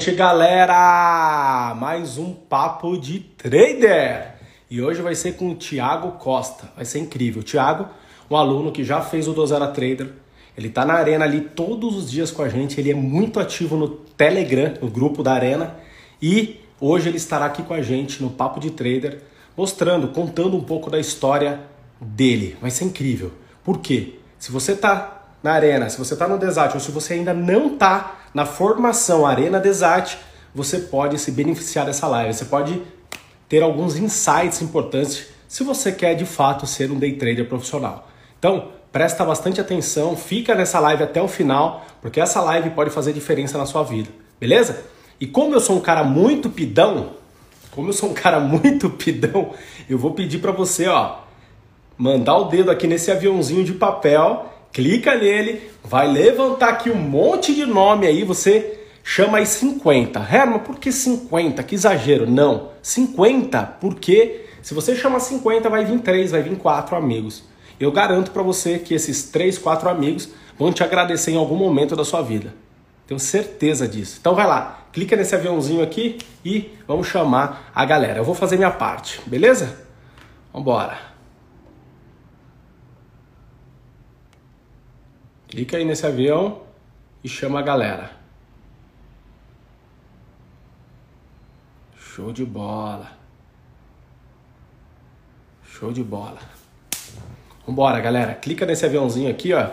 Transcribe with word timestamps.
noite, 0.00 0.12
galera! 0.12 1.74
Mais 1.74 2.16
um 2.16 2.32
papo 2.32 2.96
de 2.96 3.20
trader. 3.20 4.36
E 4.70 4.80
hoje 4.80 5.02
vai 5.02 5.14
ser 5.14 5.34
com 5.34 5.50
o 5.50 5.54
Thiago 5.54 6.12
Costa. 6.12 6.72
Vai 6.74 6.86
ser 6.86 6.98
incrível. 6.98 7.42
O 7.42 7.44
Thiago, 7.44 7.86
um 8.30 8.34
aluno 8.34 8.72
que 8.72 8.82
já 8.84 9.02
fez 9.02 9.28
o 9.28 9.34
Dozera 9.34 9.66
Trader. 9.66 10.10
Ele 10.56 10.70
tá 10.70 10.86
na 10.86 10.94
arena 10.94 11.26
ali 11.26 11.42
todos 11.42 11.94
os 11.94 12.10
dias 12.10 12.30
com 12.30 12.40
a 12.40 12.48
gente. 12.48 12.80
Ele 12.80 12.90
é 12.90 12.94
muito 12.94 13.38
ativo 13.38 13.76
no 13.76 13.86
Telegram, 13.86 14.72
no 14.80 14.88
grupo 14.88 15.22
da 15.22 15.34
arena. 15.34 15.76
E 16.22 16.58
hoje 16.80 17.10
ele 17.10 17.18
estará 17.18 17.44
aqui 17.44 17.62
com 17.62 17.74
a 17.74 17.82
gente 17.82 18.22
no 18.22 18.30
Papo 18.30 18.60
de 18.60 18.70
Trader, 18.70 19.20
mostrando, 19.54 20.08
contando 20.08 20.56
um 20.56 20.62
pouco 20.62 20.88
da 20.88 20.98
história 20.98 21.60
dele. 22.00 22.56
Vai 22.62 22.70
ser 22.70 22.86
incrível. 22.86 23.30
Por 23.62 23.78
quê? 23.80 24.14
Se 24.38 24.50
você 24.50 24.74
tá 24.74 25.22
na 25.42 25.52
arena, 25.52 25.90
se 25.90 25.98
você 25.98 26.14
está 26.14 26.26
no 26.26 26.38
Desat 26.38 26.72
ou 26.72 26.80
se 26.80 26.90
você 26.90 27.12
ainda 27.12 27.34
não 27.34 27.74
está 27.74 28.21
na 28.34 28.46
formação 28.46 29.26
Arena 29.26 29.60
Desat, 29.60 30.18
você 30.54 30.78
pode 30.78 31.18
se 31.18 31.30
beneficiar 31.30 31.86
dessa 31.86 32.06
live. 32.06 32.34
Você 32.34 32.44
pode 32.44 32.80
ter 33.48 33.62
alguns 33.62 33.96
insights 33.96 34.62
importantes 34.62 35.26
se 35.48 35.62
você 35.62 35.92
quer 35.92 36.14
de 36.14 36.24
fato 36.24 36.66
ser 36.66 36.90
um 36.90 36.98
day 36.98 37.12
trader 37.12 37.46
profissional. 37.46 38.08
Então, 38.38 38.68
presta 38.90 39.24
bastante 39.24 39.60
atenção, 39.60 40.16
fica 40.16 40.54
nessa 40.54 40.80
live 40.80 41.02
até 41.02 41.20
o 41.20 41.28
final, 41.28 41.84
porque 42.00 42.20
essa 42.20 42.40
live 42.40 42.70
pode 42.70 42.90
fazer 42.90 43.12
diferença 43.12 43.56
na 43.56 43.66
sua 43.66 43.82
vida, 43.82 44.08
beleza? 44.40 44.84
E 45.20 45.26
como 45.26 45.54
eu 45.54 45.60
sou 45.60 45.76
um 45.76 45.80
cara 45.80 46.02
muito 46.02 46.50
pidão, 46.50 47.10
como 47.70 47.88
eu 47.88 47.92
sou 47.92 48.10
um 48.10 48.14
cara 48.14 48.40
muito 48.40 48.90
pidão, 48.90 49.50
eu 49.88 49.98
vou 49.98 50.12
pedir 50.12 50.38
para 50.38 50.52
você, 50.52 50.88
ó, 50.88 51.18
mandar 51.96 52.36
o 52.36 52.44
dedo 52.44 52.70
aqui 52.70 52.86
nesse 52.86 53.10
aviãozinho 53.10 53.64
de 53.64 53.72
papel 53.74 54.51
clica 54.72 55.14
nele, 55.14 55.70
vai 55.84 56.08
levantar 56.08 56.70
aqui 56.70 56.90
um 56.90 56.96
monte 56.96 57.54
de 57.54 57.66
nome 57.66 58.06
aí, 58.06 58.24
você 58.24 58.80
chama 59.04 59.38
aí 59.38 59.46
50. 59.46 60.18
Herman, 60.20 60.60
por 60.60 60.78
que 60.78 60.90
50? 60.90 61.62
Que 61.62 61.74
exagero. 61.74 62.28
Não, 62.28 62.70
50 62.80 63.62
porque 63.80 64.46
se 64.62 64.74
você 64.74 64.94
chama 64.94 65.20
50 65.20 65.68
vai 65.68 65.84
vir 65.84 66.00
3, 66.00 66.30
vai 66.30 66.42
vir 66.42 66.56
4 66.56 66.96
amigos. 66.96 67.44
Eu 67.78 67.90
garanto 67.90 68.30
para 68.30 68.42
você 68.42 68.78
que 68.78 68.94
esses 68.94 69.24
3, 69.24 69.58
4 69.58 69.88
amigos 69.88 70.30
vão 70.58 70.72
te 70.72 70.82
agradecer 70.84 71.32
em 71.32 71.36
algum 71.36 71.56
momento 71.56 71.96
da 71.96 72.04
sua 72.04 72.22
vida. 72.22 72.54
Tenho 73.06 73.18
certeza 73.18 73.88
disso. 73.88 74.18
Então 74.20 74.34
vai 74.34 74.46
lá, 74.46 74.86
clica 74.92 75.16
nesse 75.16 75.34
aviãozinho 75.34 75.82
aqui 75.82 76.18
e 76.44 76.70
vamos 76.86 77.08
chamar 77.08 77.70
a 77.74 77.84
galera. 77.84 78.20
Eu 78.20 78.24
vou 78.24 78.34
fazer 78.34 78.56
minha 78.56 78.70
parte, 78.70 79.20
beleza? 79.26 79.80
Vambora. 80.52 81.11
Clica 85.52 85.76
aí 85.76 85.84
nesse 85.84 86.06
avião 86.06 86.62
e 87.22 87.28
chama 87.28 87.58
a 87.58 87.62
galera. 87.62 88.12
Show 91.94 92.32
de 92.32 92.42
bola. 92.42 93.12
Show 95.62 95.92
de 95.92 96.02
bola. 96.02 96.38
Vambora, 97.66 98.00
galera. 98.00 98.34
Clica 98.34 98.64
nesse 98.64 98.86
aviãozinho 98.86 99.30
aqui, 99.30 99.52
ó. 99.52 99.68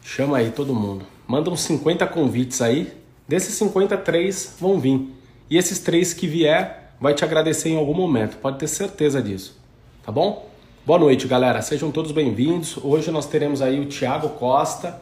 Chama 0.00 0.36
aí 0.38 0.52
todo 0.52 0.72
mundo. 0.72 1.04
Manda 1.26 1.50
uns 1.50 1.62
50 1.62 2.06
convites 2.06 2.62
aí. 2.62 2.96
Desses 3.26 3.56
50, 3.56 3.98
três 3.98 4.54
vão 4.60 4.78
vir. 4.78 5.12
E 5.50 5.56
esses 5.56 5.80
três 5.80 6.14
que 6.14 6.28
vier, 6.28 6.94
vai 7.00 7.14
te 7.14 7.24
agradecer 7.24 7.70
em 7.70 7.76
algum 7.76 7.94
momento. 7.94 8.36
Pode 8.36 8.60
ter 8.60 8.68
certeza 8.68 9.20
disso. 9.20 9.60
Tá 10.04 10.12
bom? 10.12 10.48
Boa 10.86 10.98
noite, 10.98 11.28
galera. 11.28 11.60
Sejam 11.60 11.90
todos 11.90 12.10
bem-vindos. 12.10 12.78
Hoje 12.82 13.10
nós 13.10 13.26
teremos 13.26 13.60
aí 13.60 13.78
o 13.78 13.84
Thiago 13.84 14.30
Costa, 14.30 14.98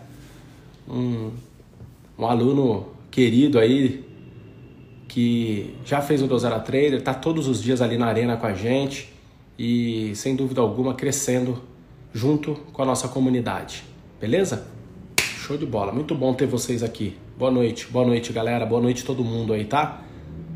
um, 0.88 1.30
um 2.18 2.26
aluno 2.26 2.88
querido 3.12 3.60
aí 3.60 4.04
que 5.06 5.76
já 5.84 6.00
fez 6.00 6.20
o 6.20 6.26
Dozera 6.26 6.58
Trader, 6.58 6.94
está 6.94 7.14
todos 7.14 7.46
os 7.46 7.62
dias 7.62 7.80
ali 7.80 7.96
na 7.96 8.06
arena 8.06 8.36
com 8.36 8.46
a 8.46 8.54
gente 8.54 9.08
e 9.56 10.10
sem 10.16 10.34
dúvida 10.34 10.60
alguma 10.60 10.94
crescendo 10.94 11.62
junto 12.12 12.56
com 12.72 12.82
a 12.82 12.84
nossa 12.84 13.06
comunidade. 13.06 13.84
Beleza? 14.20 14.66
Show 15.20 15.56
de 15.56 15.64
bola. 15.64 15.92
Muito 15.92 16.12
bom 16.12 16.34
ter 16.34 16.46
vocês 16.46 16.82
aqui. 16.82 17.16
Boa 17.38 17.52
noite. 17.52 17.86
Boa 17.86 18.04
noite, 18.04 18.32
galera. 18.32 18.66
Boa 18.66 18.82
noite 18.82 19.04
todo 19.04 19.22
mundo 19.22 19.52
aí, 19.52 19.64
tá? 19.64 20.02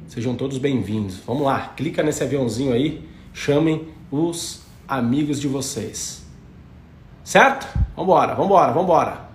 Sejam 0.08 0.34
todos 0.34 0.58
bem-vindos. 0.58 1.18
Vamos 1.24 1.44
lá. 1.44 1.68
Clica 1.76 2.02
nesse 2.02 2.24
aviãozinho 2.24 2.72
aí. 2.72 3.00
Chamem 3.32 3.86
os 4.10 4.61
amigos 4.92 5.40
de 5.40 5.48
vocês. 5.48 6.22
Certo? 7.24 7.66
Vambora, 7.96 8.34
vambora, 8.34 8.72
vambora. 8.72 9.28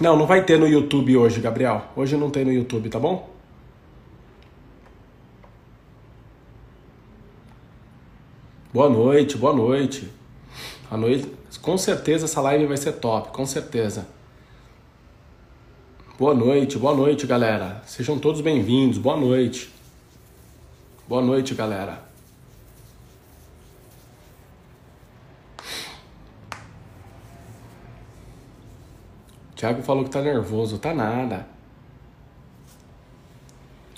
Não, 0.00 0.16
não 0.16 0.26
vai 0.26 0.42
ter 0.42 0.58
no 0.58 0.66
YouTube 0.66 1.14
hoje, 1.16 1.40
Gabriel. 1.40 1.82
Hoje 1.94 2.16
não 2.16 2.30
tem 2.30 2.44
no 2.44 2.52
YouTube, 2.52 2.88
tá 2.88 2.98
bom? 2.98 3.30
Boa 8.72 8.88
noite, 8.88 9.36
boa 9.36 9.54
noite. 9.54 10.10
A 10.90 10.96
noite, 10.96 11.30
com 11.60 11.76
certeza 11.76 12.24
essa 12.24 12.40
live 12.40 12.64
vai 12.64 12.78
ser 12.78 12.92
top, 12.92 13.28
com 13.30 13.44
certeza. 13.44 14.06
Boa 16.18 16.34
noite, 16.34 16.78
boa 16.78 16.94
noite, 16.94 17.26
galera. 17.26 17.82
Sejam 17.84 18.18
todos 18.18 18.40
bem-vindos. 18.40 18.96
Boa 18.96 19.18
noite. 19.18 19.70
Boa 21.06 21.20
noite, 21.20 21.54
galera. 21.54 22.11
Thiago 29.62 29.80
falou 29.80 30.02
que 30.02 30.10
tá 30.10 30.20
nervoso. 30.20 30.76
Tá 30.76 30.92
nada. 30.92 31.46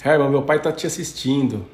Herman, 0.04 0.28
meu 0.28 0.42
pai 0.42 0.60
tá 0.60 0.70
te 0.70 0.86
assistindo. 0.86 1.64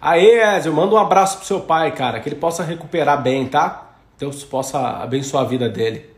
Aê, 0.00 0.56
Ezio, 0.56 0.72
manda 0.72 0.94
um 0.94 0.96
abraço 0.96 1.36
pro 1.36 1.46
seu 1.46 1.60
pai, 1.60 1.92
cara. 1.94 2.20
Que 2.20 2.30
ele 2.30 2.36
possa 2.36 2.64
recuperar 2.64 3.22
bem, 3.22 3.46
tá? 3.46 3.96
Deus 4.18 4.42
possa 4.44 4.80
abençoar 5.02 5.44
a 5.44 5.46
vida 5.46 5.68
dele. 5.68 6.10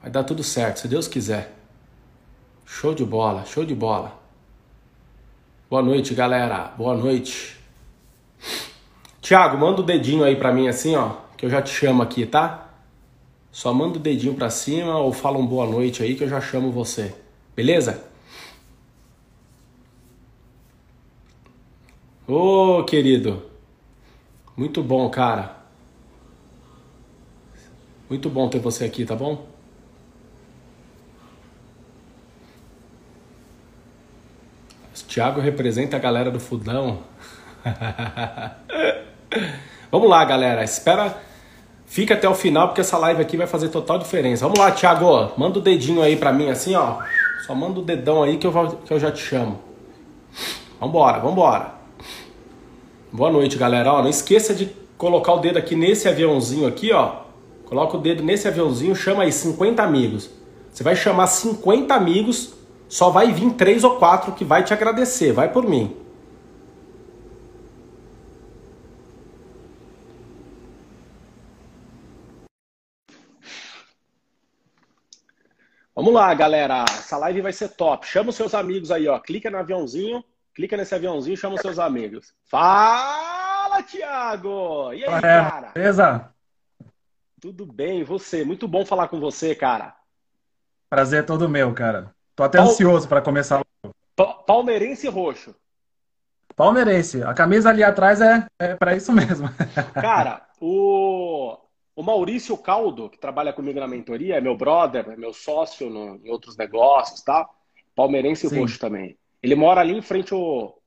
Vai 0.00 0.10
dar 0.10 0.24
tudo 0.24 0.42
certo, 0.42 0.80
se 0.80 0.88
Deus 0.88 1.06
quiser. 1.06 1.52
Show 2.64 2.94
de 2.94 3.04
bola, 3.04 3.44
show 3.44 3.66
de 3.66 3.74
bola. 3.74 4.18
Boa 5.68 5.82
noite, 5.82 6.14
galera. 6.14 6.72
Boa 6.74 6.96
noite. 6.96 7.60
Tiago, 9.20 9.58
manda 9.58 9.82
o 9.82 9.84
dedinho 9.84 10.24
aí 10.24 10.36
pra 10.36 10.54
mim 10.54 10.68
assim, 10.68 10.96
ó, 10.96 11.16
que 11.36 11.44
eu 11.44 11.50
já 11.50 11.60
te 11.60 11.70
chamo 11.70 12.02
aqui, 12.02 12.24
tá? 12.24 12.69
Só 13.52 13.74
manda 13.74 13.98
o 13.98 14.00
dedinho 14.00 14.34
para 14.34 14.48
cima 14.48 14.96
ou 14.98 15.12
fala 15.12 15.38
um 15.38 15.46
boa 15.46 15.66
noite 15.66 16.02
aí 16.02 16.14
que 16.14 16.24
eu 16.24 16.28
já 16.28 16.40
chamo 16.40 16.70
você. 16.70 17.14
Beleza? 17.54 18.04
Ô, 22.28 22.78
oh, 22.78 22.84
querido. 22.84 23.42
Muito 24.56 24.82
bom, 24.82 25.08
cara. 25.10 25.56
Muito 28.08 28.30
bom 28.30 28.48
ter 28.48 28.60
você 28.60 28.84
aqui, 28.84 29.04
tá 29.04 29.16
bom? 29.16 29.46
O 34.94 35.04
Thiago 35.08 35.40
representa 35.40 35.96
a 35.96 36.00
galera 36.00 36.30
do 36.30 36.38
Fudão. 36.38 37.02
Vamos 39.90 40.08
lá, 40.08 40.24
galera. 40.24 40.62
Espera 40.62 41.20
Fica 41.90 42.14
até 42.14 42.28
o 42.28 42.34
final 42.36 42.68
porque 42.68 42.82
essa 42.82 42.96
live 42.96 43.20
aqui 43.20 43.36
vai 43.36 43.48
fazer 43.48 43.68
total 43.68 43.98
diferença. 43.98 44.44
Vamos 44.44 44.60
lá, 44.60 44.70
Thiago. 44.70 45.32
Manda 45.36 45.58
o 45.58 45.60
dedinho 45.60 46.00
aí 46.00 46.14
pra 46.14 46.32
mim 46.32 46.48
assim, 46.48 46.76
ó. 46.76 46.98
Só 47.44 47.52
manda 47.52 47.80
o 47.80 47.82
dedão 47.82 48.22
aí 48.22 48.36
que 48.36 48.46
eu, 48.46 48.52
que 48.86 48.92
eu 48.92 49.00
já 49.00 49.10
te 49.10 49.20
chamo. 49.20 49.58
Vambora, 50.80 51.18
vambora. 51.18 51.74
Boa 53.10 53.28
noite, 53.28 53.58
galera. 53.58 53.92
Ó, 53.92 54.02
não 54.02 54.08
esqueça 54.08 54.54
de 54.54 54.70
colocar 54.96 55.32
o 55.32 55.40
dedo 55.40 55.58
aqui 55.58 55.74
nesse 55.74 56.08
aviãozinho 56.08 56.68
aqui, 56.68 56.92
ó. 56.92 57.22
Coloca 57.64 57.96
o 57.96 58.00
dedo 58.00 58.22
nesse 58.22 58.46
aviãozinho, 58.46 58.94
chama 58.94 59.24
aí 59.24 59.32
50 59.32 59.82
amigos. 59.82 60.30
Você 60.72 60.84
vai 60.84 60.94
chamar 60.94 61.26
50 61.26 61.92
amigos, 61.92 62.52
só 62.88 63.10
vai 63.10 63.32
vir 63.32 63.50
três 63.54 63.82
ou 63.82 63.96
quatro 63.96 64.30
que 64.30 64.44
vai 64.44 64.62
te 64.62 64.72
agradecer. 64.72 65.32
Vai 65.32 65.52
por 65.52 65.68
mim. 65.68 65.96
Vamos 76.00 76.14
lá, 76.14 76.32
galera. 76.32 76.86
Essa 76.88 77.18
live 77.18 77.42
vai 77.42 77.52
ser 77.52 77.68
top. 77.68 78.06
Chama 78.06 78.30
os 78.30 78.34
seus 78.34 78.54
amigos 78.54 78.90
aí, 78.90 79.06
ó. 79.06 79.18
Clica 79.18 79.50
no 79.50 79.58
aviãozinho, 79.58 80.24
clica 80.54 80.74
nesse 80.74 80.94
aviãozinho, 80.94 81.36
chama 81.36 81.56
os 81.56 81.60
seus 81.60 81.78
amigos. 81.78 82.32
Fala, 82.46 83.82
Thiago! 83.82 84.94
E 84.94 85.04
aí, 85.04 85.12
é, 85.12 85.20
cara? 85.20 85.72
Beleza? 85.74 86.30
Tudo 87.38 87.66
bem, 87.66 88.00
e 88.00 88.04
você? 88.04 88.46
Muito 88.46 88.66
bom 88.66 88.86
falar 88.86 89.08
com 89.08 89.20
você, 89.20 89.54
cara. 89.54 89.94
Prazer 90.88 91.20
é 91.20 91.22
todo 91.22 91.50
meu, 91.50 91.74
cara. 91.74 92.14
Tô 92.34 92.44
até 92.44 92.58
ansioso 92.58 93.06
para 93.06 93.20
começar. 93.20 93.60
Palmeirense 94.46 95.06
roxo. 95.06 95.54
Palmeirense. 96.56 97.22
A 97.24 97.34
camisa 97.34 97.68
ali 97.68 97.84
atrás 97.84 98.22
é, 98.22 98.46
é 98.58 98.74
para 98.74 98.96
isso 98.96 99.12
mesmo. 99.12 99.50
Cara, 99.92 100.48
o 100.58 101.58
o 102.00 102.02
Maurício 102.02 102.56
Caldo, 102.56 103.10
que 103.10 103.18
trabalha 103.18 103.52
comigo 103.52 103.78
na 103.78 103.86
mentoria, 103.86 104.36
é 104.36 104.40
meu 104.40 104.56
brother, 104.56 105.06
é 105.10 105.16
meu 105.16 105.34
sócio 105.34 105.90
no, 105.90 106.16
em 106.24 106.30
outros 106.30 106.56
negócios 106.56 107.20
tal. 107.20 107.54
Palmeirense 107.94 108.48
Sim. 108.48 108.58
roxo 108.58 108.78
também. 108.78 109.18
Ele 109.42 109.54
mora 109.54 109.82
ali 109.82 109.92
em 109.92 110.00
frente 110.00 110.32
ao. 110.32 110.80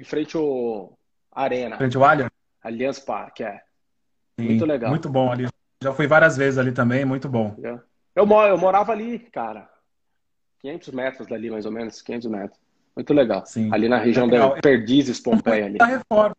Em 0.00 0.04
frente 0.04 0.38
ao 0.38 0.98
Arena. 1.30 1.76
Frente 1.76 1.98
ao 1.98 2.04
Allianz? 2.04 2.30
Allianz 2.62 2.98
Parque, 2.98 3.44
é. 3.44 3.60
Sim, 4.40 4.46
muito 4.46 4.64
legal. 4.64 4.90
Muito 4.90 5.10
bom 5.10 5.30
ali. 5.30 5.46
Já 5.82 5.92
fui 5.92 6.06
várias 6.06 6.36
vezes 6.36 6.58
ali 6.58 6.72
também, 6.72 7.04
muito 7.04 7.28
bom. 7.28 7.54
Eu, 7.62 8.26
eu 8.26 8.26
morava 8.58 8.92
ali, 8.92 9.18
cara. 9.18 9.68
500 10.60 10.88
metros 10.94 11.28
dali, 11.28 11.50
mais 11.50 11.66
ou 11.66 11.72
menos, 11.72 12.00
500 12.00 12.30
metros. 12.30 12.60
Muito 12.96 13.12
legal. 13.12 13.44
Sim. 13.44 13.68
Ali 13.70 13.86
na 13.86 13.98
região 13.98 14.26
é 14.28 14.30
da 14.30 14.50
Perdizes, 14.50 15.20
Pompeia. 15.20 15.66
Ali. 15.66 15.76
Da 15.76 15.84
reforma. 15.84 16.34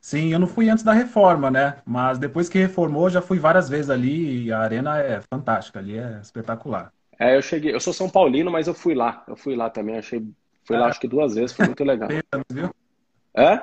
Sim, 0.00 0.32
eu 0.32 0.38
não 0.38 0.46
fui 0.46 0.68
antes 0.70 0.82
da 0.82 0.92
reforma, 0.92 1.50
né? 1.50 1.82
Mas 1.84 2.18
depois 2.18 2.48
que 2.48 2.58
reformou, 2.58 3.10
já 3.10 3.20
fui 3.20 3.38
várias 3.38 3.68
vezes 3.68 3.90
ali 3.90 4.46
e 4.46 4.52
a 4.52 4.60
arena 4.60 4.98
é 4.98 5.20
fantástica, 5.20 5.78
ali 5.78 5.98
é 5.98 6.20
espetacular. 6.22 6.92
É, 7.18 7.36
eu 7.36 7.42
cheguei, 7.42 7.74
eu 7.74 7.80
sou 7.80 7.92
São 7.92 8.08
Paulino, 8.08 8.50
mas 8.50 8.66
eu 8.66 8.72
fui 8.72 8.94
lá. 8.94 9.22
Eu 9.28 9.36
fui 9.36 9.54
lá 9.54 9.68
também, 9.68 9.98
achei. 9.98 10.26
Fui 10.64 10.76
lá 10.76 10.86
acho 10.86 11.00
que 11.00 11.08
duas 11.08 11.34
vezes, 11.34 11.54
foi 11.54 11.66
muito 11.66 11.84
legal. 11.84 12.08
Pêsames, 12.08 12.46
viu? 12.50 12.74
É? 13.34 13.62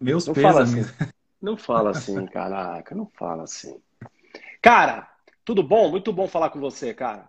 Meus 0.00 0.26
não 0.26 0.34
pêsames. 0.34 0.54
Fala 0.54 0.80
assim. 0.80 1.14
Não 1.40 1.56
fala 1.56 1.90
assim, 1.90 2.26
caraca, 2.26 2.94
não 2.94 3.06
fala 3.06 3.44
assim. 3.44 3.80
Cara, 4.60 5.08
tudo 5.44 5.62
bom? 5.62 5.90
Muito 5.90 6.12
bom 6.12 6.26
falar 6.26 6.50
com 6.50 6.58
você, 6.58 6.92
cara. 6.92 7.28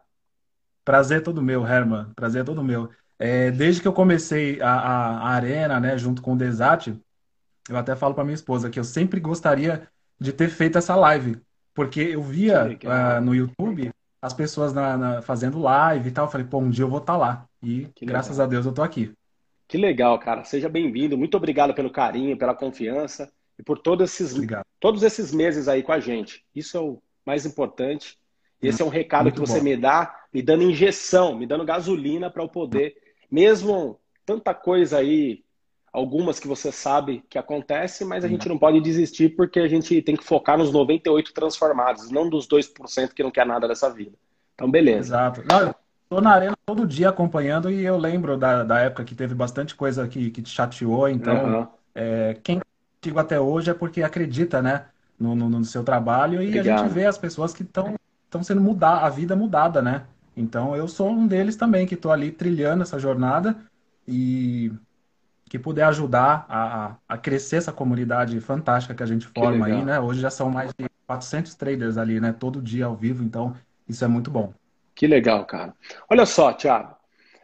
Prazer 0.84 1.22
todo 1.22 1.42
meu, 1.42 1.66
Herman. 1.66 2.12
Prazer 2.16 2.44
todo 2.44 2.64
meu. 2.64 2.90
É, 3.20 3.52
desde 3.52 3.82
que 3.82 3.88
eu 3.88 3.94
comecei 3.94 4.62
a, 4.62 4.72
a, 4.72 5.18
a, 5.18 5.30
arena, 5.30 5.80
né, 5.80 5.98
junto 5.98 6.22
com 6.22 6.34
o 6.34 6.38
Desat, 6.38 6.98
eu 7.70 7.78
até 7.78 7.96
falo 7.96 8.14
para 8.14 8.24
minha 8.24 8.36
esposa 8.36 8.70
que 8.70 8.80
eu 8.80 8.84
sempre 8.84 9.20
gostaria 9.20 9.88
de 10.20 10.34
ter 10.34 10.50
feito 10.50 10.78
essa 10.78 10.96
live, 10.96 11.38
porque 11.74 12.02
eu 12.02 12.22
via 12.22 12.66
uh, 12.66 13.22
no 13.22 13.34
YouTube 13.34 13.92
as 14.22 14.34
pessoas 14.34 14.74
na, 14.74 14.98
na, 14.98 15.22
fazendo 15.22 15.60
live 15.60 16.10
e 16.10 16.12
tal. 16.12 16.26
Eu 16.26 16.32
falei, 16.32 16.46
pô, 16.46 16.60
um 16.60 16.70
dia 16.70 16.84
eu 16.84 16.90
vou 16.90 17.00
estar 17.00 17.14
tá 17.14 17.18
lá. 17.18 17.46
E 17.64 17.88
que 17.96 18.06
graças 18.06 18.38
legal. 18.38 18.46
a 18.46 18.50
Deus 18.50 18.66
eu 18.66 18.74
tô 18.74 18.82
aqui. 18.82 19.14
Que 19.68 19.78
legal, 19.78 20.18
cara. 20.20 20.44
Seja 20.44 20.68
bem-vindo. 20.68 21.18
Muito 21.18 21.38
obrigado 21.38 21.74
pelo 21.74 21.90
carinho, 21.90 22.38
pela 22.38 22.56
confiança 22.56 23.32
e 23.58 23.64
por 23.64 23.78
todos 23.78 24.10
esses, 24.10 24.36
todos 24.80 25.04
esses 25.04 25.34
meses 25.34 25.68
aí 25.68 25.84
com 25.84 25.92
a 25.92 26.00
gente. 26.00 26.44
Isso 26.56 26.76
é 26.76 26.80
o 26.82 27.02
mais 27.26 27.46
importante. 27.46 28.18
Esse 28.62 28.82
é 28.82 28.86
um 28.86 28.90
recado 28.90 29.24
Muito 29.24 29.42
que 29.42 29.48
você 29.48 29.60
bom. 29.60 29.64
me 29.64 29.78
dá, 29.78 30.26
me 30.34 30.42
dando 30.42 30.64
injeção, 30.64 31.38
me 31.38 31.46
dando 31.46 31.64
gasolina 31.64 32.30
para 32.30 32.44
eu 32.44 32.50
poder, 32.50 32.96
mesmo 33.32 33.98
tanta 34.26 34.54
coisa 34.54 34.98
aí, 34.98 35.44
algumas 35.92 36.40
que 36.40 36.48
você 36.48 36.72
sabe 36.72 37.24
que 37.30 37.38
acontece, 37.38 38.06
mas 38.06 38.24
a 38.24 38.28
Sim. 38.28 38.36
gente 38.36 38.50
não 38.50 38.58
pode 38.58 38.80
desistir 38.82 39.30
porque 39.30 39.60
a 39.60 39.68
gente 39.68 40.02
tem 40.02 40.16
que 40.16 40.24
focar 40.24 40.58
nos 40.58 40.72
98 40.72 41.34
transformados, 41.34 42.12
não 42.12 42.30
dos 42.30 42.48
2% 42.48 43.14
que 43.14 43.24
não 43.24 43.32
quer 43.32 43.46
nada 43.46 43.68
dessa 43.68 43.90
vida. 43.90 44.16
Então, 44.56 44.70
beleza. 44.70 45.00
Exato. 45.00 45.44
Não, 45.48 45.74
Estou 46.10 46.22
na 46.22 46.32
arena 46.32 46.58
todo 46.66 46.88
dia 46.88 47.10
acompanhando 47.10 47.70
e 47.70 47.86
eu 47.86 47.96
lembro 47.96 48.36
da, 48.36 48.64
da 48.64 48.80
época 48.80 49.04
que 49.04 49.14
teve 49.14 49.36
bastante 49.36 49.76
coisa 49.76 50.08
que, 50.08 50.32
que 50.32 50.42
te 50.42 50.50
chateou. 50.50 51.08
Então, 51.08 51.60
uhum. 51.60 51.68
é, 51.94 52.36
quem 52.44 52.60
contigo 53.00 53.20
até 53.20 53.40
hoje 53.40 53.70
é 53.70 53.76
porque 53.76 54.02
acredita, 54.02 54.60
né, 54.60 54.86
no, 55.20 55.36
no, 55.36 55.48
no 55.48 55.64
seu 55.64 55.84
trabalho 55.84 56.42
e 56.42 56.48
Obrigado. 56.48 56.80
a 56.80 56.84
gente 56.84 56.94
vê 56.94 57.06
as 57.06 57.16
pessoas 57.16 57.54
que 57.54 57.62
estão 57.62 57.94
estão 58.26 58.42
sendo 58.42 58.60
mudar 58.60 59.06
a 59.06 59.10
vida 59.10 59.36
mudada, 59.36 59.84
né? 59.84 60.04
Então 60.36 60.76
eu 60.76 60.88
sou 60.88 61.12
um 61.12 61.28
deles 61.28 61.56
também 61.56 61.86
que 61.86 61.94
estou 61.94 62.12
ali 62.12 62.32
trilhando 62.32 62.82
essa 62.82 62.98
jornada 62.98 63.56
e 64.08 64.72
que 65.50 65.58
puder 65.58 65.84
ajudar 65.86 66.46
a, 66.48 66.96
a 67.08 67.18
crescer 67.18 67.56
essa 67.58 67.74
comunidade 67.74 68.40
fantástica 68.40 68.94
que 68.94 69.02
a 69.02 69.06
gente 69.08 69.28
forma 69.28 69.66
aí, 69.66 69.84
né? 69.84 70.00
Hoje 70.00 70.22
já 70.22 70.30
são 70.30 70.50
mais 70.52 70.72
de 70.78 70.88
400 71.08 71.56
traders 71.56 71.98
ali, 71.98 72.20
né? 72.20 72.32
Todo 72.32 72.62
dia 72.62 72.86
ao 72.86 72.96
vivo, 72.96 73.24
então 73.24 73.56
isso 73.88 74.06
é 74.06 74.08
muito 74.08 74.30
bom. 74.30 74.54
Que 74.94 75.08
legal, 75.08 75.44
cara. 75.46 75.74
Olha 76.08 76.26
só, 76.26 76.54
Thiago, 76.54 76.96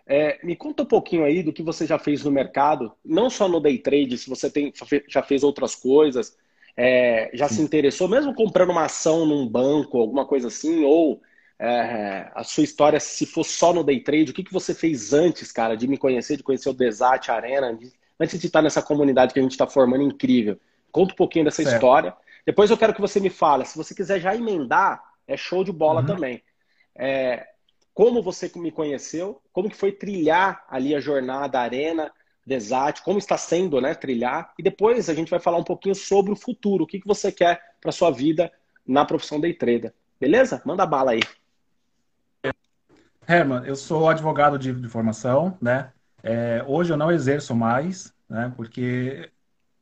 é, 0.05 0.37
me 0.45 0.55
conta 0.55 0.83
um 0.83 0.85
pouquinho 0.85 1.23
aí 1.23 1.41
do 1.41 1.51
que 1.51 1.63
você 1.63 1.87
já 1.87 1.97
fez 1.97 2.23
no 2.23 2.29
mercado, 2.29 2.93
não 3.03 3.27
só 3.27 3.47
no 3.49 3.59
day 3.59 3.79
trade, 3.79 4.17
se 4.19 4.29
você 4.29 4.51
tem, 4.51 4.71
já 5.07 5.23
fez 5.23 5.43
outras 5.43 5.73
coisas, 5.73 6.37
é, 6.77 7.31
já 7.33 7.47
Sim. 7.47 7.55
se 7.55 7.61
interessou, 7.63 8.07
mesmo 8.07 8.35
comprando 8.35 8.69
uma 8.69 8.85
ação 8.85 9.25
num 9.25 9.47
banco, 9.47 9.97
alguma 9.97 10.27
coisa 10.27 10.49
assim, 10.49 10.83
ou 10.83 11.21
é, 11.57 12.29
a 12.35 12.43
sua 12.43 12.63
história, 12.63 12.99
se 12.99 13.25
for 13.25 13.43
só 13.43 13.73
no 13.73 13.83
day 13.83 14.01
trade, 14.01 14.31
o 14.31 14.33
que, 14.33 14.43
que 14.43 14.53
você 14.53 14.73
fez 14.73 15.13
antes, 15.13 15.51
cara, 15.51 15.75
de 15.75 15.87
me 15.87 15.97
conhecer, 15.97 16.37
de 16.37 16.43
conhecer 16.43 16.69
o 16.69 16.73
Desat 16.73 17.29
Arena, 17.29 17.77
antes 18.19 18.39
de 18.39 18.47
estar 18.47 18.61
nessa 18.61 18.81
comunidade 18.81 19.33
que 19.33 19.39
a 19.39 19.43
gente 19.43 19.51
está 19.51 19.65
formando 19.65 20.03
incrível? 20.03 20.59
Conta 20.91 21.13
um 21.13 21.17
pouquinho 21.17 21.45
dessa 21.45 21.63
certo. 21.63 21.75
história. 21.75 22.15
Depois 22.45 22.69
eu 22.69 22.77
quero 22.77 22.93
que 22.93 23.01
você 23.01 23.19
me 23.19 23.29
fale, 23.29 23.65
se 23.65 23.77
você 23.77 23.95
quiser 23.95 24.19
já 24.19 24.35
emendar, 24.35 25.01
é 25.27 25.35
show 25.35 25.63
de 25.63 25.71
bola 25.71 26.01
uhum. 26.01 26.07
também. 26.07 26.43
É, 26.95 27.47
como 27.93 28.21
você 28.21 28.51
me 28.55 28.71
conheceu, 28.71 29.41
como 29.53 29.69
que 29.69 29.75
foi 29.75 29.91
trilhar 29.91 30.65
ali 30.69 30.93
a 30.93 30.99
jornada, 30.99 31.59
a 31.59 31.63
arena, 31.63 32.11
Desat, 32.45 33.01
como 33.01 33.17
está 33.17 33.37
sendo 33.37 33.81
né, 33.81 33.95
trilhar, 33.95 34.53
e 34.59 34.61
depois 34.61 35.09
a 35.09 35.13
gente 35.13 35.31
vai 35.31 35.39
falar 35.39 35.57
um 35.57 35.63
pouquinho 35.63 35.95
sobre 35.95 36.31
o 36.31 36.35
futuro, 36.35 36.83
o 36.83 36.87
que, 36.87 36.99
que 36.99 37.07
você 37.07 37.31
quer 37.31 37.59
para 37.81 37.91
sua 37.91 38.11
vida 38.11 38.51
na 38.85 39.03
profissão 39.03 39.39
day 39.39 39.53
trader. 39.53 39.93
Beleza? 40.19 40.61
Manda 40.63 40.85
bala 40.85 41.11
aí. 41.11 41.21
Herman, 43.27 43.63
eu 43.65 43.75
sou 43.75 44.09
advogado 44.09 44.57
de, 44.57 44.73
de 44.73 44.87
formação, 44.87 45.57
né? 45.61 45.91
É, 46.23 46.63
hoje 46.67 46.91
eu 46.91 46.97
não 46.97 47.11
exerço 47.11 47.55
mais, 47.55 48.13
né? 48.29 48.51
Porque 48.55 49.29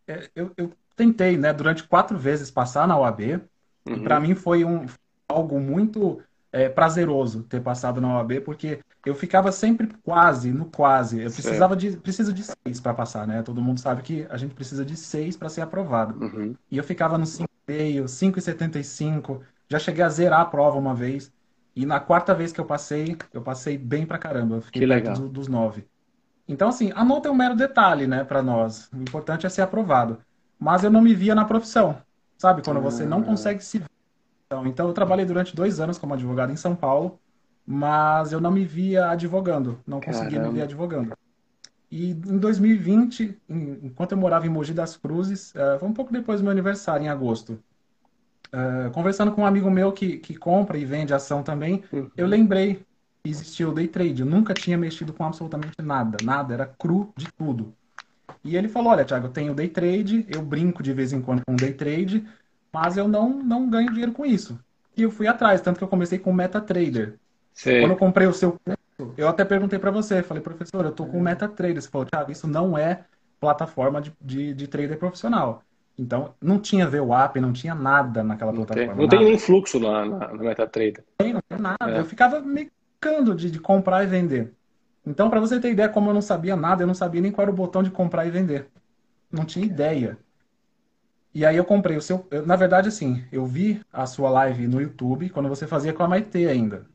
é, 0.08 0.30
eu, 0.36 0.52
eu, 0.58 0.72
tentei, 0.96 1.38
né? 1.38 1.54
Durante 1.54 1.84
quatro 1.84 2.18
vezes 2.18 2.52
passar 2.52 2.88
na 2.88 2.98
OAB. 2.98 3.42
Uhum. 3.88 4.04
Para 4.04 4.20
mim 4.20 4.36
foi 4.36 4.64
um 4.64 4.86
algo 5.28 5.60
muito 5.60 6.22
é, 6.52 6.70
prazeroso 6.70 7.44
ter 7.44 7.62
passado 7.62 8.00
na 8.00 8.18
OAB, 8.18 8.42
porque 8.42 8.80
eu 9.06 9.16
ficava 9.16 9.52
sempre 9.52 9.90
quase, 10.04 10.52
no 10.52 10.66
quase. 10.66 11.22
Eu 11.22 11.32
precisava 11.32 11.76
de, 11.76 11.98
preciso 11.98 12.32
de 12.32 12.44
seis 12.44 12.80
para 12.80 12.94
passar, 12.94 13.26
né? 13.26 13.42
Todo 13.42 13.62
mundo 13.62 13.80
sabe 13.80 14.02
que 14.02 14.28
a 14.30 14.38
gente 14.38 14.54
precisa 14.54 14.86
de 14.86 14.96
seis 14.96 15.36
para 15.36 15.50
ser 15.50 15.62
aprovado. 15.62 16.24
Uhum. 16.24 16.56
E 16.70 16.78
eu 16.78 16.84
ficava 16.84 17.18
no 17.18 17.26
5,5, 17.26 18.04
5,75. 18.04 19.42
Já 19.68 19.80
cheguei 19.80 20.04
a 20.04 20.10
zerar 20.10 20.42
a 20.42 20.46
prova 20.46 20.78
uma 20.78 20.94
vez. 20.94 21.32
E 21.76 21.86
na 21.86 22.00
quarta 22.00 22.34
vez 22.34 22.52
que 22.52 22.60
eu 22.60 22.66
passei, 22.66 23.18
eu 23.34 23.42
passei 23.42 23.78
bem 23.78 24.06
pra 24.06 24.18
caramba. 24.18 24.62
Fiquei 24.62 24.82
que 24.82 24.86
legal. 24.86 25.16
Do, 25.16 25.28
dos 25.28 25.48
nove. 25.48 25.86
Então, 26.48 26.68
assim, 26.68 26.92
a 26.94 27.04
nota 27.04 27.30
é 27.30 27.32
um 27.32 27.36
mero 27.36 27.56
detalhe, 27.56 28.06
né, 28.06 28.24
para 28.24 28.44
nós. 28.44 28.90
O 28.94 28.98
importante 28.98 29.46
é 29.46 29.50
ser 29.50 29.62
aprovado. 29.62 30.20
Mas 30.60 30.84
eu 30.84 30.92
não 30.92 31.02
me 31.02 31.16
via 31.16 31.34
na 31.34 31.46
profissão. 31.46 31.98
Sabe? 32.38 32.62
Quando 32.62 32.82
você 32.82 33.06
não 33.06 33.20
ah. 33.20 33.24
consegue 33.24 33.64
se 33.64 33.82
então, 34.54 34.68
então 34.68 34.88
eu 34.88 34.94
trabalhei 34.94 35.26
durante 35.26 35.56
dois 35.56 35.80
anos 35.80 35.98
como 35.98 36.14
advogado 36.14 36.52
em 36.52 36.56
São 36.56 36.76
Paulo, 36.76 37.20
mas 37.66 38.32
eu 38.32 38.40
não 38.40 38.52
me 38.52 38.64
via 38.64 39.10
advogando, 39.10 39.80
não 39.88 40.00
conseguia 40.00 40.40
me 40.40 40.50
ver 40.52 40.64
advogando. 40.64 41.18
E 41.90 42.12
em 42.12 42.38
2020, 42.38 43.40
enquanto 43.50 44.12
eu 44.12 44.18
morava 44.18 44.46
em 44.46 44.50
Mogi 44.50 44.74
das 44.74 44.96
Cruzes, 44.96 45.54
uh, 45.56 45.80
foi 45.80 45.88
um 45.88 45.94
pouco 45.94 46.12
depois 46.12 46.40
do 46.40 46.44
meu 46.44 46.52
aniversário, 46.52 47.06
em 47.06 47.10
agosto, 47.10 47.60
uh, 48.54 48.92
conversando 48.92 49.32
com 49.32 49.42
um 49.42 49.46
amigo 49.46 49.70
meu 49.70 49.92
que, 49.92 50.18
que 50.18 50.36
compra 50.36 50.78
e 50.78 50.86
vende 50.86 51.14
ação 51.14 51.44
também, 51.44 51.84
uhum. 51.92 52.10
eu 52.16 52.28
lembrei 52.28 52.86
que 53.24 53.30
existia 53.30 53.68
o 53.68 53.74
day 53.74 53.88
trade. 53.88 54.22
Eu 54.22 54.28
nunca 54.28 54.54
tinha 54.54 54.78
mexido 54.78 55.12
com 55.12 55.26
absolutamente 55.26 55.82
nada, 55.82 56.18
nada, 56.24 56.54
era 56.54 56.66
cru 56.66 57.12
de 57.18 57.32
tudo. 57.34 57.74
E 58.44 58.56
ele 58.56 58.68
falou: 58.68 58.92
Olha, 58.92 59.06
Thiago, 59.06 59.28
eu 59.28 59.32
tenho 59.32 59.54
day 59.54 59.70
trade, 59.70 60.26
eu 60.30 60.42
brinco 60.42 60.84
de 60.84 60.94
vez 60.94 61.12
em 61.12 61.22
quando 61.22 61.42
com 61.46 61.56
day 61.56 61.74
trade, 61.74 62.26
mas 62.72 62.98
eu 62.98 63.08
não, 63.08 63.30
não 63.44 63.70
ganho 63.70 63.90
dinheiro 63.90 64.12
com 64.12 64.26
isso. 64.26 64.60
E 64.96 65.02
eu 65.02 65.12
fui 65.12 65.28
atrás, 65.28 65.62
tanto 65.62 65.78
que 65.78 65.84
eu 65.84 65.88
comecei 65.88 66.20
com 66.20 66.32
MetaTrader. 66.32 67.16
Sim. 67.54 67.82
Quando 67.82 67.92
eu 67.92 67.98
comprei 67.98 68.28
o 68.28 68.34
seu 68.34 68.60
curso, 68.64 69.14
eu 69.18 69.28
até 69.28 69.44
perguntei 69.44 69.80
para 69.80 69.92
você, 69.92 70.22
falei, 70.22 70.42
professor, 70.42 70.86
eu 70.86 70.92
tô 70.92 71.06
com 71.06 71.20
MetaTrader. 71.20 71.82
Você 71.82 71.90
falou, 71.90 72.06
Thiago, 72.06 72.32
isso 72.32 72.48
não 72.48 72.78
é 72.78 73.06
plataforma 73.40 74.02
de, 74.02 74.14
de, 74.22 74.54
de 74.54 74.68
trader 74.68 74.98
profissional. 74.98 75.64
Então, 75.98 76.34
não 76.42 76.60
tinha 76.60 76.88
VWAP, 76.88 77.40
não 77.40 77.54
tinha 77.54 77.76
nada 77.76 78.24
naquela 78.24 78.52
não 78.52 78.66
plataforma. 78.66 78.94
Tem, 78.94 79.02
não 79.02 79.10
tem 79.10 79.24
nem 79.24 79.38
fluxo 79.38 79.78
lá 79.80 80.06
na, 80.06 80.28
na 80.30 80.44
MetaTrader. 80.44 81.04
Não 81.20 81.26
tem, 81.26 81.34
não 81.34 81.42
tem 81.48 81.60
nada. 81.60 81.92
É. 81.92 82.00
Eu 82.00 82.06
ficava 82.06 82.40
mecando 82.42 83.36
de, 83.36 83.52
de 83.52 83.60
comprar 83.60 84.04
e 84.04 84.08
vender. 84.08 84.54
Então, 85.06 85.30
para 85.30 85.40
você 85.40 85.60
ter 85.60 85.72
ideia, 85.72 85.90
como 85.90 86.10
eu 86.10 86.14
não 86.14 86.22
sabia 86.22 86.56
nada, 86.56 86.84
eu 86.84 86.88
não 86.88 86.94
sabia 86.94 87.22
nem 87.22 87.32
qual 87.32 87.44
era 87.44 87.52
o 87.52 87.56
botão 87.56 87.84
de 87.84 87.92
comprar 87.92 88.26
e 88.26 88.32
vender. 88.32 88.68
Não 89.32 89.46
tinha 89.46 89.66
ideia. 89.66 90.18
E 91.34 91.46
aí 91.46 91.58
eu 91.58 91.66
comprei 91.66 91.98
o 91.98 92.02
seu. 92.02 92.28
na 92.46 92.56
verdade, 92.56 92.88
assim, 92.88 93.24
eu 93.32 93.46
vi 93.46 93.82
a 93.92 94.06
sua 94.06 94.30
live 94.30 94.68
no 94.68 94.80
YouTube 94.80 95.30
quando 95.30 95.50
você 95.50 95.66
fazia 95.66 95.92
com 95.92 96.04
a 96.04 96.08
Maitê 96.08 96.48
ainda. 96.48 96.86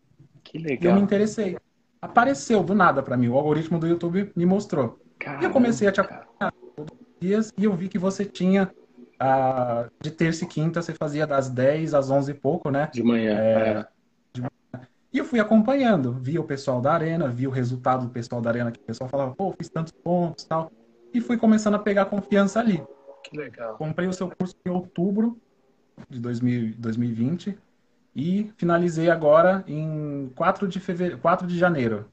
Que 0.45 0.59
legal. 0.59 0.79
E 0.83 0.87
eu 0.87 0.95
me 0.95 1.03
interessei. 1.03 1.57
Apareceu 2.01 2.63
do 2.63 2.75
nada 2.75 3.03
para 3.03 3.17
mim. 3.17 3.29
O 3.29 3.37
algoritmo 3.37 3.79
do 3.79 3.87
YouTube 3.87 4.31
me 4.37 4.47
mostrou. 4.47 5.01
Caramba, 5.19 5.43
e 5.43 5.47
eu 5.47 5.51
comecei 5.51 5.89
a 5.89 5.93
te 5.93 6.01
acompanhar 6.01 6.53
todos 6.77 6.93
os 6.93 7.21
dias 7.21 7.53
e 7.57 7.65
eu 7.65 7.75
vi 7.75 7.89
que 7.89 7.99
você 7.99 8.25
tinha. 8.25 8.71
Uh, 9.21 9.91
de 10.01 10.13
terça 10.13 10.45
e 10.45 10.47
quinta 10.47 10.81
você 10.81 10.95
fazia 10.95 11.27
das 11.27 11.51
10 11.51 11.93
às 11.95 12.11
11 12.11 12.31
e 12.31 12.35
pouco, 12.35 12.71
né? 12.71 12.89
De 12.93 13.03
manhã. 13.03 13.37
É, 13.37 13.69
é. 13.69 13.87
De 14.33 14.41
manhã. 14.41 14.87
E 15.13 15.19
eu 15.19 15.25
fui 15.25 15.41
acompanhando, 15.41 16.13
vi 16.13 16.39
o 16.39 16.45
pessoal 16.45 16.81
da 16.81 16.93
arena, 16.93 17.29
vi 17.29 17.47
o 17.47 17.51
resultado 17.51 18.07
do 18.07 18.13
pessoal 18.13 18.41
da 18.41 18.51
arena, 18.51 18.71
que 18.71 18.79
o 18.79 18.85
pessoal 18.85 19.11
falava, 19.11 19.35
pô, 19.35 19.53
fiz 19.53 19.69
tantos 19.69 19.93
pontos 19.93 20.45
tal. 20.45 20.71
E 21.13 21.21
fui 21.21 21.37
começando 21.37 21.75
a 21.75 21.79
pegar 21.79 22.05
confiança 22.05 22.61
ali. 22.61 22.83
Que 23.25 23.37
legal. 23.37 23.77
Comprei 23.77 24.07
o 24.07 24.13
seu 24.13 24.31
curso 24.31 24.55
em 24.65 24.71
outubro 24.71 25.37
de 26.09 26.21
2000, 26.21 26.75
2020 26.79 27.59
e 28.15 28.53
finalizei 28.57 29.11
agora 29.11 29.65
em 29.67 30.31
4 30.35 30.69
de, 30.69 30.81
fevereiro, 30.81 31.21
4 31.21 31.47
de 31.47 31.59
janeiro. 31.59 32.07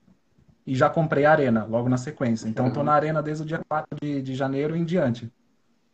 e 0.66 0.74
já 0.74 0.90
comprei 0.90 1.26
a 1.26 1.32
Arena 1.32 1.64
logo 1.66 1.88
na 1.88 1.98
sequência. 1.98 2.48
Então, 2.48 2.68
estou 2.68 2.82
uhum. 2.82 2.88
na 2.88 2.94
Arena 2.94 3.22
desde 3.22 3.44
o 3.44 3.46
dia 3.46 3.62
4 3.68 4.00
de, 4.02 4.22
de 4.22 4.34
janeiro 4.34 4.76
em 4.76 4.84
diante. 4.84 5.32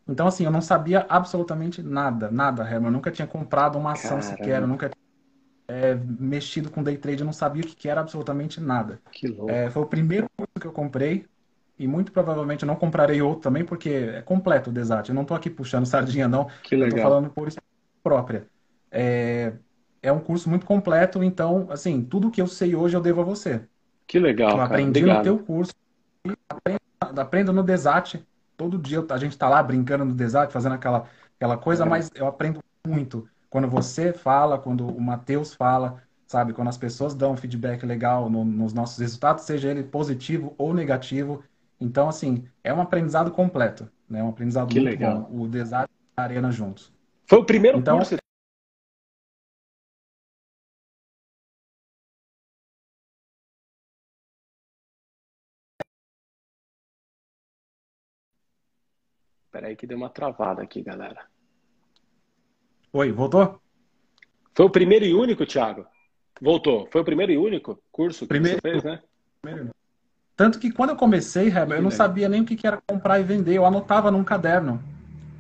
Então, 0.07 0.27
assim, 0.27 0.45
eu 0.45 0.51
não 0.51 0.61
sabia 0.61 1.05
absolutamente 1.07 1.81
nada, 1.81 2.29
nada, 2.29 2.63
Herman. 2.63 2.87
Eu 2.87 2.91
nunca 2.91 3.11
tinha 3.11 3.27
comprado 3.27 3.77
uma 3.77 3.93
ação 3.93 4.19
Caramba. 4.19 4.23
sequer, 4.23 4.61
eu 4.61 4.67
nunca 4.67 4.89
tinha 4.89 5.01
é, 5.67 5.95
mexido 5.95 6.69
com 6.69 6.83
day 6.83 6.97
trade, 6.97 7.21
eu 7.21 7.25
não 7.25 7.33
sabia 7.33 7.63
o 7.63 7.65
que, 7.65 7.75
que 7.75 7.87
era 7.87 8.01
absolutamente 8.01 8.59
nada. 8.59 8.99
Que 9.11 9.27
louco. 9.27 9.51
É, 9.51 9.69
foi 9.69 9.81
o 9.81 9.85
primeiro 9.85 10.27
curso 10.35 10.53
que 10.59 10.67
eu 10.67 10.71
comprei 10.71 11.25
e 11.79 11.87
muito 11.87 12.11
provavelmente 12.11 12.63
eu 12.63 12.67
não 12.67 12.75
comprarei 12.75 13.21
outro 13.21 13.41
também, 13.41 13.65
porque 13.65 13.89
é 13.89 14.21
completo 14.21 14.69
o 14.69 14.73
Desat. 14.73 15.09
Eu 15.09 15.15
não 15.15 15.23
estou 15.23 15.35
aqui 15.35 15.49
puxando 15.49 15.85
sardinha, 15.85 16.27
não. 16.27 16.47
Que 16.61 16.75
legal. 16.75 16.97
Estou 16.97 17.01
falando 17.01 17.29
por 17.29 17.49
própria. 18.03 18.45
É, 18.91 19.53
é 20.01 20.11
um 20.11 20.19
curso 20.19 20.49
muito 20.49 20.65
completo, 20.65 21.23
então, 21.23 21.67
assim, 21.69 22.03
tudo 22.03 22.29
que 22.29 22.41
eu 22.41 22.47
sei 22.47 22.75
hoje 22.75 22.95
eu 22.95 23.01
devo 23.01 23.21
a 23.21 23.23
você. 23.23 23.61
Que 24.05 24.19
legal. 24.19 24.51
Eu 24.51 24.61
aprendi 24.61 25.01
no 25.01 25.23
teu 25.23 25.39
curso, 25.39 25.73
aprendo, 26.99 27.53
no 27.53 27.63
Desat. 27.63 28.21
Todo 28.57 28.77
dia 28.77 29.03
a 29.09 29.17
gente 29.17 29.31
está 29.31 29.49
lá 29.49 29.61
brincando 29.61 30.05
no 30.05 30.13
Desat, 30.13 30.51
fazendo 30.51 30.73
aquela, 30.73 31.05
aquela 31.35 31.57
coisa, 31.57 31.85
mas 31.85 32.09
eu 32.15 32.27
aprendo 32.27 32.59
muito. 32.85 33.27
Quando 33.49 33.67
você 33.67 34.13
fala, 34.13 34.57
quando 34.57 34.87
o 34.87 35.01
Matheus 35.01 35.53
fala, 35.53 36.01
sabe? 36.27 36.53
Quando 36.53 36.69
as 36.69 36.77
pessoas 36.77 37.13
dão 37.13 37.33
um 37.33 37.37
feedback 37.37 37.85
legal 37.85 38.29
no, 38.29 38.45
nos 38.45 38.73
nossos 38.73 38.97
resultados, 38.97 39.43
seja 39.43 39.69
ele 39.69 39.83
positivo 39.83 40.53
ou 40.57 40.73
negativo. 40.73 41.43
Então, 41.79 42.07
assim, 42.07 42.45
é 42.63 42.73
um 42.73 42.79
aprendizado 42.79 43.31
completo, 43.31 43.89
né? 44.09 44.23
Um 44.23 44.29
aprendizado 44.29 44.69
que 44.69 44.79
muito 44.79 44.89
legal. 44.89 45.27
bom. 45.29 45.41
O 45.43 45.47
Desat 45.47 45.89
e 45.89 46.21
a 46.21 46.23
Arena 46.23 46.51
juntos. 46.51 46.93
Foi 47.25 47.39
o 47.39 47.45
primeiro 47.45 47.79
então, 47.79 47.97
curso 47.97 48.20
Peraí 59.61 59.75
que 59.75 59.85
deu 59.85 59.95
uma 59.95 60.09
travada 60.09 60.63
aqui, 60.63 60.81
galera. 60.81 61.23
Oi, 62.91 63.11
voltou? 63.11 63.61
Foi 64.55 64.65
o 64.65 64.71
primeiro 64.71 65.05
e 65.05 65.13
único, 65.13 65.45
Thiago? 65.45 65.85
Voltou. 66.41 66.87
Foi 66.91 67.01
o 67.01 67.05
primeiro 67.05 67.31
e 67.31 67.37
único 67.37 67.79
curso 67.91 68.21
que 68.21 68.29
primeiro, 68.29 68.59
você 68.59 68.71
fez, 68.71 68.83
né? 68.83 69.03
Primeiro. 69.39 69.69
Tanto 70.35 70.57
que 70.57 70.71
quando 70.71 70.89
eu 70.89 70.95
comecei, 70.95 71.49
Heber, 71.49 71.77
eu 71.77 71.81
não 71.83 71.91
sabia 71.91 72.27
nem 72.27 72.41
o 72.41 72.45
que 72.45 72.65
era 72.65 72.81
comprar 72.87 73.19
e 73.19 73.23
vender. 73.23 73.53
Eu 73.53 73.63
anotava 73.63 74.09
num 74.09 74.23
caderno 74.23 74.81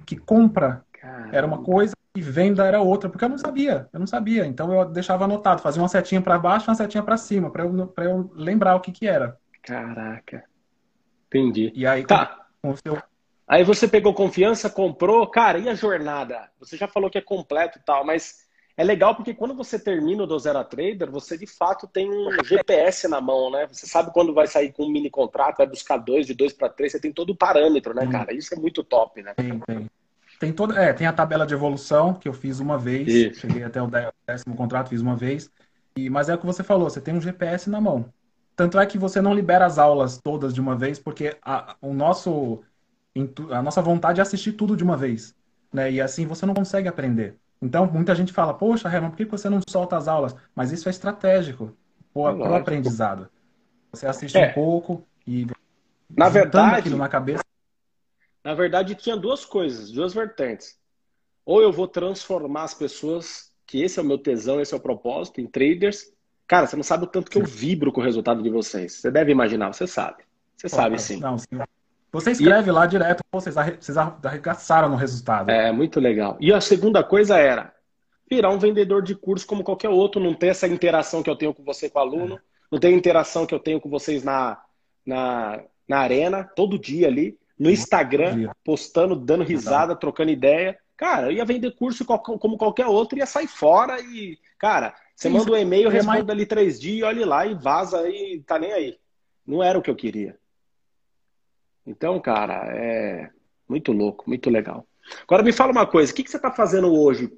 que 0.05 0.15
compra 0.15 0.85
Caramba. 0.93 1.35
era 1.35 1.47
uma 1.47 1.63
coisa 1.63 1.95
e 2.15 2.21
venda 2.21 2.63
era 2.67 2.79
outra, 2.79 3.09
porque 3.09 3.25
eu 3.25 3.29
não 3.29 3.39
sabia. 3.39 3.89
Eu 3.91 3.99
não 3.99 4.05
sabia. 4.05 4.45
Então 4.45 4.71
eu 4.71 4.85
deixava 4.85 5.25
anotado, 5.25 5.63
fazia 5.63 5.81
uma 5.81 5.89
setinha 5.89 6.21
para 6.21 6.37
baixo, 6.37 6.69
uma 6.69 6.75
setinha 6.75 7.01
para 7.01 7.17
cima, 7.17 7.49
para 7.49 7.63
eu, 7.63 7.93
eu 7.97 8.31
lembrar 8.35 8.75
o 8.75 8.81
que 8.81 8.91
que 8.91 9.07
era. 9.07 9.35
Caraca. 9.63 10.43
Entendi. 11.25 11.71
E 11.73 11.87
aí, 11.87 12.05
tá. 12.05 12.45
com 12.61 12.69
o 12.69 12.77
seu 12.77 13.01
Aí 13.51 13.65
você 13.65 13.85
pegou 13.85 14.13
confiança, 14.13 14.69
comprou. 14.69 15.27
Cara, 15.27 15.59
e 15.59 15.67
a 15.67 15.75
jornada? 15.75 16.49
Você 16.57 16.77
já 16.77 16.87
falou 16.87 17.09
que 17.09 17.17
é 17.17 17.21
completo 17.21 17.79
e 17.79 17.81
tal, 17.81 18.05
mas 18.05 18.47
é 18.77 18.83
legal 18.83 19.13
porque 19.13 19.33
quando 19.33 19.53
você 19.53 19.77
termina 19.77 20.23
o 20.23 20.25
do 20.25 20.39
Zero 20.39 20.63
Trader, 20.63 21.11
você 21.11 21.37
de 21.37 21.45
fato 21.45 21.85
tem 21.85 22.09
um 22.09 22.41
GPS 22.45 23.09
na 23.09 23.19
mão, 23.19 23.51
né? 23.51 23.67
Você 23.69 23.85
sabe 23.85 24.13
quando 24.13 24.33
vai 24.33 24.47
sair 24.47 24.71
com 24.71 24.85
um 24.85 24.89
mini 24.89 25.09
contrato, 25.09 25.57
vai 25.57 25.67
buscar 25.67 25.97
dois, 25.97 26.25
de 26.25 26.33
dois 26.33 26.53
para 26.53 26.69
três, 26.69 26.93
você 26.93 26.99
tem 27.01 27.11
todo 27.11 27.31
o 27.31 27.35
parâmetro, 27.35 27.93
né, 27.93 28.07
cara? 28.07 28.33
Isso 28.33 28.53
é 28.53 28.57
muito 28.57 28.85
top, 28.85 29.21
né? 29.21 29.33
Tem, 29.33 29.59
tem. 29.59 29.89
Tem, 30.39 30.53
toda, 30.53 30.81
é, 30.81 30.93
tem 30.93 31.05
a 31.05 31.11
tabela 31.11 31.45
de 31.45 31.53
evolução 31.53 32.13
que 32.13 32.29
eu 32.29 32.33
fiz 32.33 32.61
uma 32.61 32.77
vez, 32.77 33.09
Isso. 33.09 33.41
cheguei 33.41 33.63
até 33.65 33.81
o 33.81 33.89
décimo 34.25 34.55
contrato, 34.55 34.91
fiz 34.91 35.01
uma 35.01 35.17
vez. 35.17 35.51
E, 35.97 36.09
mas 36.09 36.29
é 36.29 36.35
o 36.35 36.37
que 36.37 36.45
você 36.45 36.63
falou, 36.63 36.89
você 36.89 37.01
tem 37.01 37.13
um 37.13 37.19
GPS 37.19 37.69
na 37.69 37.81
mão. 37.81 38.05
Tanto 38.55 38.79
é 38.79 38.85
que 38.85 38.97
você 38.97 39.21
não 39.21 39.33
libera 39.33 39.65
as 39.65 39.77
aulas 39.77 40.17
todas 40.23 40.53
de 40.53 40.61
uma 40.61 40.75
vez, 40.75 40.97
porque 40.97 41.35
a, 41.43 41.75
o 41.81 41.93
nosso 41.93 42.63
a 43.51 43.61
nossa 43.61 43.81
vontade 43.81 44.19
é 44.19 44.23
assistir 44.23 44.53
tudo 44.53 44.75
de 44.75 44.83
uma 44.83 44.95
vez, 44.95 45.35
né? 45.71 45.91
E 45.91 45.99
assim 46.01 46.25
você 46.25 46.45
não 46.45 46.53
consegue 46.53 46.87
aprender. 46.87 47.37
Então, 47.61 47.85
muita 47.85 48.15
gente 48.15 48.33
fala, 48.33 48.53
poxa, 48.53 48.89
Herman, 48.89 49.11
por 49.11 49.17
que 49.17 49.25
você 49.25 49.49
não 49.49 49.59
solta 49.69 49.95
as 49.95 50.07
aulas? 50.07 50.35
Mas 50.55 50.71
isso 50.71 50.89
é 50.89 50.91
estratégico 50.91 51.75
para 52.13 52.35
o 52.35 52.55
aprendizado. 52.55 53.29
Você 53.91 54.07
assiste 54.07 54.37
é. 54.37 54.49
um 54.49 54.53
pouco 54.53 55.05
e 55.27 55.45
na 56.09 56.29
verdade 56.29 56.79
aquilo 56.79 56.97
na 56.97 57.09
cabeça. 57.09 57.43
Na 58.43 58.55
verdade, 58.55 58.95
tinha 58.95 59.15
duas 59.15 59.45
coisas, 59.45 59.91
duas 59.91 60.13
vertentes. 60.13 60.79
Ou 61.45 61.61
eu 61.61 61.71
vou 61.71 61.87
transformar 61.87 62.63
as 62.63 62.73
pessoas, 62.73 63.51
que 63.67 63.83
esse 63.83 63.99
é 63.99 64.01
o 64.01 64.05
meu 64.05 64.17
tesão, 64.17 64.59
esse 64.59 64.73
é 64.73 64.77
o 64.77 64.79
propósito, 64.79 65.39
em 65.39 65.45
traders. 65.45 66.11
Cara, 66.47 66.65
você 66.65 66.75
não 66.75 66.83
sabe 66.83 67.03
o 67.03 67.07
tanto 67.07 67.29
que 67.29 67.37
eu 67.37 67.45
vibro 67.45 67.91
com 67.91 68.01
o 68.01 68.03
resultado 68.03 68.41
de 68.41 68.49
vocês. 68.49 68.93
Você 68.93 69.11
deve 69.11 69.31
imaginar, 69.31 69.73
você 69.73 69.85
sabe. 69.85 70.23
Você 70.57 70.67
sabe 70.67 70.99
sim. 70.99 71.19
Não, 71.19 71.37
sim. 71.37 71.47
Você 72.11 72.31
escreve 72.31 72.69
e... 72.69 72.73
lá 72.73 72.85
direto, 72.85 73.23
vocês, 73.31 73.55
vocês 73.55 73.97
arregaçaram 73.97 74.89
no 74.89 74.95
resultado. 74.95 75.49
É, 75.49 75.71
muito 75.71 75.99
legal. 75.99 76.37
E 76.39 76.51
a 76.51 76.59
segunda 76.59 77.03
coisa 77.03 77.37
era 77.37 77.73
virar 78.29 78.49
um 78.49 78.59
vendedor 78.59 79.01
de 79.01 79.15
curso 79.15 79.45
como 79.45 79.63
qualquer 79.63 79.89
outro, 79.89 80.21
não 80.21 80.33
ter 80.33 80.47
essa 80.47 80.67
interação 80.67 81.21
que 81.21 81.29
eu 81.29 81.35
tenho 81.35 81.53
com 81.53 81.63
você 81.63 81.89
com 81.89 81.99
o 81.99 82.01
aluno, 82.01 82.35
é. 82.35 82.39
não 82.71 82.79
ter 82.79 82.87
a 82.87 82.91
interação 82.91 83.45
que 83.45 83.53
eu 83.53 83.59
tenho 83.59 83.79
com 83.79 83.89
vocês 83.89 84.23
na, 84.23 84.57
na, 85.05 85.61
na 85.87 85.99
arena, 85.99 86.43
todo 86.55 86.79
dia 86.79 87.07
ali, 87.07 87.37
no 87.57 87.69
Instagram, 87.69 88.49
postando, 88.63 89.15
dando 89.15 89.43
risada, 89.43 89.95
trocando 89.95 90.31
ideia. 90.31 90.77
Cara, 90.97 91.27
eu 91.27 91.33
ia 91.33 91.45
vender 91.45 91.75
curso 91.75 92.05
como 92.05 92.57
qualquer 92.57 92.87
outro, 92.87 93.17
ia 93.17 93.25
sair 93.25 93.47
fora 93.47 93.99
e, 94.01 94.37
cara, 94.57 94.95
você 95.15 95.29
Sim, 95.29 95.37
manda 95.37 95.51
um 95.51 95.57
e-mail, 95.57 95.89
é 95.89 95.91
responde 95.91 96.23
mais... 96.23 96.29
ali 96.29 96.45
três 96.45 96.79
dias, 96.79 97.07
olhe 97.07 97.25
lá 97.25 97.45
e 97.45 97.53
vaza 97.53 98.07
e 98.09 98.41
tá 98.45 98.57
nem 98.57 98.71
aí. 98.71 98.97
Não 99.45 99.61
era 99.61 99.77
o 99.77 99.81
que 99.81 99.89
eu 99.89 99.95
queria. 99.95 100.37
Então, 101.85 102.19
cara, 102.21 102.65
é 102.75 103.29
muito 103.67 103.91
louco, 103.91 104.25
muito 104.27 104.49
legal. 104.49 104.87
Agora 105.23 105.43
me 105.43 105.51
fala 105.51 105.71
uma 105.71 105.87
coisa, 105.87 106.11
o 106.11 106.15
que, 106.15 106.23
que 106.23 106.29
você 106.31 106.37
está 106.37 106.51
fazendo 106.51 106.93
hoje? 106.93 107.31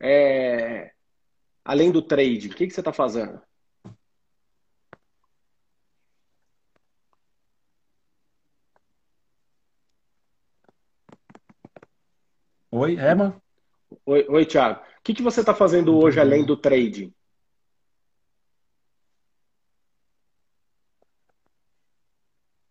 É... 0.00 0.92
Além 1.64 1.90
do 1.90 2.02
trade, 2.02 2.48
o 2.48 2.54
que, 2.54 2.66
que 2.66 2.72
você 2.74 2.80
está 2.80 2.92
fazendo? 2.92 3.40
Oi, 12.70 12.94
Herman? 12.96 13.34
Oi, 14.06 14.26
oi 14.28 14.46
Thiago. 14.46 14.80
O 14.80 15.02
que, 15.02 15.14
que 15.14 15.22
você 15.22 15.40
está 15.40 15.54
fazendo 15.54 15.96
hoje 15.96 16.20
além 16.20 16.44
do 16.44 16.56
trade? 16.56 17.12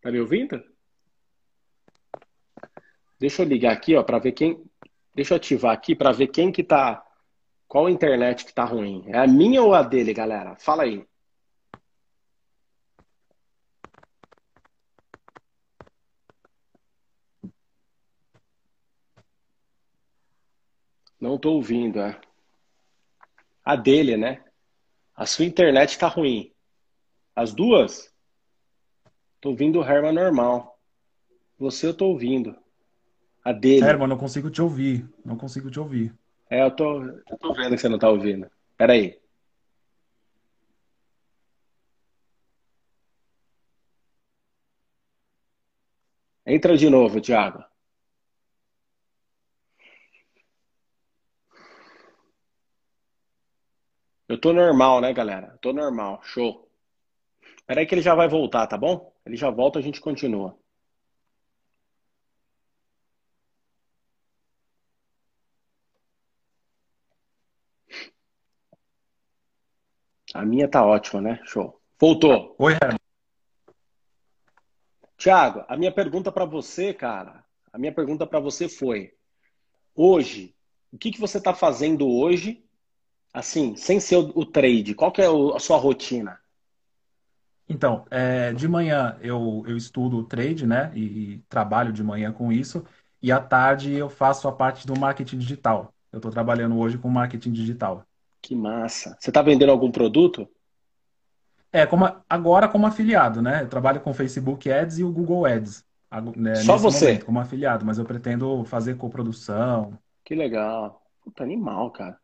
Tá 0.00 0.10
me 0.10 0.20
ouvindo? 0.20 0.62
Deixa 3.18 3.42
eu 3.42 3.46
ligar 3.46 3.72
aqui, 3.72 3.96
ó, 3.96 4.02
para 4.02 4.18
ver 4.18 4.32
quem. 4.32 4.62
Deixa 5.14 5.34
eu 5.34 5.36
ativar 5.36 5.72
aqui 5.72 5.94
para 5.96 6.12
ver 6.12 6.28
quem 6.28 6.52
que 6.52 6.62
tá. 6.62 7.04
Qual 7.66 7.88
internet 7.88 8.44
que 8.44 8.54
tá 8.54 8.64
ruim? 8.64 9.04
É 9.08 9.18
a 9.18 9.26
minha 9.26 9.62
ou 9.62 9.74
a 9.74 9.82
dele, 9.82 10.14
galera? 10.14 10.56
Fala 10.56 10.84
aí. 10.84 11.06
Não 21.20 21.36
tô 21.36 21.52
ouvindo, 21.54 22.00
é. 22.00 22.18
A 23.64 23.74
dele, 23.76 24.16
né? 24.16 24.44
A 25.14 25.26
sua 25.26 25.44
internet 25.44 25.98
tá 25.98 26.06
ruim. 26.06 26.52
As 27.34 27.52
duas? 27.52 28.14
Tô 29.40 29.50
ouvindo 29.50 29.80
o 29.80 29.84
Herman 29.84 30.12
normal. 30.12 30.78
Você 31.58 31.88
eu 31.88 31.94
tô 31.94 32.06
ouvindo. 32.06 32.56
A 33.48 33.52
dele. 33.52 33.82
Herman, 33.82 34.06
não 34.08 34.18
consigo 34.18 34.50
te 34.50 34.60
ouvir. 34.60 35.08
Não 35.24 35.34
consigo 35.34 35.70
te 35.70 35.80
ouvir. 35.80 36.14
É, 36.50 36.62
eu 36.62 36.70
tô, 36.70 37.02
eu 37.02 37.38
tô 37.40 37.54
vendo 37.54 37.70
que 37.70 37.78
você 37.78 37.88
não 37.88 37.98
tá 37.98 38.10
ouvindo. 38.10 38.46
Peraí. 38.76 39.18
Entra 46.44 46.76
de 46.76 46.90
novo, 46.90 47.22
Thiago. 47.22 47.64
Eu 54.28 54.38
tô 54.38 54.52
normal, 54.52 55.00
né, 55.00 55.10
galera? 55.14 55.56
tô 55.62 55.72
normal. 55.72 56.20
Show. 56.22 56.68
Peraí 57.66 57.86
que 57.86 57.94
ele 57.94 58.02
já 58.02 58.14
vai 58.14 58.28
voltar, 58.28 58.66
tá 58.66 58.76
bom? 58.76 59.10
Ele 59.24 59.36
já 59.36 59.48
volta, 59.48 59.78
a 59.78 59.82
gente 59.82 60.02
continua. 60.02 60.54
A 70.38 70.44
minha 70.44 70.68
tá 70.68 70.86
ótima, 70.86 71.20
né? 71.20 71.40
Show. 71.44 71.80
Voltou. 71.98 72.54
Oi, 72.60 72.72
Herman. 72.74 72.96
Tiago, 75.16 75.64
a 75.66 75.76
minha 75.76 75.90
pergunta 75.90 76.30
para 76.30 76.44
você, 76.44 76.94
cara, 76.94 77.44
a 77.72 77.76
minha 77.76 77.92
pergunta 77.92 78.24
para 78.24 78.38
você 78.38 78.68
foi: 78.68 79.14
hoje, 79.96 80.54
o 80.92 80.96
que, 80.96 81.10
que 81.10 81.20
você 81.20 81.38
está 81.38 81.52
fazendo 81.52 82.08
hoje, 82.08 82.64
assim, 83.34 83.74
sem 83.74 83.98
ser 83.98 84.14
o, 84.14 84.30
o 84.32 84.46
trade? 84.46 84.94
Qual 84.94 85.10
que 85.10 85.20
é 85.20 85.28
o, 85.28 85.56
a 85.56 85.58
sua 85.58 85.76
rotina? 85.76 86.38
Então, 87.68 88.06
é, 88.08 88.52
de 88.52 88.68
manhã 88.68 89.18
eu, 89.20 89.64
eu 89.66 89.76
estudo 89.76 90.22
trade, 90.22 90.68
né? 90.68 90.92
E, 90.94 91.02
e, 91.02 91.38
trabalho 91.48 91.92
de 91.92 92.04
manhã 92.04 92.32
com 92.32 92.52
isso. 92.52 92.84
E 93.20 93.32
à 93.32 93.40
tarde 93.40 93.92
eu 93.92 94.08
faço 94.08 94.46
a 94.46 94.52
parte 94.52 94.86
do 94.86 94.96
marketing 94.96 95.38
digital. 95.38 95.92
Eu 96.12 96.18
estou 96.18 96.30
trabalhando 96.30 96.78
hoje 96.78 96.96
com 96.96 97.08
marketing 97.08 97.50
digital. 97.50 98.07
Que 98.40 98.54
massa. 98.54 99.16
Você 99.18 99.30
está 99.30 99.42
vendendo 99.42 99.70
algum 99.70 99.90
produto? 99.90 100.48
É, 101.72 101.84
como, 101.84 102.10
agora 102.28 102.68
como 102.68 102.86
afiliado, 102.86 103.42
né? 103.42 103.62
Eu 103.62 103.68
trabalho 103.68 104.00
com 104.00 104.10
o 104.10 104.14
Facebook 104.14 104.70
Ads 104.70 104.98
e 104.98 105.04
o 105.04 105.12
Google 105.12 105.44
Ads. 105.44 105.84
Né, 106.36 106.54
Só 106.56 106.76
você? 106.76 107.06
Momento, 107.06 107.26
como 107.26 107.40
afiliado, 107.40 107.84
mas 107.84 107.98
eu 107.98 108.04
pretendo 108.04 108.64
fazer 108.64 108.96
coprodução. 108.96 109.98
Que 110.24 110.34
legal. 110.34 111.02
Puta, 111.22 111.42
animal, 111.42 111.90
cara. 111.90 112.18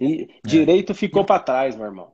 E 0.00 0.28
é. 0.44 0.48
direito 0.48 0.94
ficou 0.94 1.24
para 1.24 1.40
trás, 1.40 1.76
meu 1.76 1.86
irmão. 1.86 2.12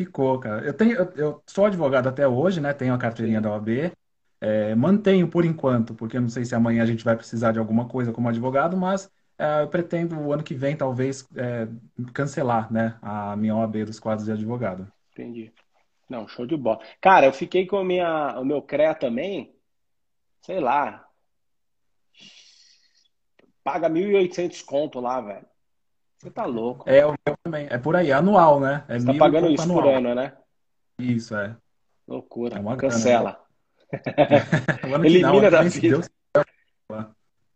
Ficou, 0.00 0.38
cara. 0.38 0.64
Eu 0.64 0.72
tenho, 0.72 0.96
eu, 0.96 1.12
eu, 1.16 1.42
sou 1.46 1.64
advogado 1.64 2.08
até 2.08 2.26
hoje, 2.26 2.60
né? 2.60 2.72
Tenho 2.72 2.94
a 2.94 2.98
carteirinha 2.98 3.38
Sim. 3.38 3.42
da 3.42 3.50
OAB. 3.50 3.92
É, 4.40 4.74
mantenho 4.74 5.26
por 5.26 5.44
enquanto, 5.44 5.94
porque 5.94 6.16
eu 6.16 6.20
não 6.20 6.28
sei 6.28 6.44
se 6.44 6.54
amanhã 6.54 6.82
a 6.82 6.86
gente 6.86 7.04
vai 7.04 7.16
precisar 7.16 7.52
de 7.52 7.58
alguma 7.58 7.88
coisa 7.88 8.12
como 8.12 8.28
advogado, 8.28 8.76
mas 8.76 9.08
é, 9.08 9.10
eu 9.38 9.68
pretendo 9.68 10.18
o 10.18 10.32
ano 10.32 10.42
que 10.42 10.54
vem 10.54 10.76
talvez 10.76 11.28
é, 11.36 11.68
cancelar, 12.12 12.72
né, 12.72 12.98
a 13.02 13.34
minha 13.36 13.56
OAB 13.56 13.84
dos 13.84 13.98
quadros 13.98 14.26
de 14.26 14.32
advogado. 14.32 14.90
Entendi. 15.12 15.52
Não, 16.08 16.28
show 16.28 16.46
de 16.46 16.56
bola. 16.56 16.80
Cara, 17.00 17.26
eu 17.26 17.32
fiquei 17.32 17.66
com 17.66 17.82
minha, 17.82 18.38
o 18.38 18.44
meu 18.44 18.62
CREA 18.62 18.94
também, 18.94 19.54
sei 20.42 20.60
lá, 20.60 21.04
paga 23.62 23.88
1.800 23.88 24.62
conto 24.62 25.00
lá, 25.00 25.20
velho. 25.20 25.46
Você 26.18 26.30
tá 26.30 26.44
louco. 26.44 26.88
É, 26.88 27.04
o 27.04 27.14
meu 27.26 27.36
também. 27.42 27.66
É 27.70 27.78
por 27.78 27.96
aí, 27.96 28.12
anual, 28.12 28.60
né? 28.60 28.84
É 28.88 28.98
Você 28.98 29.06
tá 29.06 29.14
pagando 29.14 29.50
isso 29.50 29.62
anual. 29.62 29.82
por 29.82 29.90
ano, 29.90 30.14
né? 30.14 30.36
Isso, 30.98 31.36
é. 31.36 31.56
Loucura. 32.06 32.58
É 32.58 32.76
Cancela. 32.76 33.42
Elimina 35.04 35.32
não, 35.32 35.50
da 35.50 35.62
vida. 35.62 36.00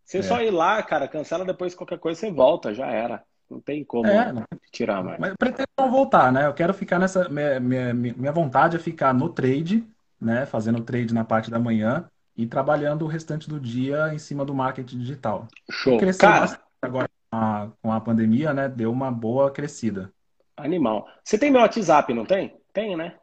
Você 0.09 0.17
é. 0.17 0.23
só 0.23 0.41
ir 0.41 0.49
lá, 0.49 0.81
cara, 0.81 1.07
cancela 1.07 1.45
depois 1.45 1.75
qualquer 1.75 1.99
coisa, 1.99 2.19
você 2.19 2.31
volta, 2.31 2.73
já 2.73 2.87
era. 2.87 3.23
Não 3.47 3.61
tem 3.61 3.83
como 3.83 4.07
é, 4.07 4.33
tirar 4.71 5.03
mais. 5.03 5.19
Mas 5.19 5.35
pretendo 5.37 5.67
não 5.77 5.91
voltar, 5.91 6.31
né? 6.31 6.47
Eu 6.47 6.53
quero 6.53 6.73
ficar 6.73 6.97
nessa. 6.97 7.29
Minha, 7.29 7.59
minha, 7.59 7.93
minha 7.93 8.31
vontade 8.31 8.75
é 8.75 8.79
ficar 8.79 9.13
no 9.13 9.29
trade, 9.29 9.87
né? 10.19 10.47
Fazendo 10.47 10.81
trade 10.81 11.13
na 11.13 11.23
parte 11.23 11.51
da 11.51 11.59
manhã 11.59 12.09
e 12.35 12.47
trabalhando 12.47 13.03
o 13.05 13.07
restante 13.07 13.47
do 13.47 13.59
dia 13.59 14.11
em 14.11 14.17
cima 14.17 14.43
do 14.43 14.53
marketing 14.53 14.97
digital. 14.97 15.47
Show. 15.69 15.99
Cresceu 15.99 16.27
cara, 16.27 16.59
agora 16.81 17.09
a, 17.31 17.67
com 17.79 17.91
a 17.91 18.01
pandemia, 18.01 18.51
né, 18.51 18.67
deu 18.67 18.91
uma 18.91 19.11
boa 19.11 19.51
crescida. 19.51 20.11
Animal. 20.57 21.07
Você 21.23 21.37
tem 21.37 21.51
meu 21.51 21.61
WhatsApp, 21.61 22.11
não 22.15 22.25
tem? 22.25 22.59
Tem, 22.73 22.95
né? 22.95 23.15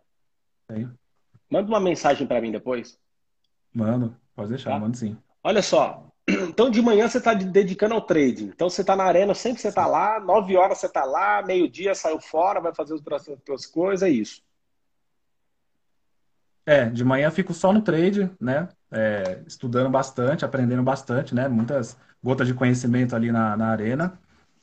Tenho. 0.69 0.97
Manda 1.51 1.69
uma 1.69 1.81
mensagem 1.81 2.27
para 2.29 2.41
mim 2.41 2.53
depois. 2.53 2.97
Mando, 3.75 4.17
pode 4.37 4.51
deixar, 4.51 4.71
tá? 4.71 4.79
mando 4.79 4.97
sim. 4.97 5.17
Olha 5.43 5.63
só, 5.63 6.07
então 6.49 6.71
de 6.71 6.81
manhã 6.83 7.09
você 7.09 7.19
está 7.19 7.35
dedicando 7.35 7.95
ao 7.95 8.01
trading. 8.01 8.47
Então 8.47 8.69
você 8.69 8.81
está 8.81 8.95
na 8.97 9.05
arena, 9.05 9.35
sempre 9.35 9.61
você 9.61 9.69
está 9.69 9.87
lá, 9.87 10.21
nove 10.21 10.57
horas 10.57 10.79
você 10.79 10.87
está 10.87 11.05
lá, 11.05 11.43
meio-dia 11.43 11.95
saiu 11.95 12.21
fora, 12.21 12.61
vai 12.61 12.75
fazer 12.75 12.95
as 12.95 13.25
suas 13.45 13.67
coisas, 13.67 14.03
é 14.03 14.11
isso. 14.11 14.43
É, 16.65 16.87
de 16.87 17.05
manhã 17.05 17.31
fico 17.31 17.55
só 17.55 17.73
no 17.73 17.81
trade, 17.81 18.29
né? 18.41 18.69
É, 18.91 19.43
estudando 19.47 19.89
bastante, 19.89 20.45
aprendendo 20.45 20.83
bastante, 20.83 21.35
né? 21.35 21.49
Muitas 21.49 21.97
gotas 22.23 22.49
de 22.49 22.55
conhecimento 22.55 23.15
ali 23.15 23.31
na, 23.31 23.57
na 23.57 23.69
arena. 23.69 24.19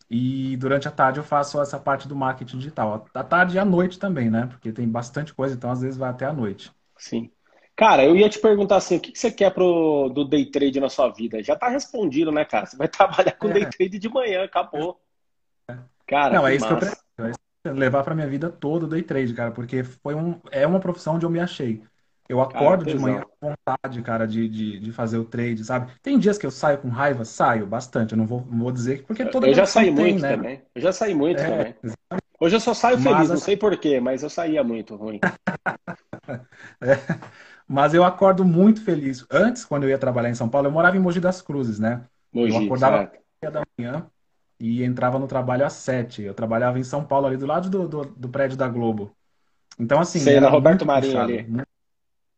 E 0.09 0.57
durante 0.57 0.87
a 0.87 0.91
tarde 0.91 1.19
eu 1.19 1.23
faço 1.23 1.61
essa 1.61 1.79
parte 1.79 2.07
do 2.07 2.15
marketing 2.15 2.57
digital. 2.57 3.07
À 3.13 3.23
tarde 3.23 3.55
e 3.55 3.59
à 3.59 3.65
noite 3.65 3.97
também, 3.97 4.29
né? 4.29 4.47
Porque 4.47 4.71
tem 4.71 4.87
bastante 4.87 5.33
coisa, 5.33 5.55
então 5.55 5.71
às 5.71 5.81
vezes 5.81 5.97
vai 5.97 6.09
até 6.09 6.25
à 6.25 6.33
noite. 6.33 6.71
Sim. 6.97 7.31
Cara, 7.75 8.05
eu 8.05 8.15
ia 8.15 8.29
te 8.29 8.39
perguntar 8.39 8.75
assim, 8.75 8.97
o 8.97 8.99
que 8.99 9.17
você 9.17 9.31
quer 9.31 9.51
pro, 9.51 10.09
do 10.09 10.23
day 10.23 10.45
trade 10.45 10.79
na 10.79 10.89
sua 10.89 11.09
vida? 11.09 11.41
Já 11.41 11.55
tá 11.55 11.67
respondido, 11.69 12.31
né, 12.31 12.45
cara? 12.45 12.65
Você 12.65 12.77
vai 12.77 12.87
trabalhar 12.89 13.31
com 13.33 13.49
é. 13.49 13.53
day 13.53 13.65
trade 13.65 13.99
de 13.99 14.09
manhã, 14.09 14.43
acabou. 14.43 14.99
Cara, 16.05 16.35
Não, 16.35 16.47
é 16.47 16.55
isso 16.55 16.65
massa. 16.65 16.77
que 16.77 16.85
eu 16.85 16.89
pretendo. 17.15 17.43
É 17.65 17.71
levar 17.71 18.03
pra 18.03 18.13
minha 18.13 18.27
vida 18.27 18.49
toda 18.49 18.85
o 18.85 18.89
day 18.89 19.01
trade, 19.01 19.33
cara, 19.33 19.51
porque 19.51 19.83
foi 19.85 20.13
um, 20.13 20.37
é 20.51 20.67
uma 20.67 20.81
profissão 20.81 21.15
onde 21.15 21.25
eu 21.25 21.29
me 21.29 21.39
achei. 21.39 21.81
Eu 22.27 22.41
acordo 22.41 22.83
cara, 22.83 22.97
de 22.97 23.01
manhã 23.01 23.23
com 23.39 23.49
vontade, 23.49 24.01
cara, 24.01 24.25
de, 24.25 24.47
de, 24.49 24.79
de, 24.79 24.91
fazer 24.91 25.17
o 25.17 25.25
trade, 25.25 25.63
sabe? 25.63 25.91
Tem 26.01 26.19
dias 26.19 26.37
que 26.37 26.45
eu 26.45 26.51
saio 26.51 26.77
com 26.77 26.89
raiva, 26.89 27.23
saio 27.23 27.65
bastante. 27.65 28.13
Eu 28.13 28.17
não 28.17 28.25
vou, 28.25 28.45
não 28.49 28.59
vou 28.59 28.71
dizer 28.71 28.99
que 28.99 29.03
porque 29.03 29.25
todo 29.25 29.45
Eu 29.45 29.53
já 29.53 29.65
saí 29.65 29.91
muito 29.91 30.21
né? 30.21 30.35
também. 30.35 30.61
Eu 30.75 30.81
já 30.81 30.91
saí 30.91 31.13
muito 31.13 31.39
é, 31.39 31.43
também. 31.43 31.75
Exatamente. 31.83 32.23
Hoje 32.39 32.55
eu 32.55 32.59
só 32.59 32.73
saio 32.73 32.97
feliz, 32.97 33.19
mas, 33.19 33.29
não 33.29 33.37
sei 33.37 33.55
porquê, 33.55 33.99
mas 33.99 34.23
eu 34.23 34.29
saía 34.29 34.63
muito 34.63 34.95
ruim. 34.95 35.19
é, 36.81 36.95
mas 37.67 37.93
eu 37.93 38.03
acordo 38.03 38.43
muito 38.43 38.83
feliz. 38.83 39.25
Antes, 39.29 39.65
quando 39.65 39.83
eu 39.83 39.89
ia 39.89 39.97
trabalhar 39.97 40.29
em 40.29 40.35
São 40.35 40.49
Paulo, 40.49 40.67
eu 40.67 40.71
morava 40.71 40.97
em 40.97 40.99
Mogi 40.99 41.19
das 41.19 41.41
Cruzes, 41.41 41.79
né? 41.79 42.03
Mogi, 42.31 42.55
eu 42.55 42.63
acordava 42.63 43.11
às 43.41 43.51
da 43.51 43.63
manhã 43.77 44.07
e 44.59 44.83
entrava 44.83 45.19
no 45.19 45.27
trabalho 45.27 45.65
às 45.65 45.73
sete. 45.73 46.21
Eu 46.21 46.33
trabalhava 46.33 46.79
em 46.79 46.83
São 46.83 47.03
Paulo, 47.03 47.27
ali 47.27 47.37
do 47.37 47.45
lado 47.45 47.69
do, 47.69 47.87
do, 47.87 48.05
do 48.05 48.29
prédio 48.29 48.57
da 48.57 48.67
Globo. 48.67 49.15
Então, 49.79 49.99
assim. 49.99 50.19
Sei, 50.19 50.39
na 50.39 50.49
Roberto 50.49 50.85
Marinho 50.85 51.19
ali. 51.19 51.47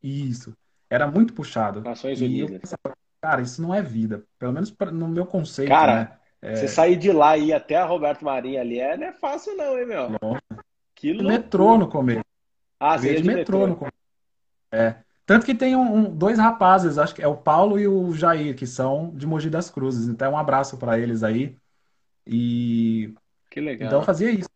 Isso. 0.01 0.53
Era 0.89 1.07
muito 1.07 1.33
puxado. 1.33 1.81
Nações 1.81 2.21
e 2.21 2.25
Unidas. 2.25 2.61
Pensava, 2.61 2.95
cara, 3.21 3.41
isso 3.41 3.61
não 3.61 3.73
é 3.73 3.81
vida. 3.81 4.23
Pelo 4.37 4.53
menos 4.53 4.73
no 4.91 5.07
meu 5.07 5.25
conceito. 5.25 5.69
Cara, 5.69 5.95
né? 5.95 6.17
é... 6.41 6.55
você 6.55 6.67
sair 6.67 6.95
de 6.95 7.11
lá 7.11 7.37
e 7.37 7.47
ir 7.47 7.53
até 7.53 7.75
a 7.75 7.85
Roberto 7.85 8.23
Marinho 8.23 8.59
ali 8.59 8.79
é, 8.79 8.95
não 8.95 9.07
é 9.07 9.11
fácil, 9.11 9.55
não, 9.57 9.77
hein, 9.77 9.85
meu? 9.85 10.09
Nossa. 10.09 10.63
Que 10.93 11.11
loucura. 11.11 11.37
Metrô 11.37 11.77
no 11.77 11.89
começo. 11.89 12.23
Ah, 12.79 12.97
você 12.97 13.15
de 13.15 13.23
metrô, 13.23 13.59
metrô 13.59 13.67
no 13.67 13.75
começo. 13.75 13.95
É. 14.71 14.95
Tanto 15.25 15.45
que 15.45 15.55
tem 15.55 15.75
um, 15.75 15.95
um, 15.95 16.15
dois 16.15 16.37
rapazes, 16.37 16.97
acho 16.97 17.15
que 17.15 17.21
é 17.21 17.27
o 17.27 17.35
Paulo 17.35 17.79
e 17.79 17.87
o 17.87 18.13
Jair, 18.13 18.55
que 18.55 18.67
são 18.67 19.11
de 19.15 19.25
Mogi 19.25 19.49
das 19.49 19.69
Cruzes. 19.69 20.07
Então, 20.07 20.33
um 20.33 20.37
abraço 20.37 20.77
para 20.77 20.99
eles 20.99 21.23
aí. 21.23 21.55
E. 22.27 23.13
Que 23.49 23.59
legal. 23.59 23.87
Então, 23.87 23.99
eu 23.99 24.05
fazia 24.05 24.31
isso. 24.31 24.49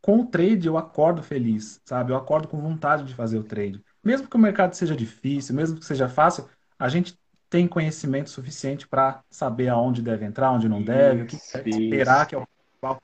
Com 0.00 0.20
o 0.20 0.26
trade, 0.26 0.68
eu 0.68 0.78
acordo 0.78 1.20
feliz, 1.20 1.80
sabe? 1.84 2.12
Eu 2.12 2.16
acordo 2.16 2.46
com 2.46 2.60
vontade 2.60 3.02
de 3.02 3.14
fazer 3.14 3.38
o 3.38 3.42
trade 3.42 3.82
mesmo 4.06 4.28
que 4.28 4.36
o 4.36 4.38
mercado 4.38 4.74
seja 4.74 4.94
difícil, 4.94 5.54
mesmo 5.54 5.80
que 5.80 5.84
seja 5.84 6.08
fácil, 6.08 6.48
a 6.78 6.88
gente 6.88 7.18
tem 7.50 7.66
conhecimento 7.66 8.30
suficiente 8.30 8.86
para 8.86 9.20
saber 9.28 9.68
aonde 9.68 10.00
deve 10.00 10.24
entrar, 10.24 10.52
onde 10.52 10.68
não 10.68 10.80
deve, 10.80 11.22
o 11.22 11.26
que 11.26 11.36
esperar, 11.36 12.26
que 12.26 12.34
é 12.36 12.38
o 12.38 12.46
principal. 12.46 13.00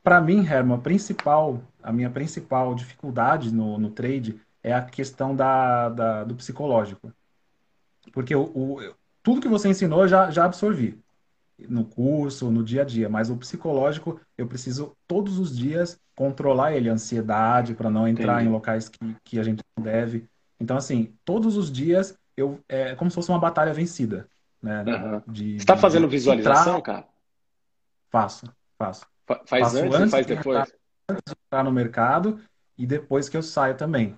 Para 0.00 0.20
mim, 0.20 0.46
Herman, 0.46 0.76
a 0.76 0.80
principal, 0.80 1.60
a 1.82 1.92
minha 1.92 2.08
principal 2.08 2.72
dificuldade 2.74 3.52
no, 3.52 3.78
no 3.78 3.90
trade 3.90 4.40
é 4.64 4.72
a 4.72 4.82
questão 4.82 5.36
da, 5.36 5.90
da 5.90 6.24
do 6.24 6.34
psicológico. 6.34 7.12
Porque 8.12 8.34
o, 8.34 8.44
o, 8.44 8.94
tudo 9.22 9.40
que 9.40 9.48
você 9.48 9.68
ensinou 9.68 10.02
eu 10.02 10.08
já, 10.08 10.30
já 10.30 10.46
absorvi 10.46 10.98
no 11.68 11.84
curso, 11.84 12.50
no 12.50 12.64
dia 12.64 12.82
a 12.82 12.84
dia, 12.84 13.08
mas 13.08 13.30
o 13.30 13.36
psicológico 13.36 14.20
eu 14.36 14.46
preciso 14.46 14.96
todos 15.06 15.38
os 15.38 15.56
dias 15.56 16.00
controlar 16.16 16.72
ele, 16.72 16.88
a 16.88 16.94
ansiedade 16.94 17.74
para 17.74 17.90
não 17.90 18.08
entrar 18.08 18.36
Entendi. 18.36 18.48
em 18.48 18.52
locais 18.52 18.88
que, 18.88 18.98
que 19.22 19.38
a 19.38 19.42
gente 19.42 19.62
não 19.76 19.84
deve. 19.84 20.26
Então, 20.58 20.76
assim, 20.76 21.14
todos 21.24 21.56
os 21.56 21.70
dias 21.70 22.16
eu 22.36 22.58
é 22.68 22.94
como 22.96 23.10
se 23.10 23.14
fosse 23.14 23.28
uma 23.28 23.38
batalha 23.38 23.72
vencida. 23.72 24.28
Né? 24.62 24.82
Uhum. 24.82 25.22
De, 25.32 25.52
Você 25.52 25.56
está 25.56 25.76
fazendo 25.76 26.08
visualização, 26.08 26.78
entrar... 26.78 26.82
cara? 26.82 27.08
Faço, 28.10 28.46
faço. 28.78 29.06
Fa 29.26 29.40
faz 29.46 29.64
faço 29.64 29.78
antes, 29.78 29.94
antes 29.94 30.10
faz 30.10 30.26
depois? 30.26 30.58
Entrar, 30.58 30.78
antes 31.08 31.22
de 31.26 31.34
entrar 31.46 31.64
no 31.64 31.72
mercado 31.72 32.40
e 32.78 32.86
depois 32.86 33.28
que 33.28 33.36
eu 33.36 33.42
saio 33.42 33.76
também. 33.76 34.16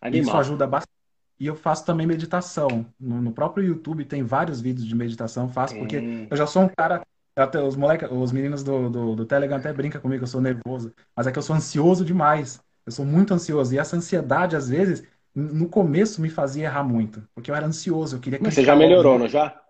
Animal. 0.00 0.22
Isso 0.22 0.36
ajuda 0.36 0.66
bastante. 0.66 0.90
E 1.38 1.46
eu 1.46 1.56
faço 1.56 1.86
também 1.86 2.06
meditação. 2.06 2.86
No, 2.98 3.20
no, 3.22 3.32
próprio 3.32 3.64
YouTube 3.64 4.04
tem 4.04 4.22
vários 4.22 4.60
vídeos 4.60 4.86
de 4.86 4.94
meditação. 4.94 5.48
Faço 5.48 5.74
porque 5.76 5.98
hum. 5.98 6.26
eu 6.30 6.36
já 6.36 6.46
sou 6.46 6.62
um 6.62 6.68
cara. 6.68 7.02
Até 7.36 7.62
os 7.62 7.76
moleque, 7.76 8.04
os 8.04 8.32
meninos 8.32 8.62
do, 8.62 8.90
do, 8.90 9.16
do 9.16 9.24
Telegram 9.24 9.56
até 9.56 9.72
brincam 9.72 10.00
comigo, 10.00 10.24
eu 10.24 10.26
sou 10.26 10.40
nervoso. 10.40 10.92
Mas 11.16 11.26
é 11.26 11.32
que 11.32 11.38
eu 11.38 11.42
sou 11.42 11.56
ansioso 11.56 12.04
demais. 12.04 12.60
Eu 12.84 12.92
sou 12.92 13.06
muito 13.06 13.32
ansioso. 13.32 13.72
E 13.72 13.78
essa 13.78 13.96
ansiedade, 13.96 14.56
às 14.56 14.68
vezes, 14.68 15.02
no 15.34 15.68
começo 15.68 16.20
me 16.20 16.28
fazia 16.28 16.64
errar 16.64 16.82
muito, 16.82 17.22
porque 17.34 17.50
eu 17.50 17.54
era 17.54 17.66
ansioso, 17.66 18.16
eu 18.16 18.20
queria 18.20 18.38
Mas 18.42 18.54
você 18.54 18.64
já 18.64 18.74
melhorou, 18.74 19.18
não 19.18 19.28
já? 19.28 19.60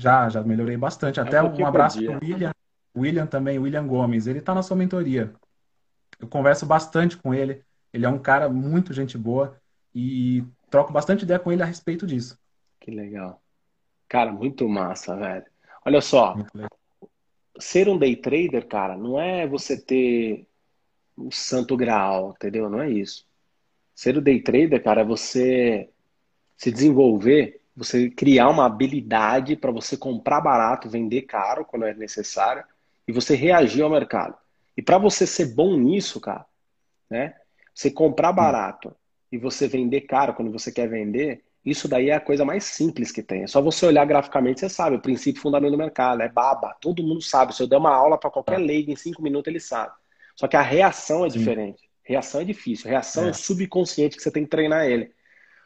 Já, 0.00 0.28
já 0.28 0.42
melhorei 0.42 0.76
bastante. 0.76 1.20
Até 1.20 1.42
um, 1.42 1.54
um 1.54 1.66
abraço 1.66 2.02
para 2.02 2.16
o 2.16 2.20
William, 2.22 2.52
William 2.96 3.26
também, 3.26 3.58
William 3.58 3.86
Gomes. 3.86 4.26
Ele 4.26 4.38
está 4.38 4.54
na 4.54 4.62
sua 4.62 4.76
mentoria. 4.76 5.32
Eu 6.18 6.28
converso 6.28 6.66
bastante 6.66 7.16
com 7.16 7.32
ele. 7.34 7.62
Ele 7.96 8.04
é 8.04 8.08
um 8.10 8.18
cara 8.18 8.46
muito 8.50 8.92
gente 8.92 9.16
boa 9.16 9.58
e 9.94 10.44
troco 10.68 10.92
bastante 10.92 11.22
ideia 11.22 11.40
com 11.40 11.50
ele 11.50 11.62
a 11.62 11.66
respeito 11.66 12.06
disso. 12.06 12.38
Que 12.78 12.90
legal. 12.90 13.40
Cara, 14.06 14.30
muito 14.30 14.68
massa, 14.68 15.16
velho. 15.16 15.46
Olha 15.82 16.02
só, 16.02 16.36
ser 17.58 17.88
um 17.88 17.96
day 17.96 18.14
trader, 18.14 18.66
cara, 18.66 18.98
não 18.98 19.18
é 19.18 19.46
você 19.46 19.80
ter 19.80 20.46
o 21.16 21.32
santo 21.32 21.74
graal, 21.74 22.34
entendeu? 22.36 22.68
Não 22.68 22.82
é 22.82 22.90
isso. 22.90 23.26
Ser 23.94 24.18
o 24.18 24.20
day 24.20 24.42
trader, 24.42 24.82
cara, 24.84 25.00
é 25.00 25.04
você 25.04 25.88
se 26.54 26.70
desenvolver, 26.70 27.62
você 27.74 28.10
criar 28.10 28.50
uma 28.50 28.66
habilidade 28.66 29.56
para 29.56 29.70
você 29.70 29.96
comprar 29.96 30.42
barato, 30.42 30.90
vender 30.90 31.22
caro 31.22 31.64
quando 31.64 31.86
é 31.86 31.94
necessário 31.94 32.62
e 33.08 33.12
você 33.12 33.34
reagir 33.34 33.80
ao 33.80 33.88
mercado. 33.88 34.36
E 34.76 34.82
para 34.82 34.98
você 34.98 35.26
ser 35.26 35.54
bom 35.54 35.78
nisso, 35.78 36.20
cara, 36.20 36.44
né? 37.08 37.34
Você 37.76 37.90
comprar 37.90 38.30
hum. 38.30 38.34
barato 38.34 38.96
e 39.30 39.36
você 39.36 39.68
vender 39.68 40.00
caro 40.02 40.32
quando 40.32 40.50
você 40.50 40.72
quer 40.72 40.88
vender, 40.88 41.44
isso 41.62 41.86
daí 41.86 42.08
é 42.08 42.14
a 42.14 42.20
coisa 42.20 42.42
mais 42.42 42.64
simples 42.64 43.12
que 43.12 43.22
tem. 43.22 43.42
É 43.42 43.46
só 43.46 43.60
você 43.60 43.84
olhar 43.84 44.06
graficamente, 44.06 44.60
você 44.60 44.68
sabe. 44.68 44.96
O 44.96 45.00
princípio 45.00 45.42
fundamental 45.42 45.72
do 45.72 45.78
mercado 45.78 46.22
é 46.22 46.28
baba. 46.28 46.74
Todo 46.80 47.02
mundo 47.02 47.20
sabe. 47.20 47.54
Se 47.54 47.62
eu 47.62 47.66
der 47.66 47.76
uma 47.76 47.94
aula 47.94 48.16
para 48.16 48.30
qualquer 48.30 48.56
leigo 48.56 48.90
em 48.90 48.96
cinco 48.96 49.20
minutos, 49.20 49.48
ele 49.48 49.60
sabe. 49.60 49.92
Só 50.34 50.48
que 50.48 50.56
a 50.56 50.62
reação 50.62 51.26
é 51.26 51.30
Sim. 51.30 51.38
diferente. 51.38 51.82
Reação 52.02 52.40
é 52.40 52.44
difícil. 52.44 52.88
Reação 52.88 53.26
é. 53.26 53.30
é 53.30 53.32
subconsciente 53.34 54.16
que 54.16 54.22
você 54.22 54.30
tem 54.30 54.44
que 54.44 54.48
treinar 54.48 54.86
ele. 54.86 55.12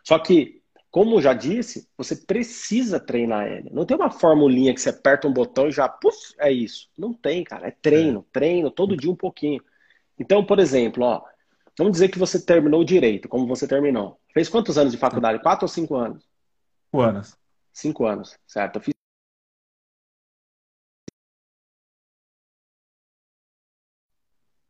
Só 0.03 0.19
que, 0.19 0.63
como 0.91 1.17
eu 1.17 1.23
já 1.23 1.33
disse, 1.33 1.89
você 1.97 2.17
precisa 2.17 2.99
treinar 2.99 3.47
ele. 3.47 3.71
Não 3.71 3.85
tem 3.85 3.97
uma 3.97 4.11
formulinha 4.11 4.75
que 4.75 4.81
você 4.81 4.89
aperta 4.89 5.29
um 5.29 5.33
botão 5.33 5.69
e 5.69 5.71
já, 5.71 5.89
puf, 5.89 6.35
é 6.41 6.51
isso. 6.51 6.89
Não 6.99 7.13
tem, 7.13 7.45
cara. 7.45 7.69
É 7.69 7.71
treino, 7.71 8.21
é. 8.21 8.33
treino, 8.33 8.71
todo 8.71 8.97
dia 8.97 9.11
um 9.11 9.17
pouquinho. 9.17 9.63
Então, 10.19 10.45
por 10.45 10.59
exemplo, 10.59 11.05
ó, 11.05 11.23
vamos 11.77 11.93
dizer 11.93 12.09
que 12.09 12.19
você 12.19 12.41
terminou 12.41 12.85
direito, 12.85 13.29
como 13.29 13.47
você 13.47 13.67
terminou. 13.67 14.21
Fez 14.33 14.49
quantos 14.49 14.79
anos 14.79 14.93
de 14.93 14.99
faculdade? 14.99 15.43
Quatro 15.43 15.65
ou 15.65 15.69
cinco 15.69 15.97
anos? 15.97 16.25
Cinco 16.91 17.01
anos. 17.01 17.37
Cinco 17.73 18.07
anos, 18.07 18.39
certo. 18.47 18.77
Eu 18.77 18.83
fiz 18.83 18.95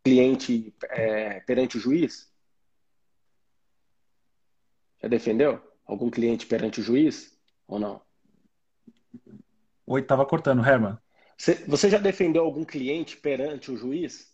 cliente 0.04 0.74
é, 0.90 1.40
perante 1.40 1.76
o 1.76 1.80
juiz? 1.80 2.32
Já 5.02 5.08
defendeu? 5.08 5.60
Algum 5.84 6.10
cliente 6.10 6.46
perante 6.46 6.80
o 6.80 6.82
juiz 6.82 7.38
ou 7.66 7.78
não? 7.78 8.02
Oi, 9.86 10.02
tava 10.02 10.24
cortando, 10.24 10.64
Herman. 10.64 10.98
Você, 11.36 11.54
você 11.66 11.90
já 11.90 11.98
defendeu 11.98 12.44
algum 12.44 12.64
cliente 12.64 13.16
perante 13.16 13.70
o 13.72 13.76
juiz? 13.76 14.29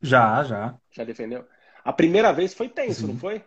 Já, 0.00 0.44
já. 0.44 0.74
Já 0.90 1.04
defendeu? 1.04 1.46
A 1.84 1.92
primeira 1.92 2.32
vez 2.32 2.52
foi 2.52 2.68
tenso, 2.68 3.02
Sim. 3.02 3.06
não 3.08 3.16
foi? 3.16 3.44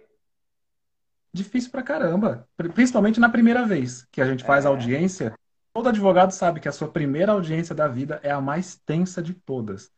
Difícil 1.33 1.71
pra 1.71 1.83
caramba. 1.83 2.47
Principalmente 2.73 3.19
na 3.19 3.29
primeira 3.29 3.65
vez 3.65 4.05
que 4.11 4.21
a 4.21 4.25
gente 4.25 4.43
faz 4.43 4.65
é. 4.65 4.67
audiência. 4.67 5.33
Todo 5.73 5.89
advogado 5.89 6.31
sabe 6.31 6.59
que 6.59 6.67
a 6.67 6.71
sua 6.71 6.87
primeira 6.87 7.31
audiência 7.31 7.75
da 7.75 7.87
vida 7.87 8.19
é 8.23 8.31
a 8.31 8.41
mais 8.41 8.75
tensa 8.75 9.21
de 9.21 9.33
todas. 9.33 9.91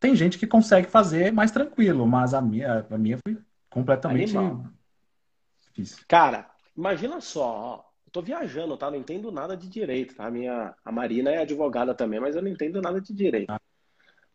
Tem 0.00 0.14
gente 0.14 0.38
que 0.38 0.46
consegue 0.46 0.88
fazer 0.88 1.32
mais 1.32 1.50
tranquilo, 1.50 2.06
mas 2.06 2.34
a 2.34 2.40
minha, 2.40 2.86
a 2.90 2.98
minha 2.98 3.18
foi 3.26 3.38
completamente 3.70 4.36
Animal. 4.36 4.66
difícil. 5.60 6.04
Cara, 6.08 6.50
imagina 6.76 7.20
só, 7.20 7.46
ó, 7.46 7.84
eu 8.06 8.12
tô 8.12 8.22
viajando, 8.22 8.76
tá? 8.76 8.90
Não 8.90 8.98
entendo 8.98 9.30
nada 9.30 9.56
de 9.56 9.68
direito, 9.68 10.14
tá? 10.14 10.26
A 10.26 10.30
minha, 10.30 10.74
a 10.84 10.92
Marina 10.92 11.30
é 11.30 11.38
advogada 11.38 11.94
também, 11.94 12.20
mas 12.20 12.34
eu 12.34 12.42
não 12.42 12.48
entendo 12.48 12.80
nada 12.80 13.00
de 13.00 13.12
direito. 13.12 13.50
Ah. 13.50 13.60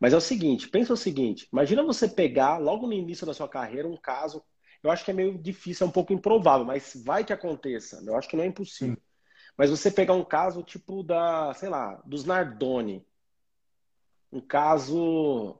Mas 0.04 0.12
é 0.12 0.18
o 0.18 0.20
seguinte, 0.20 0.68
pensa 0.68 0.92
o 0.92 0.98
seguinte, 0.98 1.48
imagina 1.50 1.82
você 1.82 2.10
pegar 2.10 2.58
logo 2.58 2.86
no 2.86 2.92
início 2.92 3.26
da 3.26 3.34
sua 3.34 3.48
carreira 3.48 3.88
um 3.88 3.96
caso, 3.96 4.44
eu 4.84 4.92
acho 4.92 5.06
que 5.06 5.12
é 5.12 5.14
meio 5.14 5.38
difícil, 5.38 5.86
é 5.86 5.90
um 5.90 5.94
pouco 5.94 6.12
improvável, 6.12 6.66
mas 6.66 7.02
vai 7.06 7.24
que 7.24 7.32
aconteça, 7.32 8.04
eu 8.06 8.18
acho 8.18 8.28
que 8.28 8.36
não 8.36 8.44
é 8.44 8.48
impossível. 8.48 8.98
Sim. 8.98 9.02
Mas 9.58 9.70
você 9.70 9.90
pegar 9.90 10.14
um 10.14 10.26
caso 10.26 10.62
tipo 10.62 11.04
da, 11.04 11.54
sei 11.54 11.70
lá, 11.70 12.02
dos 12.06 12.26
Nardoni, 12.26 13.08
um 14.30 14.42
caso, 14.42 15.58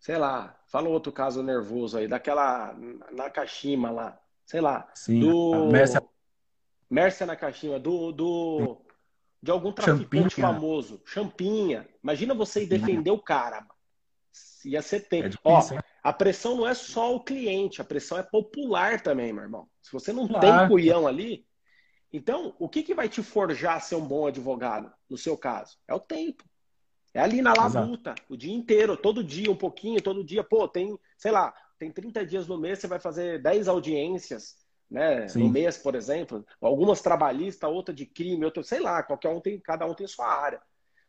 sei 0.00 0.16
lá, 0.16 0.58
fala 0.66 0.88
outro 0.88 1.12
caso 1.12 1.42
nervoso 1.42 1.98
aí, 1.98 2.08
daquela 2.08 2.74
Nakashima 3.12 3.90
lá, 3.90 4.18
sei 4.46 4.62
lá, 4.62 4.90
Sim, 4.94 5.20
do 5.20 5.66
Mércia, 5.70 6.02
Mércia 6.88 7.26
Nakashima, 7.26 7.78
do, 7.78 8.12
do 8.12 8.80
de 9.42 9.50
algum 9.50 9.72
traficante 9.72 10.36
Champinha. 10.36 10.48
famoso, 10.48 11.02
Champinha. 11.04 11.86
Imagina 12.02 12.32
você 12.32 12.62
ir 12.62 12.66
defender 12.66 13.10
o 13.10 13.20
cara, 13.20 13.66
ia 14.64 14.82
ser 14.82 15.00
tempo. 15.08 15.26
É 15.26 15.28
difícil, 15.28 15.76
Ó, 15.76 15.80
a 16.02 16.12
pressão 16.12 16.56
não 16.56 16.66
é 16.66 16.74
só 16.74 17.14
o 17.14 17.20
cliente, 17.22 17.80
a 17.80 17.84
pressão 17.84 18.18
é 18.18 18.22
popular 18.22 19.00
também, 19.00 19.32
meu 19.32 19.44
irmão. 19.44 19.68
Se 19.82 19.92
você 19.92 20.12
não 20.12 20.26
claro. 20.26 20.40
tem 20.40 20.68
cuião 20.68 21.06
ali, 21.06 21.46
então 22.12 22.54
o 22.58 22.68
que, 22.68 22.82
que 22.82 22.94
vai 22.94 23.08
te 23.08 23.22
forjar 23.22 23.76
a 23.76 23.80
ser 23.80 23.96
um 23.96 24.06
bom 24.06 24.26
advogado, 24.26 24.92
no 25.08 25.16
seu 25.16 25.36
caso? 25.36 25.78
É 25.88 25.94
o 25.94 26.00
tempo. 26.00 26.44
É 27.12 27.20
ali 27.20 27.40
na 27.40 27.54
labuta, 27.54 28.10
Exato. 28.10 28.22
o 28.28 28.36
dia 28.36 28.52
inteiro, 28.52 28.96
todo 28.96 29.22
dia, 29.22 29.50
um 29.50 29.56
pouquinho, 29.56 30.02
todo 30.02 30.24
dia. 30.24 30.42
Pô, 30.42 30.66
tem, 30.66 30.98
sei 31.16 31.30
lá, 31.30 31.54
tem 31.78 31.90
30 31.90 32.26
dias 32.26 32.46
no 32.48 32.58
mês, 32.58 32.80
você 32.80 32.88
vai 32.88 32.98
fazer 32.98 33.40
10 33.40 33.68
audiências, 33.68 34.56
né? 34.90 35.28
Sim. 35.28 35.44
No 35.44 35.48
mês, 35.48 35.76
por 35.78 35.94
exemplo. 35.94 36.44
Algumas 36.60 37.00
trabalhistas, 37.00 37.70
outra 37.70 37.94
de 37.94 38.04
crime, 38.04 38.44
outra, 38.44 38.64
sei 38.64 38.80
lá, 38.80 39.02
qualquer 39.02 39.28
um 39.28 39.40
tem, 39.40 39.60
cada 39.60 39.86
um 39.86 39.94
tem 39.94 40.08
sua 40.08 40.26
área. 40.26 40.60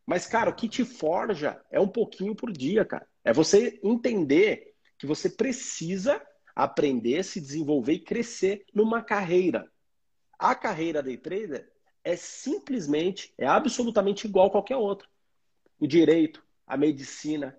Mas, 0.06 0.28
cara, 0.28 0.52
o 0.52 0.56
que 0.56 0.70
te 0.70 0.86
forja 0.86 1.60
é 1.72 1.80
um 1.80 1.88
pouquinho 1.88 2.36
por 2.36 2.52
dia, 2.52 2.86
cara. 2.86 3.08
É 3.26 3.34
você 3.34 3.80
entender 3.84 4.76
que 5.00 5.08
você 5.08 5.30
precisa 5.30 6.26
aprender, 6.56 7.24
se 7.24 7.42
desenvolver 7.42 7.94
e 7.94 8.00
crescer 8.00 8.66
numa 8.74 9.02
carreira. 9.02 9.70
A 10.38 10.54
carreira 10.54 11.02
day 11.02 11.18
trader 11.18 11.70
é 12.04 12.16
simplesmente, 12.16 13.34
é 13.36 13.48
absolutamente 13.48 14.28
igual 14.28 14.48
a 14.48 14.52
qualquer 14.52 14.78
outra. 14.78 15.10
O 15.80 15.88
direito, 15.88 16.46
a 16.68 16.78
medicina, 16.78 17.58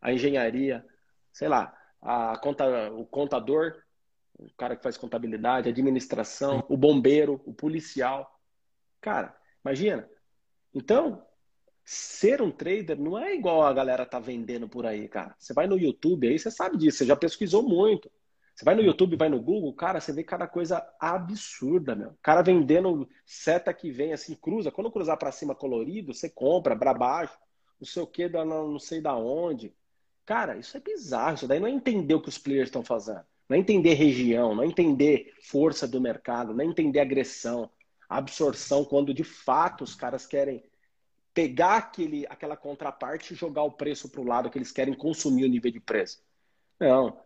a 0.00 0.12
engenharia, 0.12 0.86
sei 1.32 1.48
lá, 1.48 1.74
a 2.02 2.36
conta, 2.38 2.92
o 2.92 3.06
contador, 3.06 3.82
o 4.38 4.50
cara 4.58 4.76
que 4.76 4.82
faz 4.82 4.96
contabilidade, 4.96 5.70
administração, 5.70 6.64
o 6.68 6.76
bombeiro, 6.76 7.40
o 7.46 7.52
policial. 7.52 8.38
Cara, 9.00 9.34
imagina. 9.64 10.08
Então, 10.74 11.26
ser 11.92 12.40
um 12.40 12.52
trader 12.52 12.96
não 13.00 13.18
é 13.18 13.34
igual 13.34 13.62
a 13.62 13.72
galera 13.72 14.06
tá 14.06 14.20
vendendo 14.20 14.68
por 14.68 14.86
aí, 14.86 15.08
cara. 15.08 15.34
Você 15.36 15.52
vai 15.52 15.66
no 15.66 15.76
YouTube 15.76 16.28
aí, 16.28 16.38
você 16.38 16.48
sabe 16.48 16.76
disso, 16.76 16.98
você 16.98 17.04
já 17.04 17.16
pesquisou 17.16 17.64
muito. 17.64 18.08
Você 18.54 18.64
vai 18.64 18.76
no 18.76 18.82
YouTube, 18.82 19.16
vai 19.16 19.28
no 19.28 19.42
Google, 19.42 19.74
cara, 19.74 20.00
você 20.00 20.12
vê 20.12 20.22
cada 20.22 20.46
coisa 20.46 20.86
absurda, 21.00 21.96
meu. 21.96 22.16
cara 22.22 22.42
vendendo 22.42 23.08
seta 23.26 23.74
que 23.74 23.90
vem 23.90 24.12
assim, 24.12 24.36
cruza. 24.36 24.70
Quando 24.70 24.88
cruzar 24.92 25.18
para 25.18 25.32
cima 25.32 25.52
colorido, 25.52 26.14
você 26.14 26.30
compra 26.30 26.76
para 26.76 26.94
baixo, 26.94 27.36
não 27.80 27.86
sei 27.88 28.02
o 28.04 28.06
que, 28.06 28.28
não 28.28 28.78
sei 28.78 29.00
da 29.00 29.16
onde. 29.16 29.74
Cara, 30.24 30.56
isso 30.58 30.76
é 30.76 30.80
bizarro. 30.80 31.34
Isso 31.34 31.48
daí 31.48 31.58
não 31.58 31.66
é 31.66 31.72
entender 31.72 32.14
o 32.14 32.22
que 32.22 32.28
os 32.28 32.38
players 32.38 32.68
estão 32.68 32.84
fazendo. 32.84 33.24
Não 33.48 33.56
é 33.56 33.58
entender 33.58 33.94
região, 33.94 34.54
não 34.54 34.62
é 34.62 34.66
entender 34.66 35.34
força 35.42 35.88
do 35.88 36.00
mercado, 36.00 36.54
não 36.54 36.64
é 36.64 36.66
entender 36.68 37.00
agressão, 37.00 37.68
absorção, 38.08 38.84
quando 38.84 39.12
de 39.12 39.24
fato 39.24 39.82
os 39.82 39.96
caras 39.96 40.24
querem 40.24 40.62
pegar 41.32 41.76
aquele, 41.76 42.26
aquela 42.28 42.56
contraparte 42.56 43.32
e 43.32 43.36
jogar 43.36 43.62
o 43.62 43.70
preço 43.70 44.08
para 44.08 44.20
o 44.20 44.26
lado 44.26 44.50
que 44.50 44.58
eles 44.58 44.72
querem 44.72 44.94
consumir 44.94 45.44
o 45.44 45.48
nível 45.48 45.70
de 45.70 45.80
preço. 45.80 46.22
Não. 46.78 47.16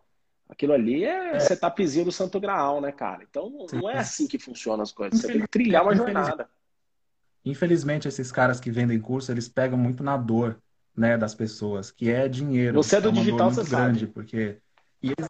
Aquilo 0.47 0.73
ali 0.73 1.03
é, 1.03 1.35
é. 1.35 1.39
setupzinho 1.39 2.05
do 2.05 2.11
Santo 2.11 2.39
Graal, 2.39 2.79
né, 2.79 2.91
cara? 2.91 3.23
Então 3.27 3.67
não 3.73 3.89
é 3.89 3.97
assim 3.97 4.27
que 4.27 4.37
funcionam 4.37 4.83
as 4.83 4.91
coisas. 4.91 5.19
Você 5.19 5.27
tem 5.27 5.41
que 5.41 5.47
trilhar 5.47 5.83
uma 5.83 5.95
jornada. 5.95 6.47
Infelizmente, 7.43 8.07
esses 8.07 8.31
caras 8.31 8.59
que 8.59 8.71
vendem 8.71 8.99
curso, 8.99 9.31
eles 9.31 9.47
pegam 9.47 9.77
muito 9.77 10.03
na 10.03 10.17
dor 10.17 10.59
né, 10.95 11.17
das 11.17 11.33
pessoas, 11.35 11.91
que 11.91 12.09
é 12.09 12.27
dinheiro. 12.27 12.81
Você 12.81 12.97
é 12.97 13.01
do 13.01 13.09
é 13.09 13.11
digital, 13.11 13.51
você 13.51 13.69
grande, 13.69 14.01
sabe. 14.01 14.11
Porque... 14.11 14.57
E 15.01 15.07
eles, 15.07 15.27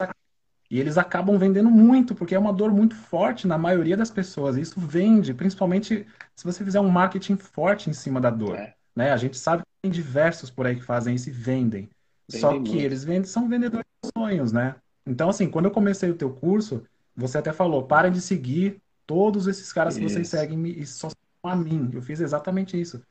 e 0.76 0.80
eles 0.82 0.98
acabam 0.98 1.38
vendendo 1.38 1.72
muito, 1.72 2.14
porque 2.14 2.36
é 2.36 2.40
uma 2.40 2.52
dor 2.52 2.70
muito 2.70 2.96
forte 2.96 3.48
na 3.48 3.58
maioria 3.58 3.96
das 3.96 4.12
pessoas. 4.12 4.58
E 4.58 4.62
isso 4.62 4.78
vende, 4.78 5.34
principalmente 5.34 6.06
se 6.36 6.44
você 6.44 6.66
fizer 6.66 6.82
um 6.82 6.90
marketing 6.90 7.38
forte 7.38 7.90
em 7.90 7.94
cima 7.94 8.20
da 8.20 8.30
dor. 8.30 8.58
É. 8.58 8.76
Né? 8.94 9.12
A 9.14 9.16
gente 9.16 9.38
sabe 9.38 9.64
que 9.64 9.70
tem 9.84 9.90
diversos 9.90 10.50
por 10.50 10.68
aí 10.68 10.76
que 10.76 10.84
fazem 10.84 11.16
isso 11.16 11.30
e 11.30 11.32
vendem. 11.32 11.90
Só 12.28 12.50
que 12.50 12.60
muito. 12.60 12.76
eles 12.76 13.06
vendem, 13.06 13.24
são 13.24 13.48
vendedores 13.48 13.86
de 14.04 14.12
sonhos, 14.18 14.52
né? 14.52 14.76
Então, 15.08 15.30
assim, 15.30 15.50
quando 15.50 15.64
eu 15.64 15.72
comecei 15.72 16.10
o 16.10 16.16
teu 16.16 16.30
curso, 16.30 16.84
você 17.16 17.38
até 17.38 17.54
falou, 17.54 17.84
parem 17.84 18.12
de 18.12 18.20
seguir 18.20 18.82
todos 19.08 19.48
esses 19.48 19.72
caras 19.72 19.96
isso. 19.96 20.06
que 20.06 20.12
vocês 20.12 20.28
seguem 20.28 20.68
e 20.68 20.86
só 20.86 21.10
a 21.42 21.56
mim. 21.56 21.90
Eu 21.94 22.02
fiz 22.02 22.20
exatamente 22.20 22.78
isso. 22.78 23.02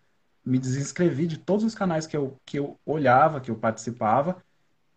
Me 0.45 0.59
desinscrevi 0.59 1.27
de 1.27 1.39
todos 1.39 1.65
os 1.65 1.75
canais 1.75 2.07
que 2.07 2.15
eu, 2.15 2.37
que 2.45 2.59
eu 2.59 2.77
olhava, 2.85 3.41
que 3.41 3.51
eu 3.51 3.57
participava, 3.57 4.37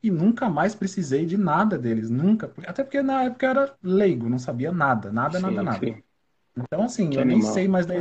e 0.01 0.11
nunca 0.11 0.49
mais 0.49 0.75
precisei 0.75 1.25
de 1.25 1.37
nada 1.37 1.77
deles. 1.77 2.09
Nunca. 2.09 2.51
Até 2.65 2.83
porque 2.83 3.01
na 3.01 3.23
época 3.23 3.45
eu 3.45 3.49
era 3.49 3.75
leigo, 3.81 4.29
não 4.29 4.39
sabia 4.39 4.71
nada, 4.71 5.11
nada, 5.11 5.39
sim, 5.39 5.45
nada, 5.45 5.63
nada. 5.63 5.79
Sim. 5.79 6.03
Então, 6.55 6.83
assim, 6.83 7.09
que 7.09 7.17
eu 7.17 7.21
animal. 7.21 7.39
nem 7.39 7.53
sei 7.53 7.67
mais 7.67 7.85
da 7.85 7.95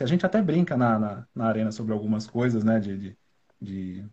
a 0.00 0.06
gente 0.06 0.26
até 0.26 0.42
brinca 0.42 0.76
na, 0.76 0.98
na, 0.98 1.26
na 1.34 1.46
arena 1.46 1.70
sobre 1.70 1.92
algumas 1.92 2.26
coisas, 2.26 2.64
né? 2.64 2.80
De, 2.80 2.98
de, 2.98 3.16
de, 3.60 4.04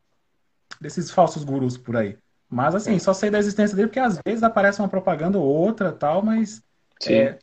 desses 0.79 1.09
falsos 1.09 1.43
gurus 1.43 1.77
por 1.77 1.97
aí. 1.97 2.15
Mas 2.47 2.75
assim, 2.75 2.99
só 2.99 3.13
sei 3.13 3.31
da 3.31 3.39
existência 3.39 3.75
dele 3.75 3.87
porque 3.87 3.99
às 3.99 4.19
vezes 4.23 4.43
aparece 4.43 4.79
uma 4.79 4.87
propaganda 4.87 5.39
ou 5.39 5.43
outra 5.43 5.91
tal, 5.91 6.21
mas 6.21 6.63
é, 7.07 7.39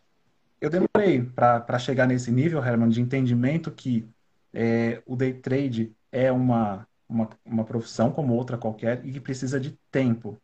eu 0.61 0.71
demorei 0.71 1.23
para 1.23 1.79
chegar 1.81 2.07
nesse 2.07 2.31
nível, 2.31 2.65
Herman, 2.65 2.89
de 2.89 3.01
entendimento 3.01 3.73
que 3.73 4.09
é, 4.55 5.03
o 5.05 5.17
day 5.17 5.33
trade 5.33 5.93
é 6.13 6.31
uma, 6.31 6.87
uma, 7.11 7.29
uma 7.45 7.65
profissão 7.65 8.13
como 8.13 8.35
outra 8.35 8.57
qualquer 8.57 9.05
e 9.05 9.13
que 9.13 9.21
precisa 9.21 9.59
de 9.59 9.77
tempo. 9.91 10.41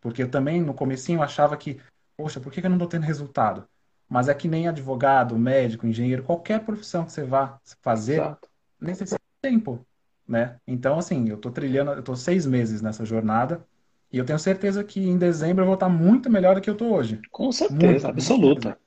Porque 0.00 0.22
eu 0.22 0.30
também, 0.30 0.60
no 0.60 0.74
comecinho, 0.74 1.22
achava 1.22 1.56
que, 1.56 1.78
poxa, 2.16 2.40
por 2.40 2.52
que 2.52 2.60
eu 2.60 2.68
não 2.68 2.76
estou 2.76 2.88
tendo 2.88 3.04
resultado? 3.04 3.64
Mas 4.08 4.28
é 4.28 4.34
que 4.34 4.48
nem 4.48 4.66
advogado, 4.66 5.38
médico, 5.38 5.86
engenheiro, 5.86 6.24
qualquer 6.24 6.64
profissão 6.64 7.04
que 7.04 7.12
você 7.12 7.22
vá 7.22 7.58
fazer, 7.80 8.14
Exato. 8.14 8.48
necessita 8.80 9.20
de 9.20 9.50
tempo, 9.50 9.86
né? 10.26 10.56
Então, 10.66 10.98
assim, 10.98 11.28
eu 11.28 11.36
estou 11.36 11.52
trilhando, 11.52 11.92
eu 11.92 12.00
estou 12.00 12.16
seis 12.16 12.44
meses 12.44 12.82
nessa 12.82 13.04
jornada 13.04 13.64
E 14.12 14.18
eu 14.18 14.24
tenho 14.24 14.38
certeza 14.38 14.82
que 14.82 15.00
em 15.00 15.16
dezembro 15.16 15.62
eu 15.62 15.66
vou 15.66 15.74
estar 15.74 15.88
muito 15.88 16.28
melhor 16.28 16.56
do 16.56 16.60
que 16.60 16.68
eu 16.68 16.74
estou 16.74 16.92
hoje. 16.92 17.20
Com 17.30 17.52
certeza, 17.52 17.86
muito, 17.86 18.06
absoluta. 18.08 18.68
Muito 18.70 18.80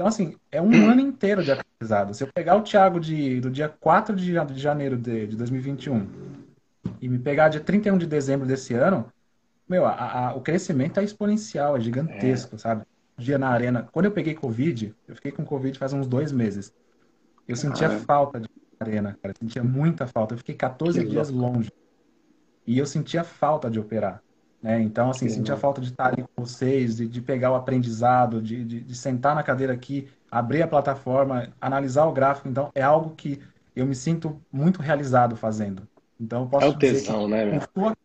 então, 0.00 0.08
assim, 0.08 0.34
é 0.50 0.62
um 0.62 0.72
ano 0.88 1.02
inteiro 1.02 1.44
de 1.44 1.52
aprendizado. 1.52 2.14
Se 2.14 2.24
eu 2.24 2.28
pegar 2.34 2.56
o 2.56 2.62
Thiago 2.62 2.98
de, 2.98 3.38
do 3.38 3.50
dia 3.50 3.68
4 3.68 4.16
de 4.16 4.32
janeiro 4.54 4.96
de, 4.96 5.26
de 5.26 5.36
2021 5.36 6.29
e 7.00 7.08
me 7.08 7.18
pegar 7.18 7.48
dia 7.48 7.60
31 7.60 7.96
de 7.96 8.06
dezembro 8.06 8.46
desse 8.46 8.74
ano, 8.74 9.10
meu, 9.68 9.86
a, 9.86 10.28
a, 10.28 10.34
o 10.34 10.40
crescimento 10.40 11.00
é 11.00 11.04
exponencial, 11.04 11.76
é 11.76 11.80
gigantesco, 11.80 12.56
é. 12.56 12.58
sabe? 12.58 12.84
Dia 13.16 13.38
na 13.38 13.48
arena. 13.48 13.88
Quando 13.92 14.06
eu 14.06 14.10
peguei 14.10 14.34
Covid, 14.34 14.94
eu 15.06 15.14
fiquei 15.14 15.30
com 15.32 15.44
Covid 15.44 15.78
faz 15.78 15.92
uns 15.92 16.06
dois 16.06 16.32
meses. 16.32 16.72
Eu 17.46 17.56
sentia 17.56 17.88
ah, 17.88 17.98
falta 18.00 18.40
de 18.40 18.48
arena, 18.78 19.16
cara. 19.22 19.32
Eu 19.32 19.38
sentia 19.38 19.62
muita 19.62 20.06
falta. 20.06 20.34
Eu 20.34 20.38
fiquei 20.38 20.54
14 20.54 21.04
dias 21.04 21.30
longe. 21.30 21.70
E 22.66 22.78
eu 22.78 22.86
sentia 22.86 23.24
falta 23.24 23.70
de 23.70 23.78
operar. 23.78 24.22
Né? 24.62 24.80
Então, 24.80 25.10
assim, 25.10 25.28
sentia 25.28 25.56
falta 25.56 25.80
de 25.80 25.88
estar 25.88 26.08
ali 26.08 26.22
com 26.22 26.44
vocês, 26.44 26.96
de, 26.96 27.08
de 27.08 27.20
pegar 27.20 27.50
o 27.50 27.54
aprendizado, 27.54 28.42
de, 28.42 28.64
de, 28.64 28.80
de, 28.80 28.94
sentar 28.94 29.34
na 29.34 29.42
cadeira 29.42 29.72
aqui, 29.72 30.08
abrir 30.30 30.62
a 30.62 30.68
plataforma, 30.68 31.48
analisar 31.60 32.04
o 32.06 32.12
gráfico. 32.12 32.48
Então, 32.48 32.70
é 32.74 32.82
algo 32.82 33.14
que 33.14 33.40
eu 33.74 33.86
me 33.86 33.94
sinto 33.94 34.40
muito 34.52 34.82
realizado 34.82 35.36
fazendo. 35.36 35.88
Então, 36.20 36.42
eu 36.42 36.48
posso 36.48 36.66
é 36.66 36.68
o 36.68 36.78
tesão, 36.78 37.26
né, 37.26 37.58
por 37.58 37.68
sua, 37.72 37.96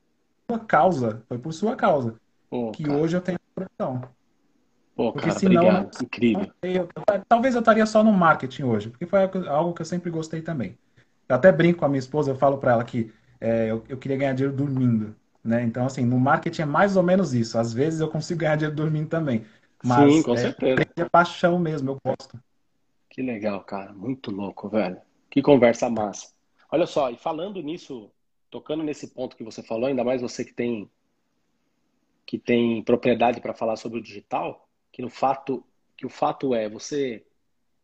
sua, 0.49 0.59
causa, 0.59 1.23
foi 1.27 1.37
por 1.37 1.51
sua 1.51 1.75
causa, 1.75 2.15
Pô, 2.49 2.71
que 2.71 2.83
cara. 2.83 2.97
hoje 2.97 3.17
eu 3.17 3.21
tenho 3.21 3.37
produção. 3.53 4.01
Pô, 4.95 5.11
porque 5.11 5.27
cara, 5.27 5.39
senão, 5.39 5.67
obrigado. 5.67 6.01
Incrível. 6.01 6.51
Eu, 6.61 6.87
talvez 7.27 7.53
eu 7.53 7.59
estaria 7.59 7.85
só 7.85 8.01
no 8.01 8.13
marketing 8.13 8.63
hoje, 8.63 8.89
porque 8.89 9.05
foi 9.05 9.19
algo 9.47 9.73
que 9.73 9.81
eu 9.81 9.85
sempre 9.85 10.09
gostei 10.09 10.41
também. 10.41 10.77
Eu 11.27 11.35
até 11.35 11.51
brinco 11.51 11.79
com 11.79 11.85
a 11.85 11.89
minha 11.89 11.99
esposa, 11.99 12.31
eu 12.31 12.35
falo 12.35 12.57
para 12.57 12.71
ela 12.71 12.83
que 12.85 13.11
é, 13.41 13.69
eu, 13.69 13.83
eu 13.89 13.97
queria 13.97 14.17
ganhar 14.17 14.33
dinheiro 14.33 14.55
dormindo. 14.55 15.13
Né? 15.43 15.63
Então, 15.63 15.85
assim, 15.85 16.05
no 16.05 16.19
marketing 16.19 16.61
é 16.61 16.65
mais 16.65 16.95
ou 16.95 17.03
menos 17.03 17.33
isso. 17.33 17.57
Às 17.57 17.73
vezes 17.73 17.99
eu 17.99 18.07
consigo 18.07 18.39
ganhar 18.39 18.55
dinheiro 18.55 18.75
dormindo 18.75 19.09
também. 19.09 19.45
Mas 19.83 20.13
Sim, 20.13 20.23
com 20.23 20.33
é, 20.33 20.37
certeza. 20.37 20.85
É 20.95 21.05
paixão 21.05 21.59
mesmo, 21.59 21.91
eu 21.91 21.97
gosto. 22.03 22.39
Que 23.09 23.21
legal, 23.21 23.61
cara. 23.63 23.93
Muito 23.93 24.31
louco, 24.31 24.69
velho. 24.69 24.97
Que 25.29 25.41
conversa 25.41 25.89
massa. 25.89 26.34
Olha 26.71 26.85
só, 26.85 27.09
e 27.09 27.17
falando 27.17 27.61
nisso, 27.61 28.11
tocando 28.49 28.83
nesse 28.83 29.07
ponto 29.07 29.35
que 29.35 29.43
você 29.43 29.61
falou, 29.61 29.87
ainda 29.87 30.03
mais 30.03 30.21
você 30.21 30.43
que 30.43 30.53
tem 30.53 30.89
que 32.25 32.39
tem 32.39 32.83
propriedade 32.83 33.39
para 33.39 33.53
falar 33.53 33.75
sobre 33.75 33.99
o 33.99 34.01
digital, 34.01 34.67
que 34.91 35.01
no 35.01 35.09
fato 35.09 35.63
que 35.95 36.05
o 36.05 36.09
fato 36.09 36.55
é, 36.55 36.67
você 36.67 37.25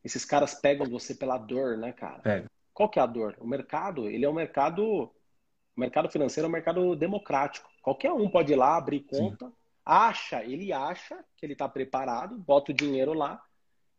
esses 0.03 0.25
caras 0.25 0.55
pegam 0.55 0.89
você 0.89 1.13
pela 1.13 1.37
dor, 1.37 1.77
né, 1.77 1.91
cara? 1.91 2.19
Pega. 2.19 2.51
Qual 2.73 2.89
que 2.89 2.97
é 2.97 3.01
a 3.01 3.05
dor? 3.05 3.37
O 3.39 3.47
mercado, 3.47 4.09
ele 4.09 4.25
é 4.25 4.29
um 4.29 4.33
mercado 4.33 5.11
o 5.75 5.79
mercado 5.79 6.09
financeiro 6.09 6.47
é 6.47 6.49
um 6.49 6.51
mercado 6.51 6.95
democrático. 6.95 7.69
Qualquer 7.81 8.11
um 8.11 8.29
pode 8.29 8.51
ir 8.51 8.55
lá 8.55 8.75
abrir 8.75 9.01
conta, 9.01 9.47
Sim. 9.47 9.53
acha, 9.85 10.43
ele 10.43 10.73
acha 10.73 11.23
que 11.37 11.45
ele 11.45 11.53
está 11.53 11.69
preparado, 11.69 12.37
bota 12.37 12.71
o 12.71 12.75
dinheiro 12.75 13.13
lá 13.13 13.41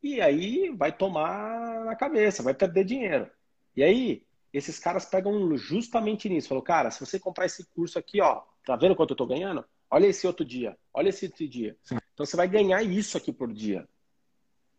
e 0.03 0.21
aí 0.21 0.71
vai 0.71 0.93
tomar 0.93 1.85
na 1.85 1.95
cabeça, 1.95 2.43
vai 2.43 2.53
perder 2.53 2.85
dinheiro. 2.85 3.31
E 3.77 3.83
aí 3.83 4.27
esses 4.53 4.79
caras 4.79 5.05
pegam 5.05 5.57
justamente 5.57 6.29
nisso. 6.29 6.49
Falou, 6.49 6.63
cara, 6.63 6.91
se 6.91 7.01
você 7.01 7.19
comprar 7.19 7.47
esse 7.47 7.65
curso 7.67 7.99
aqui, 7.99 8.21
ó, 8.21 8.43
tá 8.65 8.77
vendo 8.77 8.95
quanto 8.95 9.11
eu 9.11 9.17
tô 9.17 9.27
ganhando? 9.27 9.65
Olha 9.91 10.07
esse 10.07 10.27
outro 10.27 10.45
dia, 10.45 10.77
olha 10.93 11.09
esse 11.09 11.27
outro 11.27 11.49
dia. 11.49 11.77
Sim. 11.83 11.97
Então 12.13 12.27
você 12.27 12.37
vai 12.37 12.49
ganhar 12.49 12.83
isso 12.83 13.17
aqui 13.17 13.33
por 13.33 13.53
dia. 13.53 13.89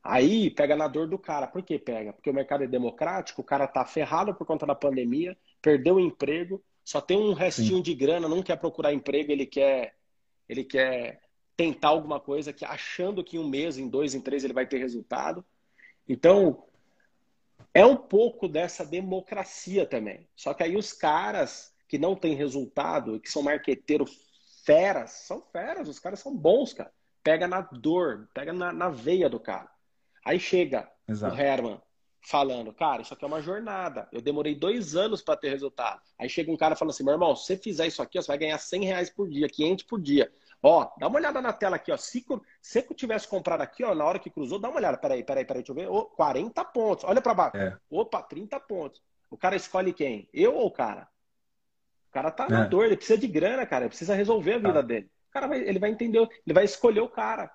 Aí 0.03 0.49
pega 0.49 0.75
na 0.75 0.87
dor 0.87 1.07
do 1.07 1.17
cara. 1.17 1.47
Por 1.47 1.63
que 1.63 1.79
pega? 1.79 2.11
Porque 2.11 2.29
o 2.29 2.33
mercado 2.33 2.63
é 2.63 2.67
democrático, 2.67 3.41
o 3.41 3.45
cara 3.45 3.67
tá 3.67 3.85
ferrado 3.85 4.35
por 4.35 4.45
conta 4.45 4.65
da 4.65 4.75
pandemia, 4.75 5.37
perdeu 5.61 5.95
o 5.95 5.99
emprego, 5.99 6.63
só 6.83 6.99
tem 6.99 7.17
um 7.17 7.33
restinho 7.33 7.77
Sim. 7.77 7.81
de 7.81 7.93
grana, 7.93 8.27
não 8.27 8.43
quer 8.43 8.57
procurar 8.57 8.93
emprego, 8.93 9.31
ele 9.31 9.45
quer, 9.45 9.95
ele 10.49 10.63
quer 10.63 11.21
tentar 11.55 11.89
alguma 11.89 12.19
coisa 12.19 12.51
que 12.51 12.65
achando 12.65 13.23
que 13.23 13.37
em 13.37 13.39
um 13.39 13.47
mês, 13.47 13.77
em 13.77 13.87
dois, 13.87 14.13
em 14.13 14.21
três 14.21 14.43
ele 14.43 14.53
vai 14.53 14.65
ter 14.65 14.79
resultado. 14.79 15.45
Então, 16.07 16.65
é 17.73 17.85
um 17.85 17.95
pouco 17.95 18.47
dessa 18.47 18.85
democracia 18.85 19.85
também. 19.85 20.27
Só 20.35 20.53
que 20.53 20.63
aí 20.63 20.77
os 20.77 20.93
caras 20.93 21.73
que 21.87 21.97
não 21.97 22.15
têm 22.15 22.35
resultado, 22.35 23.19
que 23.19 23.29
são 23.29 23.41
marqueteiros 23.41 24.11
feras, 24.65 25.11
são 25.11 25.41
feras, 25.51 25.87
os 25.87 25.99
caras 25.99 26.19
são 26.19 26.35
bons, 26.35 26.73
cara. 26.73 26.91
Pega 27.23 27.47
na 27.47 27.61
dor, 27.61 28.29
pega 28.33 28.51
na, 28.51 28.71
na 28.71 28.89
veia 28.89 29.29
do 29.29 29.39
cara. 29.39 29.69
Aí 30.25 30.39
chega 30.39 30.89
Exato. 31.07 31.35
o 31.35 31.39
Herman, 31.39 31.81
falando, 32.25 32.73
cara, 32.73 33.01
isso 33.01 33.13
aqui 33.13 33.23
é 33.23 33.27
uma 33.27 33.41
jornada. 33.41 34.07
Eu 34.11 34.21
demorei 34.21 34.55
dois 34.55 34.95
anos 34.95 35.21
para 35.21 35.35
ter 35.35 35.49
resultado. 35.49 36.01
Aí 36.17 36.29
chega 36.29 36.51
um 36.51 36.57
cara 36.57 36.75
falando 36.75 36.91
assim, 36.91 37.03
meu 37.03 37.13
irmão, 37.13 37.35
se 37.35 37.45
você 37.45 37.57
fizer 37.57 37.87
isso 37.87 38.01
aqui, 38.01 38.21
você 38.21 38.27
vai 38.27 38.37
ganhar 38.37 38.57
100 38.57 38.85
reais 38.85 39.09
por 39.09 39.29
dia, 39.29 39.47
500 39.49 39.85
por 39.85 40.01
dia. 40.01 40.31
Ó, 40.65 40.89
dá 40.97 41.07
uma 41.07 41.19
olhada 41.19 41.41
na 41.41 41.51
tela 41.51 41.75
aqui, 41.75 41.91
ó. 41.91 41.97
Se, 41.97 42.25
se 42.61 42.79
eu 42.79 42.95
tivesse 42.95 43.27
comprado 43.27 43.59
aqui, 43.59 43.83
ó, 43.83 43.93
na 43.93 44.05
hora 44.05 44.17
que 44.17 44.29
cruzou, 44.29 44.57
dá 44.57 44.69
uma 44.69 44.77
olhada. 44.77 44.97
Peraí, 44.97 45.21
peraí, 45.21 45.43
peraí, 45.43 45.61
deixa 45.61 45.71
eu 45.71 45.75
ver. 45.75 45.89
Oh, 45.89 46.05
40 46.05 46.63
pontos. 46.65 47.03
Olha 47.03 47.21
para 47.21 47.33
baixo. 47.33 47.57
É. 47.57 47.77
Opa, 47.89 48.23
30 48.23 48.57
pontos. 48.61 49.03
O 49.29 49.37
cara 49.37 49.57
escolhe 49.57 49.91
quem? 49.91 50.29
Eu 50.33 50.55
ou 50.55 50.67
o 50.67 50.71
cara? 50.71 51.09
O 52.09 52.13
cara 52.13 52.31
tá 52.31 52.45
é. 52.45 52.49
na 52.49 52.63
dor, 52.65 52.85
ele 52.85 52.95
precisa 52.95 53.19
de 53.19 53.27
grana, 53.27 53.65
cara. 53.65 53.83
Ele 53.83 53.89
precisa 53.89 54.15
resolver 54.15 54.53
a 54.53 54.57
vida 54.57 54.79
ah. 54.79 54.81
dele. 54.81 55.11
O 55.29 55.33
cara 55.33 55.47
vai, 55.47 55.59
ele 55.59 55.79
vai 55.79 55.89
entender, 55.89 56.19
ele 56.19 56.53
vai 56.53 56.63
escolher 56.63 57.01
o 57.01 57.09
cara. 57.09 57.51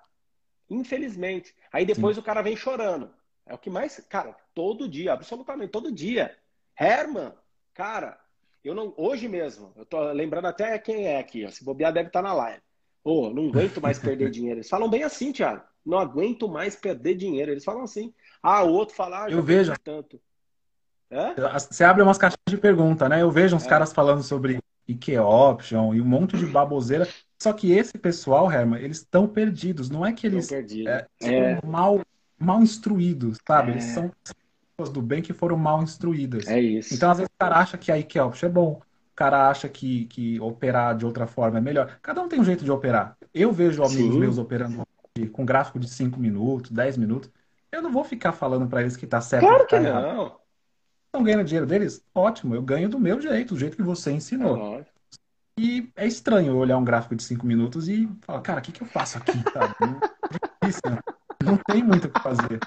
Infelizmente. 0.69 1.55
Aí 1.73 1.85
depois 1.85 2.15
Sim. 2.15 2.21
o 2.21 2.23
cara 2.23 2.43
vem 2.43 2.55
chorando. 2.55 3.11
É 3.43 3.55
o 3.55 3.57
que 3.57 3.71
mais, 3.71 3.99
cara, 4.07 4.35
todo 4.53 4.87
dia, 4.87 5.13
absolutamente 5.13 5.71
todo 5.71 5.91
dia. 5.91 6.37
Herman, 6.79 7.33
cara, 7.73 8.19
eu 8.63 8.75
não, 8.75 8.93
hoje 8.95 9.27
mesmo, 9.27 9.73
eu 9.75 9.83
tô 9.83 10.11
lembrando 10.11 10.45
até 10.45 10.77
quem 10.77 11.07
é 11.07 11.17
aqui, 11.17 11.43
ó, 11.43 11.49
se 11.49 11.63
bobear 11.63 11.91
deve 11.91 12.09
estar 12.09 12.21
tá 12.21 12.27
na 12.27 12.33
live. 12.33 12.61
Pô, 13.03 13.27
oh, 13.27 13.33
não 13.33 13.49
aguento 13.49 13.81
mais 13.81 13.97
perder 13.97 14.29
dinheiro. 14.29 14.57
Eles 14.57 14.69
falam 14.69 14.89
bem 14.89 15.03
assim, 15.03 15.31
Thiago. 15.31 15.63
Não 15.85 15.97
aguento 15.97 16.47
mais 16.47 16.75
perder 16.75 17.15
dinheiro. 17.15 17.51
Eles 17.51 17.63
falam 17.63 17.83
assim. 17.83 18.13
Ah, 18.43 18.63
o 18.63 18.71
outro 18.73 18.95
fala, 18.95 19.25
ah, 19.25 19.29
eu 19.29 19.41
vejo 19.41 19.73
tanto. 19.83 20.19
É? 21.09 21.33
Você 21.59 21.83
abre 21.83 22.03
umas 22.03 22.17
caixas 22.17 22.37
de 22.47 22.57
pergunta, 22.57 23.09
né? 23.09 23.21
Eu 23.21 23.31
vejo 23.31 23.55
uns 23.55 23.65
é. 23.65 23.69
caras 23.69 23.91
falando 23.91 24.21
sobre 24.21 24.59
IK 24.87 25.17
Option 25.17 25.93
e 25.93 26.01
um 26.01 26.05
monte 26.05 26.37
de 26.37 26.45
baboseira. 26.45 27.07
Só 27.41 27.53
que 27.53 27.71
esse 27.71 27.97
pessoal, 27.97 28.51
Herman, 28.51 28.81
eles 28.81 28.97
estão 28.97 29.27
perdidos. 29.27 29.89
Não 29.89 30.05
é 30.05 30.13
que 30.13 30.27
eles 30.27 30.51
é, 30.51 31.07
é. 31.21 31.65
mal 31.65 32.01
mal 32.37 32.61
instruídos, 32.61 33.37
sabe? 33.45 33.71
É. 33.71 33.73
Eles 33.73 33.83
são 33.85 34.11
pessoas 34.77 34.93
do 34.93 35.01
bem 35.01 35.21
que 35.21 35.33
foram 35.33 35.57
mal 35.57 35.83
instruídas. 35.83 36.47
É 36.47 36.59
isso. 36.59 36.93
Então, 36.93 37.11
às 37.11 37.17
vezes, 37.17 37.29
o 37.29 37.39
cara 37.39 37.57
acha 37.57 37.77
que 37.77 37.91
a 37.91 37.97
IKELPS 37.97 38.43
é 38.43 38.49
bom. 38.49 38.81
Cara 39.19 39.49
acha 39.49 39.67
que, 39.67 40.05
que 40.05 40.39
operar 40.39 40.95
de 40.95 41.05
outra 41.05 41.27
forma 41.27 41.57
é 41.57 41.61
melhor. 41.61 41.99
Cada 42.01 42.21
um 42.21 42.29
tem 42.29 42.39
um 42.39 42.43
jeito 42.45 42.63
de 42.63 42.71
operar. 42.71 43.17
Eu 43.33 43.51
vejo 43.51 43.83
amigos 43.83 44.13
Sim. 44.13 44.17
meus 44.17 44.37
operando 44.37 44.87
com 45.33 45.45
gráfico 45.45 45.77
de 45.77 45.89
5 45.89 46.17
minutos, 46.17 46.71
10 46.71 46.95
minutos. 46.95 47.29
Eu 47.69 47.81
não 47.81 47.91
vou 47.91 48.05
ficar 48.05 48.31
falando 48.31 48.65
para 48.65 48.79
eles 48.79 48.95
que 48.95 49.05
tá 49.05 49.19
certo 49.19 49.45
claro 49.45 49.67
que 49.67 49.75
tá 49.75 49.81
não. 49.81 50.39
Estão 51.07 51.21
ganhando 51.21 51.43
dinheiro 51.43 51.67
deles? 51.67 52.01
Ótimo, 52.15 52.55
eu 52.55 52.61
ganho 52.61 52.87
do 52.87 52.97
meu 52.97 53.19
jeito, 53.19 53.55
do 53.55 53.59
jeito 53.59 53.75
que 53.75 53.83
você 53.83 54.09
ensinou. 54.09 54.79
É 54.79 54.85
e 55.59 55.91
é 55.97 56.07
estranho 56.07 56.55
olhar 56.55 56.77
um 56.77 56.85
gráfico 56.85 57.13
de 57.13 57.23
5 57.23 57.45
minutos 57.45 57.89
e 57.89 58.09
falar, 58.21 58.39
cara, 58.39 58.59
o 58.61 58.63
que, 58.63 58.71
que 58.71 58.81
eu 58.81 58.87
faço 58.87 59.17
aqui? 59.17 59.35
Né? 59.35 60.97
não 61.43 61.57
tem 61.57 61.83
muito 61.83 62.07
o 62.07 62.09
que 62.09 62.21
fazer. 62.21 62.57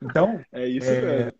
Então, 0.00 0.40
é 0.54 0.68
isso 0.68 0.88
é, 0.88 1.32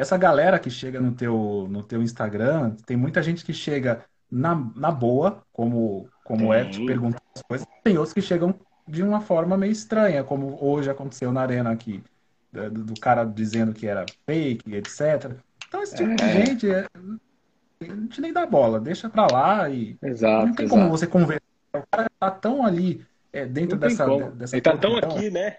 essa 0.00 0.16
galera 0.16 0.58
que 0.58 0.70
chega 0.70 0.98
no 0.98 1.12
teu, 1.12 1.66
no 1.68 1.82
teu 1.82 2.02
Instagram, 2.02 2.74
tem 2.86 2.96
muita 2.96 3.22
gente 3.22 3.44
que 3.44 3.52
chega 3.52 4.02
na, 4.30 4.54
na 4.74 4.90
boa, 4.90 5.42
como, 5.52 6.08
como 6.24 6.54
é, 6.54 6.64
te 6.64 6.84
perguntar 6.86 7.20
as 7.34 7.42
coisas. 7.42 7.66
Tem 7.84 7.98
outros 7.98 8.14
que 8.14 8.22
chegam 8.22 8.54
de 8.88 9.02
uma 9.02 9.20
forma 9.20 9.58
meio 9.58 9.72
estranha, 9.72 10.24
como 10.24 10.56
hoje 10.58 10.88
aconteceu 10.88 11.30
na 11.30 11.42
arena 11.42 11.70
aqui, 11.70 12.02
do, 12.50 12.70
do 12.70 12.94
cara 12.98 13.24
dizendo 13.24 13.74
que 13.74 13.86
era 13.86 14.06
fake, 14.24 14.74
etc. 14.74 15.32
Então, 15.68 15.82
esse 15.82 15.94
tipo 15.94 16.10
é. 16.12 16.14
de 16.14 16.32
gente, 16.32 16.70
é, 16.70 16.86
a 17.82 17.84
gente 17.84 18.22
nem 18.22 18.32
dá 18.32 18.46
bola, 18.46 18.80
deixa 18.80 19.10
pra 19.10 19.26
lá 19.30 19.68
e 19.68 19.98
exato, 20.02 20.46
não 20.46 20.54
tem 20.54 20.64
exato. 20.64 20.80
como 20.80 20.90
você 20.90 21.06
conversar. 21.06 21.44
O 21.74 21.82
cara 21.90 22.10
tá 22.18 22.30
tão 22.30 22.64
ali 22.64 23.04
é, 23.32 23.44
dentro 23.44 23.78
dessa, 23.78 24.06
dessa. 24.30 24.56
Ele 24.56 24.62
tá 24.62 24.76
tão 24.78 24.96
aqui, 24.96 25.30
né? 25.30 25.58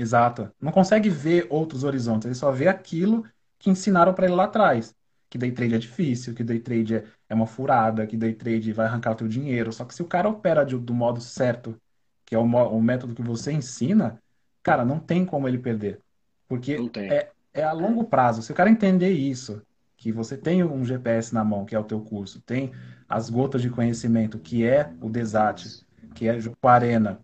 Exato. 0.00 0.50
Não 0.58 0.72
consegue 0.72 1.10
ver 1.10 1.46
outros 1.50 1.84
horizontes, 1.84 2.24
ele 2.24 2.34
só 2.34 2.50
vê 2.50 2.68
aquilo 2.68 3.22
que 3.58 3.68
ensinaram 3.68 4.14
para 4.14 4.24
ele 4.24 4.34
lá 4.34 4.44
atrás. 4.44 4.94
Que 5.28 5.36
day 5.36 5.52
trade 5.52 5.74
é 5.74 5.78
difícil, 5.78 6.34
que 6.34 6.42
day 6.42 6.58
trade 6.58 6.96
é, 6.96 7.04
é 7.28 7.34
uma 7.34 7.46
furada, 7.46 8.06
que 8.06 8.16
day 8.16 8.32
trade 8.32 8.72
vai 8.72 8.86
arrancar 8.86 9.12
o 9.12 9.14
teu 9.14 9.28
dinheiro. 9.28 9.70
Só 9.70 9.84
que 9.84 9.94
se 9.94 10.00
o 10.00 10.06
cara 10.06 10.26
opera 10.26 10.64
de, 10.64 10.74
do 10.78 10.94
modo 10.94 11.20
certo, 11.20 11.78
que 12.24 12.34
é 12.34 12.38
o, 12.38 12.42
o, 12.42 12.82
método 12.82 13.14
que 13.14 13.20
você 13.20 13.52
ensina, 13.52 14.18
cara, 14.62 14.86
não 14.86 14.98
tem 14.98 15.26
como 15.26 15.46
ele 15.46 15.58
perder. 15.58 16.00
Porque 16.48 16.78
é, 16.96 17.30
é 17.52 17.62
a 17.62 17.72
longo 17.72 18.04
prazo. 18.04 18.42
Se 18.42 18.50
o 18.50 18.54
cara 18.54 18.70
entender 18.70 19.10
isso, 19.10 19.60
que 19.98 20.10
você 20.10 20.34
tem 20.34 20.64
um 20.64 20.82
GPS 20.82 21.34
na 21.34 21.44
mão, 21.44 21.66
que 21.66 21.74
é 21.74 21.78
o 21.78 21.84
teu 21.84 22.00
curso, 22.00 22.40
tem 22.40 22.72
as 23.06 23.28
gotas 23.28 23.60
de 23.60 23.68
conhecimento, 23.68 24.38
que 24.38 24.64
é 24.64 24.90
o 24.98 25.10
Desate, 25.10 25.84
que 26.14 26.26
é 26.26 26.38
o 26.62 26.68
Arena, 26.68 27.20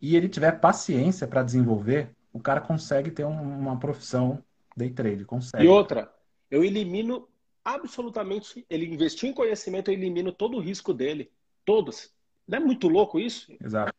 e 0.00 0.16
ele 0.16 0.28
tiver 0.28 0.60
paciência 0.60 1.26
para 1.26 1.42
desenvolver, 1.42 2.10
o 2.32 2.40
cara 2.40 2.60
consegue 2.60 3.10
ter 3.10 3.24
um, 3.24 3.58
uma 3.58 3.78
profissão 3.78 4.42
day 4.76 4.90
trade, 4.90 5.24
consegue. 5.24 5.64
E 5.64 5.68
outra, 5.68 6.12
eu 6.50 6.64
elimino 6.64 7.28
absolutamente, 7.64 8.64
ele 8.70 8.86
investiu 8.86 9.28
em 9.28 9.34
conhecimento, 9.34 9.90
eu 9.90 9.94
elimino 9.94 10.32
todo 10.32 10.56
o 10.56 10.60
risco 10.60 10.94
dele. 10.94 11.30
Todos. 11.64 12.12
Não 12.48 12.58
é 12.58 12.60
muito 12.60 12.88
louco 12.88 13.18
isso? 13.18 13.52
Exato. 13.62 13.92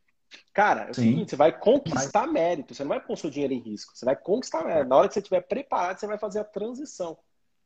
Cara, 0.53 0.87
é 0.87 0.91
o 0.91 0.93
Sim. 0.93 1.01
seguinte, 1.01 1.29
você 1.31 1.35
vai 1.35 1.57
conquistar 1.57 2.21
Mas... 2.21 2.31
mérito, 2.31 2.73
você 2.73 2.83
não 2.83 2.89
vai 2.89 3.01
pôr 3.01 3.17
seu 3.17 3.29
dinheiro 3.29 3.53
em 3.53 3.59
risco, 3.59 3.95
você 3.95 4.05
vai 4.05 4.15
conquistar 4.15 4.63
mérito. 4.65 4.89
Na 4.89 4.95
hora 4.95 5.07
que 5.07 5.13
você 5.13 5.19
estiver 5.19 5.41
preparado, 5.41 5.99
você 5.99 6.07
vai 6.07 6.17
fazer 6.17 6.39
a 6.39 6.43
transição. 6.43 7.17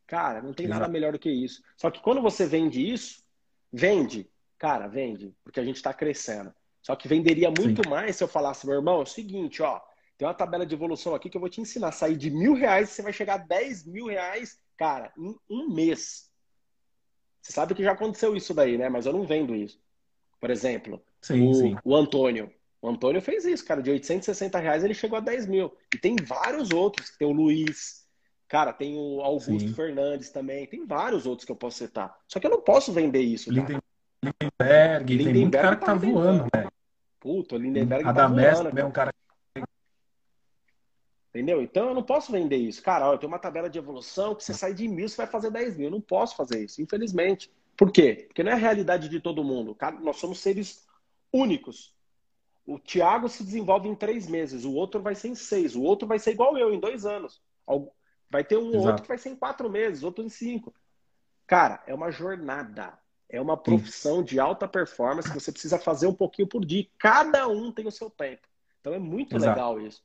Cara, 0.07 0.41
não 0.41 0.53
tem 0.53 0.65
Exato. 0.65 0.81
nada 0.81 0.91
melhor 0.91 1.13
do 1.13 1.19
que 1.19 1.29
isso. 1.29 1.63
Só 1.77 1.89
que 1.89 2.01
quando 2.01 2.21
você 2.21 2.45
vende 2.45 2.81
isso, 2.81 3.23
vende, 3.71 4.29
cara, 4.57 4.87
vende, 4.87 5.33
porque 5.43 5.59
a 5.59 5.63
gente 5.63 5.77
está 5.77 5.93
crescendo. 5.93 6.53
Só 6.85 6.95
que 6.95 7.07
venderia 7.07 7.49
muito 7.49 7.81
Sim. 7.83 7.89
mais 7.89 8.15
se 8.15 8.23
eu 8.23 8.27
falasse, 8.27 8.67
meu 8.67 8.75
irmão, 8.75 8.99
é 8.99 9.01
o 9.01 9.07
seguinte, 9.07 9.63
ó, 9.63 9.81
tem 10.15 10.27
uma 10.27 10.35
tabela 10.35 10.67
de 10.67 10.75
evolução 10.75 11.15
aqui 11.15 11.31
que 11.31 11.35
eu 11.35 11.41
vou 11.41 11.49
te 11.49 11.59
ensinar. 11.59 11.91
Sair 11.91 12.15
de 12.15 12.29
mil 12.29 12.53
reais, 12.53 12.89
você 12.89 13.01
vai 13.01 13.11
chegar 13.11 13.33
a 13.33 13.37
10 13.37 13.87
mil 13.87 14.05
reais, 14.05 14.59
cara, 14.77 15.11
em 15.17 15.35
um 15.49 15.67
mês. 15.67 16.29
Você 17.41 17.53
sabe 17.53 17.73
que 17.73 17.81
já 17.81 17.93
aconteceu 17.93 18.35
isso 18.35 18.53
daí, 18.53 18.77
né? 18.77 18.87
Mas 18.87 19.07
eu 19.07 19.13
não 19.13 19.25
vendo 19.25 19.55
isso. 19.55 19.81
Por 20.39 20.51
exemplo, 20.51 21.03
sim, 21.19 21.47
o, 21.47 21.53
sim. 21.55 21.75
o 21.83 21.95
Antônio. 21.95 22.53
O 22.79 22.87
Antônio 22.87 23.19
fez 23.19 23.45
isso, 23.45 23.65
cara. 23.65 23.81
De 23.81 23.89
860 23.89 24.59
reais 24.59 24.83
ele 24.83 24.93
chegou 24.93 25.17
a 25.17 25.21
10 25.21 25.47
mil. 25.47 25.75
E 25.91 25.97
tem 25.97 26.15
vários 26.15 26.69
outros. 26.69 27.17
Tem 27.17 27.27
o 27.27 27.31
Luiz. 27.31 28.05
Cara, 28.47 28.71
tem 28.71 28.95
o 28.95 29.21
Augusto 29.21 29.59
sim. 29.59 29.73
Fernandes 29.73 30.29
também. 30.29 30.67
Tem 30.67 30.85
vários 30.85 31.25
outros 31.25 31.47
que 31.47 31.51
eu 31.51 31.55
posso 31.55 31.79
citar. 31.79 32.15
Só 32.27 32.39
que 32.39 32.45
eu 32.45 32.51
não 32.51 32.61
posso 32.61 32.93
vender 32.93 33.21
isso. 33.21 33.49
Lindenberg, 33.49 33.83
Lindenberg, 34.21 35.17
tem 35.17 35.33
muito 35.33 35.51
cara 35.51 35.75
que 35.75 35.79
tá, 35.79 35.85
tá 35.87 35.93
voando, 35.95 36.45
velho. 36.53 36.74
Puta, 37.19 37.55
o 37.55 37.57
Lindenberg 37.57 38.03
tá 38.03 38.13
também 38.13 38.45
é 38.45 38.85
um 38.85 38.91
cara 38.91 39.11
Entendeu? 41.35 41.61
Então 41.61 41.89
eu 41.89 41.93
não 41.93 42.01
posso 42.01 42.31
vender 42.31 42.55
isso. 42.55 42.81
Cara, 42.81 43.07
eu 43.07 43.17
tenho 43.17 43.29
uma 43.29 43.37
tabela 43.37 43.69
de 43.69 43.77
evolução 43.77 44.33
que 44.33 44.41
você 44.41 44.53
sai 44.53 44.73
de 44.73 44.87
mil, 44.87 45.09
você 45.09 45.17
vai 45.17 45.27
fazer 45.27 45.51
10 45.51 45.75
mil. 45.75 45.87
Eu 45.87 45.91
não 45.91 45.99
posso 45.99 46.33
fazer 46.33 46.63
isso, 46.63 46.81
infelizmente. 46.81 47.51
Por 47.75 47.91
quê? 47.91 48.23
Porque 48.27 48.41
não 48.41 48.51
é 48.51 48.53
a 48.53 48.57
realidade 48.57 49.09
de 49.09 49.19
todo 49.19 49.43
mundo. 49.43 49.75
Nós 50.01 50.15
somos 50.15 50.39
seres 50.39 50.87
únicos. 51.33 51.93
O 52.65 52.79
Tiago 52.79 53.27
se 53.27 53.43
desenvolve 53.43 53.89
em 53.89 53.95
três 53.95 54.27
meses, 54.27 54.63
o 54.63 54.73
outro 54.73 55.01
vai 55.01 55.13
ser 55.13 55.27
em 55.27 55.35
seis, 55.35 55.75
o 55.75 55.83
outro 55.83 56.07
vai 56.07 56.19
ser 56.19 56.31
igual 56.31 56.57
eu, 56.57 56.73
em 56.73 56.79
dois 56.79 57.05
anos. 57.05 57.41
Vai 58.29 58.45
ter 58.45 58.57
um 58.57 58.69
Exato. 58.69 58.87
outro 58.87 59.01
que 59.01 59.09
vai 59.09 59.17
ser 59.17 59.29
em 59.29 59.35
quatro 59.35 59.69
meses, 59.69 60.03
outro 60.03 60.23
em 60.23 60.29
cinco. 60.29 60.73
Cara, 61.45 61.83
é 61.85 61.93
uma 61.93 62.11
jornada. 62.11 62.97
É 63.29 63.41
uma 63.41 63.57
profissão 63.57 64.23
de 64.23 64.39
alta 64.39 64.67
performance 64.67 65.29
que 65.29 65.39
você 65.39 65.51
precisa 65.51 65.79
fazer 65.79 66.07
um 66.07 66.13
pouquinho 66.13 66.47
por 66.47 66.63
dia. 66.63 66.85
Cada 66.97 67.47
um 67.47 67.71
tem 67.71 67.87
o 67.87 67.91
seu 67.91 68.09
tempo. 68.09 68.47
Então 68.79 68.93
é 68.93 68.99
muito 68.99 69.35
Exato. 69.35 69.49
legal 69.49 69.81
isso 69.81 70.01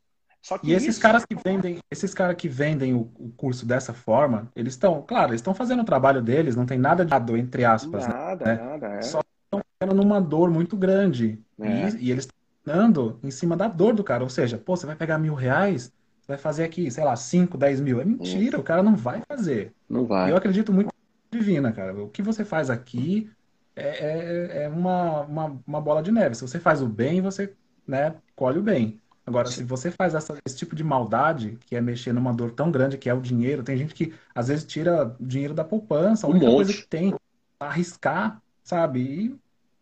e 0.62 0.72
esses 0.72 0.88
isso... 0.88 1.00
caras 1.00 1.24
que 1.24 1.34
vendem, 1.34 1.78
esses 1.90 2.14
caras 2.14 2.34
que 2.34 2.48
vendem 2.48 2.94
o, 2.94 3.10
o 3.18 3.30
curso 3.36 3.66
dessa 3.66 3.92
forma, 3.92 4.50
eles 4.56 4.72
estão, 4.72 5.02
claro, 5.02 5.30
eles 5.30 5.40
estão 5.40 5.54
fazendo 5.54 5.82
o 5.82 5.84
trabalho 5.84 6.22
deles, 6.22 6.56
não 6.56 6.64
tem 6.64 6.78
nada 6.78 7.04
de 7.04 7.10
errado, 7.10 7.36
entre 7.36 7.64
aspas. 7.64 8.06
Nada, 8.06 8.44
né? 8.44 8.54
nada, 8.54 8.86
é. 8.94 9.02
Só 9.02 9.20
estão 9.44 9.62
tendo 9.78 9.94
numa 9.94 10.20
dor 10.20 10.50
muito 10.50 10.76
grande. 10.76 11.38
É. 11.60 11.90
E, 11.90 12.06
e, 12.06 12.10
eles 12.10 12.24
estão 12.24 12.36
dando 12.64 13.18
em 13.22 13.30
cima 13.30 13.56
da 13.56 13.68
dor 13.68 13.94
do 13.94 14.02
cara. 14.02 14.22
Ou 14.22 14.30
seja, 14.30 14.56
pô, 14.56 14.76
você 14.76 14.86
vai 14.86 14.96
pegar 14.96 15.18
mil 15.18 15.34
reais, 15.34 15.92
você 16.20 16.28
vai 16.28 16.38
fazer 16.38 16.64
aqui, 16.64 16.90
sei 16.90 17.04
lá, 17.04 17.14
5, 17.14 17.58
10 17.58 17.80
mil. 17.80 18.00
É 18.00 18.04
mentira, 18.04 18.58
o 18.58 18.62
cara 18.62 18.82
não 18.82 18.96
vai 18.96 19.20
fazer. 19.28 19.74
Não 19.88 20.06
vai. 20.06 20.32
Eu 20.32 20.36
acredito 20.36 20.72
muito 20.72 20.89
divina, 21.30 21.72
cara. 21.72 21.94
O 21.94 22.08
que 22.08 22.22
você 22.22 22.44
faz 22.44 22.70
aqui 22.70 23.30
é, 23.76 23.88
é, 23.88 24.62
é 24.64 24.68
uma, 24.68 25.22
uma, 25.22 25.62
uma 25.66 25.80
bola 25.80 26.02
de 26.02 26.10
neve. 26.10 26.34
Se 26.34 26.42
você 26.42 26.58
faz 26.58 26.82
o 26.82 26.88
bem, 26.88 27.20
você 27.20 27.54
né, 27.86 28.14
colhe 28.34 28.58
o 28.58 28.62
bem. 28.62 29.00
Agora, 29.26 29.46
se 29.46 29.62
você 29.62 29.90
faz 29.90 30.14
essa, 30.14 30.36
esse 30.44 30.56
tipo 30.56 30.74
de 30.74 30.82
maldade, 30.82 31.56
que 31.66 31.76
é 31.76 31.80
mexer 31.80 32.12
numa 32.12 32.32
dor 32.32 32.50
tão 32.50 32.70
grande 32.70 32.98
que 32.98 33.08
é 33.08 33.14
o 33.14 33.20
dinheiro, 33.20 33.62
tem 33.62 33.76
gente 33.76 33.94
que 33.94 34.12
às 34.34 34.48
vezes 34.48 34.64
tira 34.64 35.14
dinheiro 35.20 35.54
da 35.54 35.62
poupança, 35.62 36.26
a 36.26 36.30
única 36.30 36.46
um 36.46 36.54
coisa 36.54 36.72
que 36.72 36.86
tem, 36.86 37.14
arriscar, 37.58 38.42
sabe? 38.64 39.00
E 39.00 39.36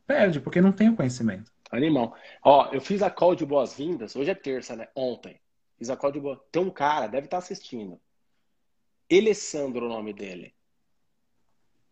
perde, 0.07 0.41
porque 0.41 0.61
não 0.61 0.73
tem 0.73 0.91
o 0.91 0.97
conhecimento. 0.97 1.51
Animal. 1.71 2.15
Ó, 2.43 2.69
eu 2.73 2.81
fiz 2.81 3.03
a 3.03 3.11
call 3.11 3.35
de 3.35 3.47
boas-vindas, 3.47 4.17
hoje 4.17 4.31
é 4.31 4.35
terça, 4.35 4.77
né? 4.77 4.89
Ontem. 4.95 5.41
Fiz 5.79 5.89
a 5.89 5.97
call 5.97 6.13
de 6.13 6.21
boas 6.21 6.39
Tem 6.51 6.63
um 6.63 6.71
cara, 6.71 7.07
deve 7.07 7.27
estar 7.27 7.39
assistindo. 7.39 7.99
Alessandro 9.11 9.87
o 9.87 9.89
nome 9.89 10.13
dele. 10.13 10.53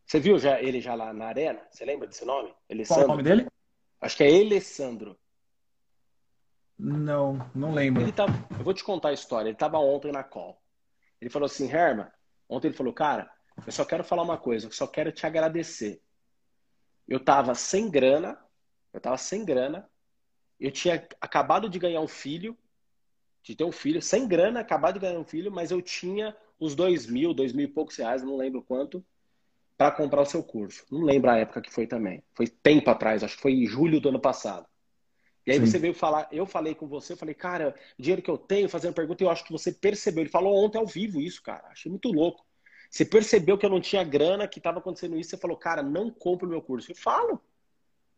Você 0.07 0.21
viu 0.21 0.39
já 0.39 0.63
ele 0.63 0.81
já 0.81 0.95
lá 0.95 1.13
na 1.13 1.27
arena? 1.27 1.61
Você 1.69 1.85
lembra 1.85 2.07
desse 2.07 2.25
nome? 2.25 2.55
Alessandro. 2.71 2.87
Qual 2.95 3.01
é 3.01 3.05
o 3.05 3.09
nome 3.09 3.23
dele? 3.23 3.51
Acho 4.01 4.17
que 4.17 4.25
é 4.25 4.41
Alessandro. 4.41 5.19
Não, 6.79 7.51
não 7.55 7.75
lembro. 7.75 8.03
Ele 8.03 8.13
tava, 8.13 8.33
eu 8.57 8.65
vou 8.65 8.73
te 8.73 8.85
contar 8.85 9.09
a 9.09 9.13
história. 9.13 9.49
Ele 9.49 9.57
estava 9.57 9.79
ontem 9.79 10.13
na 10.13 10.23
call. 10.23 10.63
Ele 11.21 11.29
falou 11.29 11.47
assim, 11.47 11.69
Herman, 11.69 12.07
ontem 12.49 12.69
ele 12.69 12.77
falou, 12.77 12.93
cara, 12.93 13.29
eu 13.67 13.73
só 13.73 13.85
quero 13.85 14.05
falar 14.05 14.23
uma 14.23 14.39
coisa, 14.39 14.67
eu 14.67 14.73
só 14.73 14.87
quero 14.87 15.11
te 15.11 15.27
agradecer. 15.27 16.01
Eu 17.09 17.19
estava 17.19 17.55
sem 17.55 17.91
grana, 17.91 18.39
eu 18.93 18.99
estava 18.99 19.17
sem 19.17 19.45
grana, 19.45 19.89
eu 20.61 20.71
tinha 20.71 21.07
acabado 21.21 21.69
de 21.69 21.79
ganhar 21.79 22.01
um 22.01 22.09
filho, 22.09 22.57
de 23.43 23.57
ter 23.57 23.65
um 23.65 23.73
filho, 23.73 24.03
sem 24.03 24.29
grana, 24.29 24.61
acabado 24.61 24.95
de 24.95 25.01
ganhar 25.01 25.19
um 25.19 25.25
filho, 25.25 25.51
mas 25.51 25.71
eu 25.71 25.81
tinha 25.81 26.37
uns 26.61 26.75
dois 26.75 27.07
mil, 27.07 27.33
dois 27.33 27.53
mil 27.53 27.65
e 27.65 27.71
poucos 27.73 27.97
reais, 27.97 28.23
não 28.23 28.37
lembro 28.37 28.63
quanto, 28.63 29.05
para 29.77 29.91
comprar 29.91 30.23
o 30.23 30.27
seu 30.27 30.43
curso. 30.43 30.85
Não 30.91 31.03
lembro 31.03 31.31
a 31.31 31.37
época 31.37 31.61
que 31.61 31.73
foi 31.73 31.87
também. 31.87 32.23
Foi 32.35 32.47
tempo 32.49 32.91
atrás, 32.91 33.23
acho 33.23 33.37
que 33.37 33.43
foi 33.43 33.53
em 33.53 33.67
julho 33.67 34.01
do 34.01 34.09
ano 34.09 34.21
passado. 34.21 34.67
E 35.47 35.53
aí 35.53 35.59
Sim. 35.59 35.67
você 35.67 35.79
veio 35.79 35.95
falar, 35.95 36.29
eu 36.33 36.45
falei 36.45 36.75
com 36.75 36.89
você, 36.89 37.13
eu 37.13 37.17
falei, 37.17 37.35
cara, 37.35 37.75
o 37.97 38.03
dinheiro 38.03 38.21
que 38.21 38.31
eu 38.31 38.39
tenho, 38.39 38.69
fazendo 38.69 38.95
pergunta, 38.95 39.23
eu 39.23 39.31
acho 39.31 39.45
que 39.45 39.53
você 39.53 39.71
percebeu. 39.71 40.23
Ele 40.23 40.31
falou 40.31 40.57
ontem 40.65 40.79
ao 40.79 40.87
vivo 40.87 41.21
isso, 41.21 41.43
cara. 41.43 41.69
Achei 41.69 41.91
muito 41.91 42.11
louco. 42.11 42.45
Você 42.91 43.05
percebeu 43.05 43.57
que 43.57 43.65
eu 43.65 43.71
não 43.71 43.81
tinha 43.81 44.03
grana, 44.03 44.49
que 44.49 44.59
estava 44.59 44.79
acontecendo 44.79 45.17
isso, 45.17 45.31
você 45.31 45.37
falou, 45.37 45.57
cara, 45.57 45.83
não 45.83 46.11
compro 46.11 46.47
o 46.47 46.51
meu 46.51 46.63
curso. 46.63 46.91
Eu 46.91 46.97
falo. 46.97 47.41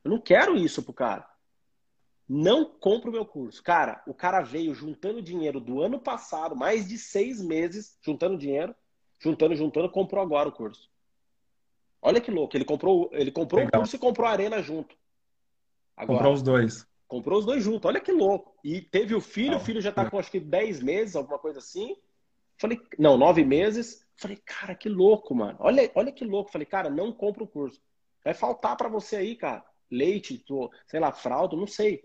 Eu 0.05 0.11
não 0.11 0.21
quero 0.21 0.57
isso 0.57 0.83
pro 0.83 0.93
cara. 0.93 1.29
Não 2.27 2.65
compro 2.65 3.11
o 3.11 3.13
meu 3.13 3.27
curso. 3.27 3.63
Cara, 3.63 4.03
o 4.07 4.15
cara 4.15 4.41
veio 4.41 4.75
juntando 4.75 5.21
dinheiro 5.21 5.61
do 5.61 5.83
ano 5.83 5.99
passado, 5.99 6.55
mais 6.55 6.87
de 6.87 6.97
seis 6.97 7.43
meses, 7.43 7.99
juntando 8.03 8.39
dinheiro, 8.39 8.75
juntando, 9.19 9.55
juntando, 9.55 9.91
comprou 9.91 10.23
agora 10.23 10.49
o 10.49 10.53
curso. 10.53 10.91
Olha 12.01 12.21
que 12.21 12.31
louco. 12.31 12.57
Ele 12.57 12.65
comprou, 12.65 13.09
ele 13.13 13.31
comprou 13.31 13.65
o 13.65 13.71
curso 13.71 13.97
e 13.97 13.99
comprou 13.99 14.27
a 14.27 14.31
arena 14.31 14.63
junto. 14.63 14.97
Agora. 15.97 16.19
Comprou 16.19 16.35
os 16.35 16.43
dois. 16.43 16.87
Comprou 17.09 17.39
os 17.39 17.47
dois 17.47 17.65
juntos, 17.65 17.87
olha 17.87 18.01
que 18.01 18.13
louco. 18.13 18.55
E 18.63 18.83
teve 18.83 19.15
o 19.15 19.21
filho, 19.21 19.57
o 19.57 19.61
filho 19.61 19.81
já 19.81 19.91
tá 19.91 20.09
com 20.09 20.19
acho 20.19 20.31
que 20.31 20.39
10 20.39 20.83
meses, 20.83 21.17
alguma 21.17 21.39
coisa 21.39 21.59
assim. 21.59 21.97
Falei, 22.59 22.79
não, 22.99 23.17
9 23.17 23.45
meses. 23.45 24.07
Falei, 24.15 24.37
cara, 24.45 24.75
que 24.75 24.91
louco, 24.91 25.35
mano. 25.35 25.57
Olha, 25.61 25.91
olha 25.95 26.13
que 26.13 26.25
louco. 26.25 26.53
Falei, 26.53 26.67
cara, 26.67 26.91
não 26.91 27.11
compra 27.11 27.43
o 27.43 27.49
curso. 27.49 27.81
Vai 28.23 28.35
faltar 28.35 28.77
para 28.77 28.91
você 28.91 29.17
aí, 29.17 29.35
cara. 29.37 29.65
Leite, 29.91 30.45
sei 30.87 31.01
lá, 31.01 31.11
fralda, 31.11 31.57
não 31.57 31.67
sei. 31.67 32.03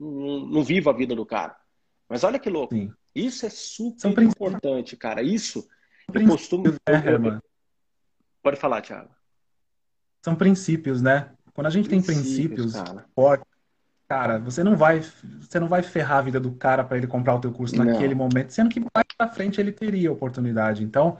Não, 0.00 0.46
não 0.46 0.64
vivo 0.64 0.88
a 0.88 0.92
vida 0.92 1.14
do 1.14 1.26
cara. 1.26 1.54
Mas 2.08 2.24
olha 2.24 2.38
que 2.38 2.48
louco. 2.48 2.74
Sim. 2.74 2.90
Isso 3.14 3.44
é 3.44 3.50
super 3.50 4.22
importante, 4.22 4.96
cara. 4.96 5.22
Isso 5.22 5.68
eu 6.14 6.26
costumo. 6.26 6.64
Né, 6.68 7.40
Pode 8.42 8.56
falar, 8.56 8.80
Thiago. 8.80 9.15
São 10.26 10.34
princípios, 10.34 11.00
né? 11.00 11.30
Quando 11.54 11.68
a 11.68 11.70
gente 11.70 11.88
tem 11.88 12.02
princípios 12.02 12.74
fortes, 13.14 13.46
cara, 14.08 14.40
você 14.40 14.64
não 14.64 14.76
vai, 14.76 15.00
você 15.40 15.60
não 15.60 15.68
vai 15.68 15.84
ferrar 15.84 16.18
a 16.18 16.22
vida 16.22 16.40
do 16.40 16.50
cara 16.50 16.82
para 16.82 16.96
ele 16.96 17.06
comprar 17.06 17.36
o 17.36 17.40
teu 17.40 17.52
curso 17.52 17.76
não. 17.76 17.84
naquele 17.84 18.12
momento, 18.12 18.50
sendo 18.50 18.68
que 18.68 18.80
mais 18.80 19.06
para 19.16 19.30
frente 19.32 19.60
ele 19.60 19.70
teria 19.70 20.10
oportunidade. 20.10 20.82
Então, 20.82 21.16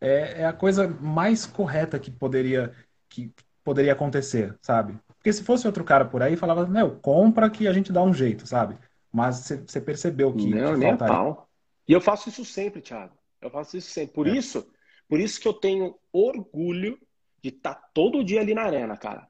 é, 0.00 0.42
é, 0.42 0.46
a 0.46 0.52
coisa 0.52 0.86
mais 0.86 1.44
correta 1.44 1.98
que 1.98 2.12
poderia 2.12 2.72
que 3.08 3.32
poderia 3.64 3.92
acontecer, 3.92 4.56
sabe? 4.62 4.96
Porque 5.16 5.32
se 5.32 5.42
fosse 5.42 5.66
outro 5.66 5.82
cara 5.82 6.04
por 6.04 6.22
aí, 6.22 6.36
falava, 6.36 6.64
meu, 6.64 6.92
compra 6.92 7.50
que 7.50 7.66
a 7.66 7.72
gente 7.72 7.92
dá 7.92 8.04
um 8.04 8.14
jeito, 8.14 8.46
sabe? 8.46 8.78
Mas 9.12 9.50
você 9.66 9.80
percebeu 9.80 10.32
que, 10.32 10.48
não, 10.48 10.74
que 10.74 10.78
nem 10.78 10.96
pau. 10.96 11.48
E 11.88 11.92
eu 11.92 12.00
faço 12.00 12.28
isso 12.28 12.44
sempre, 12.44 12.80
Thiago. 12.80 13.14
Eu 13.42 13.50
faço 13.50 13.76
isso 13.76 13.90
sempre. 13.90 14.14
Por 14.14 14.28
é. 14.28 14.30
isso, 14.30 14.64
por 15.08 15.18
isso 15.18 15.40
que 15.40 15.48
eu 15.48 15.54
tenho 15.54 15.96
orgulho 16.12 16.96
de 17.44 17.50
estar 17.50 17.74
tá 17.74 17.90
todo 17.92 18.24
dia 18.24 18.40
ali 18.40 18.54
na 18.54 18.62
arena, 18.62 18.96
cara. 18.96 19.28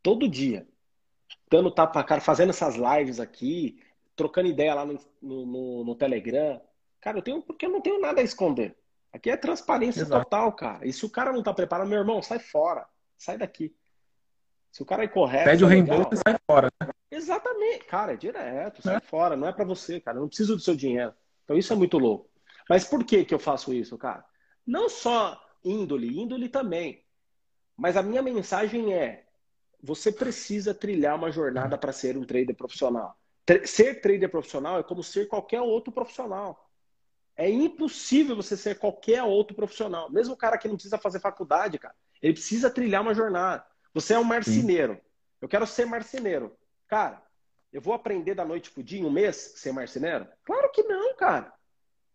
Todo 0.00 0.28
dia 0.28 0.68
dando 1.50 1.68
tapa 1.68 2.04
cara, 2.04 2.20
fazendo 2.20 2.50
essas 2.50 2.76
lives 2.76 3.18
aqui, 3.18 3.82
trocando 4.14 4.46
ideia 4.46 4.72
lá 4.72 4.86
no, 4.86 4.96
no, 5.20 5.84
no, 5.84 5.96
Telegram. 5.96 6.60
Cara, 7.00 7.18
eu 7.18 7.22
tenho 7.22 7.42
porque 7.42 7.66
eu 7.66 7.70
não 7.70 7.80
tenho 7.80 8.00
nada 8.00 8.20
a 8.20 8.24
esconder. 8.24 8.76
Aqui 9.12 9.30
é 9.30 9.36
transparência 9.36 10.02
Exato. 10.02 10.24
total, 10.24 10.52
cara. 10.52 10.86
E 10.86 10.92
se 10.92 11.04
o 11.04 11.10
cara 11.10 11.32
não 11.32 11.42
tá 11.42 11.52
preparado, 11.52 11.88
meu 11.88 11.98
irmão, 11.98 12.22
sai 12.22 12.38
fora. 12.38 12.86
Sai 13.16 13.36
daqui. 13.36 13.74
Se 14.70 14.82
o 14.82 14.86
cara 14.86 15.02
é 15.02 15.08
correto. 15.08 15.50
Pede 15.50 15.64
o 15.64 15.66
reembolso 15.66 16.10
e 16.12 16.16
sai 16.18 16.38
fora. 16.48 16.68
Né? 16.80 16.88
Exatamente. 17.10 17.84
Cara, 17.86 18.12
é 18.12 18.16
direto, 18.16 18.80
sai 18.80 18.96
é. 18.96 19.00
fora. 19.00 19.36
Não 19.36 19.48
é 19.48 19.52
para 19.52 19.64
você, 19.64 19.98
cara. 20.00 20.18
Eu 20.18 20.20
não 20.20 20.28
preciso 20.28 20.54
do 20.54 20.62
seu 20.62 20.76
dinheiro. 20.76 21.12
Então 21.42 21.56
isso 21.56 21.72
é 21.72 21.76
muito 21.76 21.98
louco. 21.98 22.30
Mas 22.68 22.84
por 22.84 23.02
que, 23.04 23.24
que 23.24 23.34
eu 23.34 23.38
faço 23.40 23.74
isso, 23.74 23.98
cara? 23.98 24.24
Não 24.64 24.88
só 24.88 25.40
índole, 25.64 26.20
índole 26.20 26.48
também. 26.48 27.05
Mas 27.76 27.96
a 27.96 28.02
minha 28.02 28.22
mensagem 28.22 28.94
é: 28.94 29.24
você 29.82 30.10
precisa 30.10 30.74
trilhar 30.74 31.16
uma 31.16 31.30
jornada 31.30 31.76
para 31.76 31.92
ser 31.92 32.16
um 32.16 32.24
trader 32.24 32.56
profissional. 32.56 33.16
Ser 33.64 34.00
trader 34.00 34.28
profissional 34.28 34.78
é 34.78 34.82
como 34.82 35.02
ser 35.02 35.28
qualquer 35.28 35.60
outro 35.60 35.92
profissional. 35.92 36.68
É 37.36 37.48
impossível 37.48 38.34
você 38.34 38.56
ser 38.56 38.78
qualquer 38.78 39.22
outro 39.22 39.54
profissional. 39.54 40.10
Mesmo 40.10 40.34
o 40.34 40.36
cara 40.36 40.56
que 40.56 40.66
não 40.66 40.74
precisa 40.74 40.98
fazer 40.98 41.20
faculdade, 41.20 41.78
cara, 41.78 41.94
ele 42.22 42.32
precisa 42.32 42.70
trilhar 42.70 43.02
uma 43.02 43.14
jornada. 43.14 43.64
Você 43.92 44.14
é 44.14 44.18
um 44.18 44.24
marceneiro. 44.24 44.94
Sim. 44.94 45.00
Eu 45.42 45.48
quero 45.48 45.66
ser 45.66 45.84
marceneiro. 45.84 46.56
Cara, 46.88 47.22
eu 47.72 47.80
vou 47.80 47.92
aprender 47.92 48.34
da 48.34 48.44
noite 48.44 48.70
pro 48.70 48.82
dia 48.82 49.00
em 49.00 49.04
um 49.04 49.10
mês 49.10 49.36
ser 49.56 49.72
marceneiro? 49.72 50.26
Claro 50.44 50.70
que 50.72 50.82
não, 50.82 51.14
cara. 51.14 51.52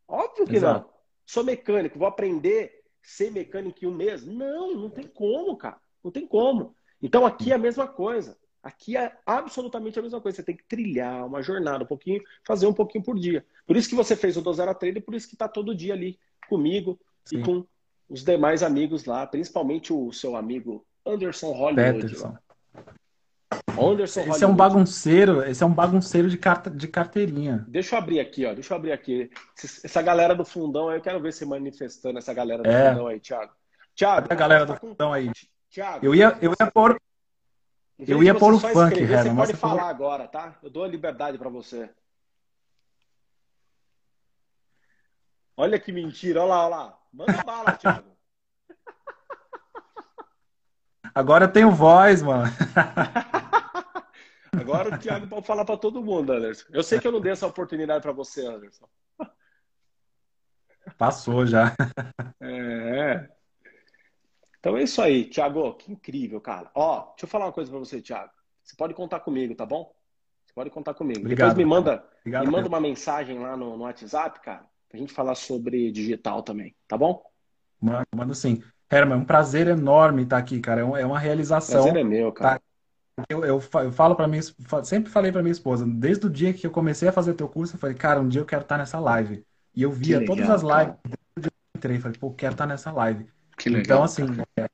Óbvio 0.07 0.45
que 0.47 0.55
Exato. 0.55 0.87
não. 0.87 0.93
Sou 1.25 1.43
mecânico, 1.43 1.99
vou 1.99 2.07
aprender 2.07 2.80
ser 3.01 3.31
mecânico 3.31 3.83
em 3.83 3.87
um 3.87 3.95
mês? 3.95 4.25
Não, 4.25 4.75
não 4.75 4.89
tem 4.89 5.07
como, 5.07 5.55
cara. 5.57 5.77
Não 6.03 6.11
tem 6.11 6.25
como. 6.25 6.75
Então 7.01 7.25
aqui 7.25 7.51
é 7.51 7.55
a 7.55 7.59
mesma 7.59 7.87
coisa. 7.87 8.37
Aqui 8.63 8.95
é 8.95 9.11
absolutamente 9.25 9.97
a 9.97 10.01
mesma 10.01 10.21
coisa. 10.21 10.37
Você 10.37 10.43
tem 10.43 10.55
que 10.55 10.63
trilhar 10.65 11.25
uma 11.25 11.41
jornada, 11.41 11.83
um 11.83 11.87
pouquinho, 11.87 12.21
fazer 12.45 12.67
um 12.67 12.73
pouquinho 12.73 13.03
por 13.03 13.17
dia. 13.17 13.45
Por 13.65 13.75
isso 13.75 13.89
que 13.89 13.95
você 13.95 14.15
fez 14.15 14.37
o 14.37 14.41
Dozera 14.41 14.75
Trader, 14.75 15.03
por 15.03 15.15
isso 15.15 15.27
que 15.27 15.35
está 15.35 15.47
todo 15.47 15.75
dia 15.75 15.93
ali 15.93 16.19
comigo 16.47 16.99
Sim. 17.25 17.39
e 17.39 17.43
com 17.43 17.65
os 18.07 18.23
demais 18.23 18.61
amigos 18.61 19.05
lá, 19.05 19.25
principalmente 19.25 19.91
o 19.93 20.11
seu 20.11 20.35
amigo 20.35 20.85
Anderson 21.05 21.51
Hollywood. 21.53 22.01
Peterson. 22.01 22.37
Anderson 23.79 24.21
esse 24.21 24.43
é 24.43 24.47
um 24.47 24.55
bagunceiro, 24.55 25.43
esse 25.43 25.63
é 25.63 25.65
um 25.65 25.73
bagunceiro 25.73 26.29
de, 26.29 26.37
carta, 26.37 26.69
de 26.69 26.87
carteirinha. 26.87 27.65
Deixa 27.67 27.95
eu 27.95 27.99
abrir 27.99 28.19
aqui, 28.19 28.45
ó. 28.45 28.53
Deixa 28.53 28.73
eu 28.73 28.77
abrir 28.77 28.91
aqui. 28.91 29.29
Essa 29.83 30.01
galera 30.01 30.35
do 30.35 30.45
fundão 30.45 30.89
aí, 30.89 30.97
eu 30.97 31.01
quero 31.01 31.19
ver 31.19 31.33
se 31.33 31.45
manifestando 31.45 32.17
essa 32.17 32.33
galera 32.33 32.63
do 32.63 32.69
é. 32.69 32.89
fundão 32.89 33.07
aí, 33.07 33.19
Thiago. 33.19 33.53
Thiago, 33.95 34.27
a 34.29 34.35
galera 34.35 34.65
do 34.65 34.73
tá 34.73 34.79
fundão 34.79 35.11
aí. 35.11 35.31
Thiago, 35.69 36.05
eu 36.05 36.15
ia, 36.15 36.37
eu 36.41 36.53
ia 36.59 36.71
pôr. 36.71 36.99
Eu 37.99 38.23
ia 38.23 38.33
pôr 38.33 38.53
o 38.53 38.59
funk, 38.59 38.99
Herman, 38.99 39.35
Você 39.35 39.35
pode 39.35 39.53
falar 39.53 39.89
agora, 39.89 40.27
tá? 40.27 40.57
Eu 40.63 40.69
dou 40.69 40.83
a 40.83 40.87
liberdade 40.87 41.37
para 41.37 41.49
você. 41.49 41.89
Olha 45.55 45.79
que 45.79 45.91
mentira, 45.91 46.41
olha 46.41 46.49
lá, 46.49 46.65
olha 46.65 46.75
lá. 46.75 46.99
Manda 47.13 47.43
bala, 47.43 47.73
Thiago. 47.73 48.11
Agora 51.13 51.45
eu 51.45 51.51
tenho 51.51 51.71
voz, 51.71 52.21
mano. 52.21 52.51
Agora 54.53 54.95
o 54.95 54.97
Thiago 54.97 55.27
pode 55.27 55.45
falar 55.45 55.65
para 55.65 55.77
todo 55.77 56.03
mundo, 56.03 56.33
Anderson. 56.33 56.65
Eu 56.71 56.83
sei 56.83 56.99
que 56.99 57.07
eu 57.07 57.11
não 57.11 57.21
dei 57.21 57.31
essa 57.31 57.47
oportunidade 57.47 58.01
para 58.01 58.11
você, 58.11 58.45
Anderson. 58.45 58.87
Passou 60.97 61.45
já. 61.45 61.75
É. 62.43 63.29
Então 64.59 64.77
é 64.77 64.83
isso 64.83 65.01
aí, 65.01 65.25
Thiago. 65.25 65.73
Que 65.73 65.91
incrível, 65.91 66.39
cara. 66.39 66.69
Ó, 66.75 67.07
deixa 67.09 67.25
eu 67.25 67.27
falar 67.27 67.45
uma 67.45 67.51
coisa 67.51 67.69
para 67.69 67.79
você, 67.79 68.01
Thiago. 68.01 68.31
Você 68.63 68.75
pode 68.75 68.93
contar 68.93 69.19
comigo, 69.19 69.55
tá 69.55 69.65
bom? 69.65 69.93
Você 70.45 70.53
pode 70.53 70.69
contar 70.69 70.93
comigo. 70.93 71.21
Obrigado, 71.21 71.49
Depois 71.49 71.57
me 71.57 71.65
manda, 71.65 72.05
Obrigado, 72.19 72.45
me 72.45 72.51
manda 72.51 72.67
uma 72.67 72.79
mensagem 72.79 73.39
lá 73.39 73.57
no, 73.57 73.77
no 73.77 73.83
WhatsApp, 73.83 74.39
cara, 74.41 74.65
pra 74.89 74.99
gente 74.99 75.13
falar 75.13 75.35
sobre 75.35 75.91
digital 75.91 76.43
também, 76.43 76.75
tá 76.87 76.97
bom? 76.97 77.23
Mano, 77.79 78.05
mando 78.15 78.35
sim. 78.35 78.61
Herman, 78.91 79.17
é 79.17 79.21
um 79.21 79.25
prazer 79.25 79.67
enorme 79.67 80.23
estar 80.23 80.37
aqui, 80.37 80.59
cara. 80.59 80.81
É, 80.81 81.01
é 81.01 81.05
uma 81.05 81.17
realização. 81.17 81.83
Prazer 81.83 82.01
é 82.01 82.03
meu, 82.03 82.31
cara. 82.31 82.55
Tá? 82.55 82.61
Eu, 83.29 83.45
eu, 83.45 83.61
falo 83.61 84.15
para 84.15 84.27
mim, 84.27 84.39
sempre 84.83 85.11
falei 85.11 85.31
para 85.31 85.41
minha 85.41 85.51
esposa, 85.51 85.85
desde 85.85 86.25
o 86.25 86.29
dia 86.29 86.53
que 86.53 86.65
eu 86.65 86.71
comecei 86.71 87.07
a 87.07 87.11
fazer 87.11 87.33
teu 87.33 87.47
curso, 87.47 87.75
eu 87.75 87.79
falei, 87.79 87.95
cara, 87.95 88.19
um 88.19 88.27
dia 88.27 88.41
eu 88.41 88.45
quero 88.45 88.63
estar 88.63 88.77
nessa 88.77 88.99
live. 88.99 89.45
E 89.75 89.83
eu 89.83 89.91
via 89.91 90.19
legal, 90.19 90.35
todas 90.35 90.49
as 90.49 90.61
lives, 90.61 90.95
desde 91.05 91.37
o 91.37 91.41
dia 91.41 91.51
que 91.51 91.57
eu 91.57 91.77
entrei, 91.77 91.99
falei, 91.99 92.17
pô, 92.17 92.31
quero 92.31 92.53
estar 92.53 92.65
nessa 92.65 92.91
live. 92.91 93.27
Que 93.57 93.69
legal, 93.69 93.83
então, 93.83 94.03
assim, 94.03 94.25
é, 94.57 94.67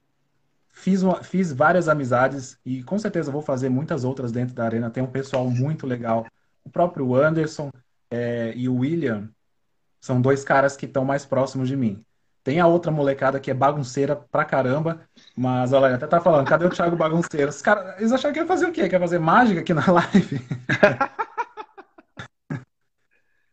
fiz, 0.72 1.04
uma, 1.04 1.24
fiz 1.24 1.52
várias 1.52 1.88
amizades 1.90 2.58
e 2.66 2.84
com 2.84 2.98
certeza 2.98 3.32
vou 3.32 3.42
fazer 3.42 3.70
muitas 3.70 4.04
outras 4.04 4.32
dentro 4.32 4.56
da 4.56 4.64
arena. 4.64 4.90
Tem 4.90 5.04
um 5.04 5.12
pessoal 5.12 5.50
muito 5.50 5.86
legal. 5.86 6.26
O 6.64 6.70
próprio 6.70 7.16
Anderson 7.16 7.70
é, 8.10 8.54
e 8.56 8.70
o 8.70 8.78
William 8.78 9.30
são 10.00 10.22
dois 10.22 10.44
caras 10.44 10.78
que 10.78 10.86
estão 10.86 11.04
mais 11.04 11.26
próximos 11.26 11.68
de 11.68 11.76
mim. 11.76 12.04
Tem 12.48 12.62
a 12.62 12.66
outra 12.66 12.90
molecada 12.90 13.42
que 13.42 13.52
é 13.52 13.54
bagunceira 13.54 14.16
pra 14.16 14.46
caramba, 14.46 15.02
mas 15.36 15.74
olha, 15.74 15.96
até 15.96 16.08
tá 16.08 16.22
falando, 16.22 16.48
cadê 16.48 16.66
o 16.66 16.70
Thiago 16.70 16.96
bagunceiro? 16.96 17.50
Os 17.50 17.62
caras, 17.62 18.00
eles 18.00 18.14
acharam 18.14 18.34
que 18.34 18.40
ia 18.40 18.46
fazer 18.46 18.68
o 18.68 18.72
quê? 18.72 18.88
Quer 18.88 19.02
fazer 19.02 19.20
mágica 19.20 19.60
aqui 19.60 19.74
na 19.74 19.84
live? 19.92 20.40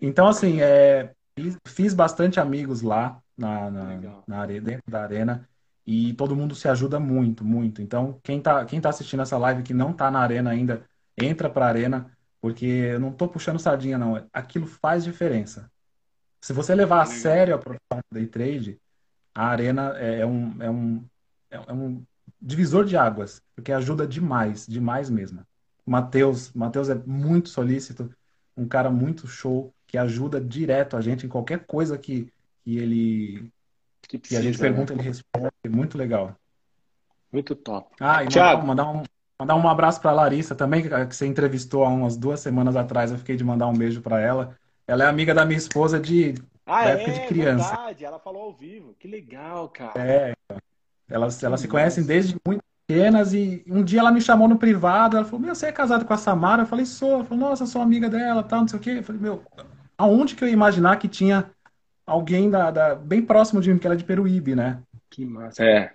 então, 0.01 0.28
assim, 0.28 0.61
é, 0.61 1.11
fiz 1.66 1.92
bastante 1.92 2.38
amigos 2.38 2.82
lá 2.82 3.20
na, 3.36 3.68
na, 3.68 4.22
na 4.28 4.38
arena, 4.38 4.64
dentro 4.64 4.88
da 4.88 5.03
arena 5.03 5.49
e 5.84 6.14
todo 6.14 6.36
mundo 6.36 6.55
se 6.55 6.68
ajuda 6.68 7.01
muito, 7.01 7.45
muito. 7.45 7.82
Então, 7.82 8.20
quem 8.22 8.40
tá, 8.40 8.64
quem 8.64 8.80
tá 8.80 8.90
assistindo 8.90 9.22
essa 9.22 9.36
live 9.36 9.64
que 9.64 9.74
não 9.74 9.92
tá 9.92 10.09
na 10.09 10.20
arena 10.20 10.51
ainda, 10.51 10.84
entra 11.18 11.51
pra 11.51 11.66
arena, 11.66 12.16
porque 12.40 12.64
eu 12.64 13.01
não 13.01 13.11
tô 13.11 13.26
puxando 13.26 13.59
sardinha, 13.59 13.99
não. 13.99 14.24
Aquilo 14.32 14.68
faz 14.68 15.03
diferença. 15.03 15.68
Se 16.40 16.53
você 16.53 16.76
levar 16.76 17.01
a 17.01 17.07
sério 17.07 17.57
a 17.57 17.59
profissão 17.59 17.99
do 17.99 18.14
day 18.14 18.26
trade, 18.26 18.78
a 19.35 19.47
arena 19.47 19.95
é, 19.97 20.20
é 20.20 20.26
um, 20.26 20.62
é, 20.62 20.70
um, 20.70 21.05
é 21.51 21.72
um 21.72 22.03
divisor 22.41 22.85
de 22.85 22.97
águas, 22.97 23.43
porque 23.55 23.72
ajuda 23.72 24.07
demais, 24.07 24.66
demais 24.66 25.11
mesmo. 25.11 25.45
Matheus, 25.85 26.53
Matheus 26.53 26.89
é 26.89 26.95
muito 26.95 27.49
solícito, 27.49 28.11
um 28.57 28.66
cara 28.66 28.91
muito 28.91 29.26
show, 29.26 29.74
que 29.87 29.99
ajuda 29.99 30.41
direto 30.41 30.97
a 30.97 31.01
gente 31.01 31.26
em 31.26 31.28
qualquer 31.28 31.66
coisa 31.66 31.99
que, 31.99 32.32
que 32.64 32.78
ele 32.78 33.53
que, 34.09 34.18
precisa, 34.18 34.41
que 34.41 34.47
a 34.47 34.51
gente 34.51 34.61
pergunta, 34.61 34.95
né? 34.95 35.01
ele 35.01 35.09
responde, 35.09 35.53
muito 35.68 35.99
legal. 35.99 36.37
Muito 37.32 37.55
top. 37.55 37.91
Ah, 38.01 38.22
e 38.22 38.26
mandar, 38.26 38.64
mandar, 38.64 38.91
um, 38.91 39.03
mandar 39.41 39.55
um 39.57 39.68
abraço 39.68 40.01
para 40.01 40.12
Larissa 40.12 40.55
também, 40.55 40.82
que 40.82 41.14
você 41.14 41.26
entrevistou 41.26 41.85
há 41.85 41.89
umas 41.89 42.16
duas 42.16 42.41
semanas 42.41 42.76
atrás, 42.76 43.11
eu 43.11 43.18
fiquei 43.18 43.37
de 43.37 43.45
mandar 43.45 43.66
um 43.66 43.76
beijo 43.76 44.01
para 44.01 44.20
ela. 44.20 44.57
Ela 44.87 45.05
é 45.05 45.07
amiga 45.09 45.35
da 45.35 45.45
minha 45.45 45.59
esposa 45.59 45.99
de 45.99 46.35
ah, 46.67 46.89
é, 46.89 46.97
de 46.97 47.27
criança. 47.27 47.69
verdade. 47.69 48.05
Ela 48.05 48.19
falou 48.19 48.43
ao 48.43 48.53
vivo. 48.53 48.95
Que 48.99 49.07
legal, 49.07 49.69
cara. 49.69 49.93
É. 49.97 50.35
Elas, 51.09 51.43
elas 51.43 51.61
se 51.61 51.69
conhecem 51.69 52.05
desde 52.05 52.37
muito 52.47 52.62
pequenas 52.87 53.35
e 53.35 53.62
um 53.69 53.83
dia 53.83 54.01
ela 54.01 54.11
me 54.11 54.21
chamou 54.21 54.49
no 54.49 54.59
privado. 54.59 55.17
Ela 55.17 55.27
falou: 55.27 55.41
Meu, 55.41 55.55
você 55.55 55.67
é 55.67 55.73
casado 55.73 56.05
com 56.05 56.15
a 56.15 56.17
Samara? 56.17 56.62
Eu 56.62 56.67
falei: 56.67 56.87
Sou. 56.87 57.12
Ela 57.12 57.25
falou: 57.25 57.49
Nossa, 57.49 57.67
sou 57.67 57.83
amiga 57.83 58.09
dela, 58.09 58.43
tal, 58.43 58.61
não 58.61 58.69
sei 58.69 58.79
o 58.79 58.83
quê. 58.83 58.91
Eu 58.99 59.03
falei: 59.03 59.21
Meu, 59.21 59.43
aonde 59.99 60.35
que 60.35 60.43
eu 60.43 60.49
ia 60.49 60.55
imaginar 60.55 60.97
que 60.97 61.09
tinha 61.09 61.51
alguém 62.07 62.51
da, 62.51 62.71
da 62.71 62.95
bem 62.95 63.23
próximo 63.23 63.61
de 63.61 63.73
mim, 63.73 63.79
que 63.79 63.87
ela 63.87 63.95
é 63.95 63.99
de 63.99 64.05
Peruíbe, 64.05 64.55
né? 64.55 64.81
Que 65.11 65.25
massa. 65.25 65.62
É. 65.65 65.93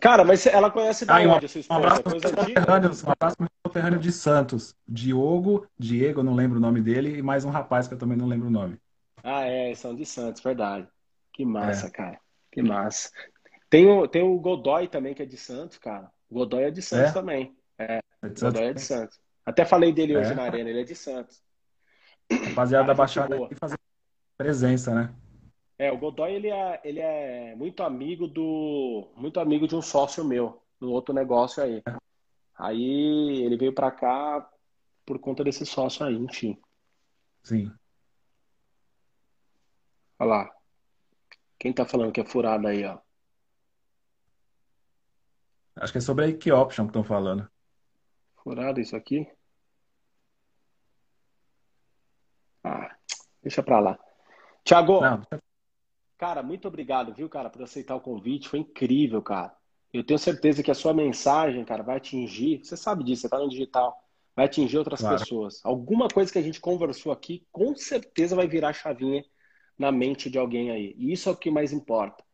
Cara, 0.00 0.24
mas 0.24 0.44
ela 0.46 0.68
conhece 0.68 1.04
da 1.04 1.16
ah, 1.16 1.20
onde, 1.20 1.46
um, 1.46 1.72
um 1.72 1.76
abraço 1.76 2.02
para 2.02 2.12
um 2.12 3.12
abraço 3.12 3.36
para 3.72 3.98
de 3.98 4.10
Santos. 4.10 4.74
Diogo, 4.86 5.64
Diego, 5.78 6.24
não 6.24 6.34
lembro 6.34 6.58
o 6.58 6.60
nome 6.60 6.80
dele, 6.80 7.18
e 7.18 7.22
mais 7.22 7.44
um 7.44 7.50
rapaz 7.50 7.86
que 7.86 7.94
eu 7.94 7.98
também 7.98 8.16
não 8.16 8.26
lembro 8.26 8.48
o 8.48 8.50
nome. 8.50 8.76
Ah, 9.22 9.44
é, 9.44 9.74
são 9.74 9.94
de 9.94 10.04
Santos, 10.04 10.42
verdade. 10.42 10.88
Que 11.32 11.44
massa, 11.44 11.86
é. 11.86 11.90
cara. 11.90 12.20
Que 12.50 12.62
massa. 12.62 13.10
Tem 13.70 13.86
o, 13.86 14.06
tem 14.06 14.22
o 14.22 14.38
Godoy 14.38 14.88
também, 14.88 15.14
que 15.14 15.22
é 15.22 15.26
de 15.26 15.36
Santos, 15.36 15.78
cara. 15.78 16.10
O 16.28 16.34
Godoy 16.34 16.64
é 16.64 16.70
de 16.70 16.82
Santos 16.82 17.10
é? 17.10 17.12
também. 17.12 17.56
É, 17.78 18.00
é 18.22 18.28
de 18.28 18.40
Godoy 18.40 18.64
é 18.64 18.72
de 18.74 18.80
Santos. 18.80 19.18
Até 19.44 19.64
falei 19.64 19.92
dele 19.92 20.16
hoje 20.16 20.32
é. 20.32 20.34
na 20.34 20.42
arena, 20.42 20.68
ele 20.68 20.80
é 20.80 20.84
de 20.84 20.94
Santos. 20.94 21.42
Rapaziada 22.48 22.86
da 22.86 22.94
Baixada 22.94 23.36
aqui 23.36 23.54
fazendo 23.54 23.80
presença, 24.36 24.94
né? 24.94 25.14
É, 25.78 25.90
o 25.90 25.98
Godoy, 25.98 26.32
ele 26.32 26.48
é, 26.48 26.80
ele 26.84 27.00
é 27.00 27.54
muito 27.56 27.82
amigo 27.82 28.26
do... 28.28 29.10
Muito 29.16 29.40
amigo 29.40 29.66
de 29.66 29.74
um 29.74 29.82
sócio 29.82 30.24
meu, 30.24 30.62
no 30.80 30.90
outro 30.90 31.14
negócio 31.14 31.62
aí. 31.62 31.82
Aí 32.56 33.42
ele 33.42 33.56
veio 33.56 33.72
pra 33.72 33.90
cá 33.90 34.48
por 35.04 35.18
conta 35.18 35.42
desse 35.42 35.66
sócio 35.66 36.04
aí, 36.06 36.14
enfim. 36.14 36.56
Sim. 37.42 37.72
Olha 40.22 40.28
lá. 40.28 40.50
Quem 41.58 41.72
tá 41.72 41.84
falando 41.84 42.12
que 42.12 42.20
é 42.20 42.24
furada 42.24 42.68
aí, 42.68 42.84
ó? 42.84 42.96
Acho 45.74 45.90
que 45.90 45.98
é 45.98 46.00
sobre 46.00 46.24
a 46.24 46.28
Ike 46.28 46.52
Option 46.52 46.84
que 46.84 46.90
estão 46.90 47.02
falando. 47.02 47.50
Furado 48.36 48.80
isso 48.80 48.94
aqui? 48.94 49.28
Ah, 52.62 52.96
deixa 53.42 53.64
pra 53.64 53.80
lá. 53.80 53.98
Tiago, 54.62 55.00
cara, 56.16 56.40
muito 56.40 56.68
obrigado, 56.68 57.12
viu, 57.12 57.28
cara, 57.28 57.50
por 57.50 57.62
aceitar 57.62 57.96
o 57.96 58.00
convite. 58.00 58.48
Foi 58.48 58.60
incrível, 58.60 59.20
cara. 59.22 59.52
Eu 59.92 60.04
tenho 60.04 60.20
certeza 60.20 60.62
que 60.62 60.70
a 60.70 60.74
sua 60.74 60.94
mensagem, 60.94 61.64
cara, 61.64 61.82
vai 61.82 61.96
atingir. 61.96 62.64
Você 62.64 62.76
sabe 62.76 63.02
disso, 63.02 63.22
você 63.22 63.28
tá 63.28 63.40
no 63.40 63.48
digital. 63.48 64.00
Vai 64.36 64.44
atingir 64.44 64.78
outras 64.78 65.00
claro. 65.00 65.18
pessoas. 65.18 65.60
Alguma 65.64 66.06
coisa 66.06 66.32
que 66.32 66.38
a 66.38 66.42
gente 66.42 66.60
conversou 66.60 67.10
aqui, 67.10 67.44
com 67.50 67.74
certeza 67.74 68.36
vai 68.36 68.46
virar 68.46 68.72
chavinha 68.72 69.24
na 69.78 69.90
mente 69.90 70.30
de 70.30 70.38
alguém 70.38 70.70
aí. 70.70 70.94
E 70.96 71.12
isso 71.12 71.28
é 71.28 71.32
o 71.32 71.36
que 71.36 71.50
mais 71.50 71.72
importa. 71.72 72.24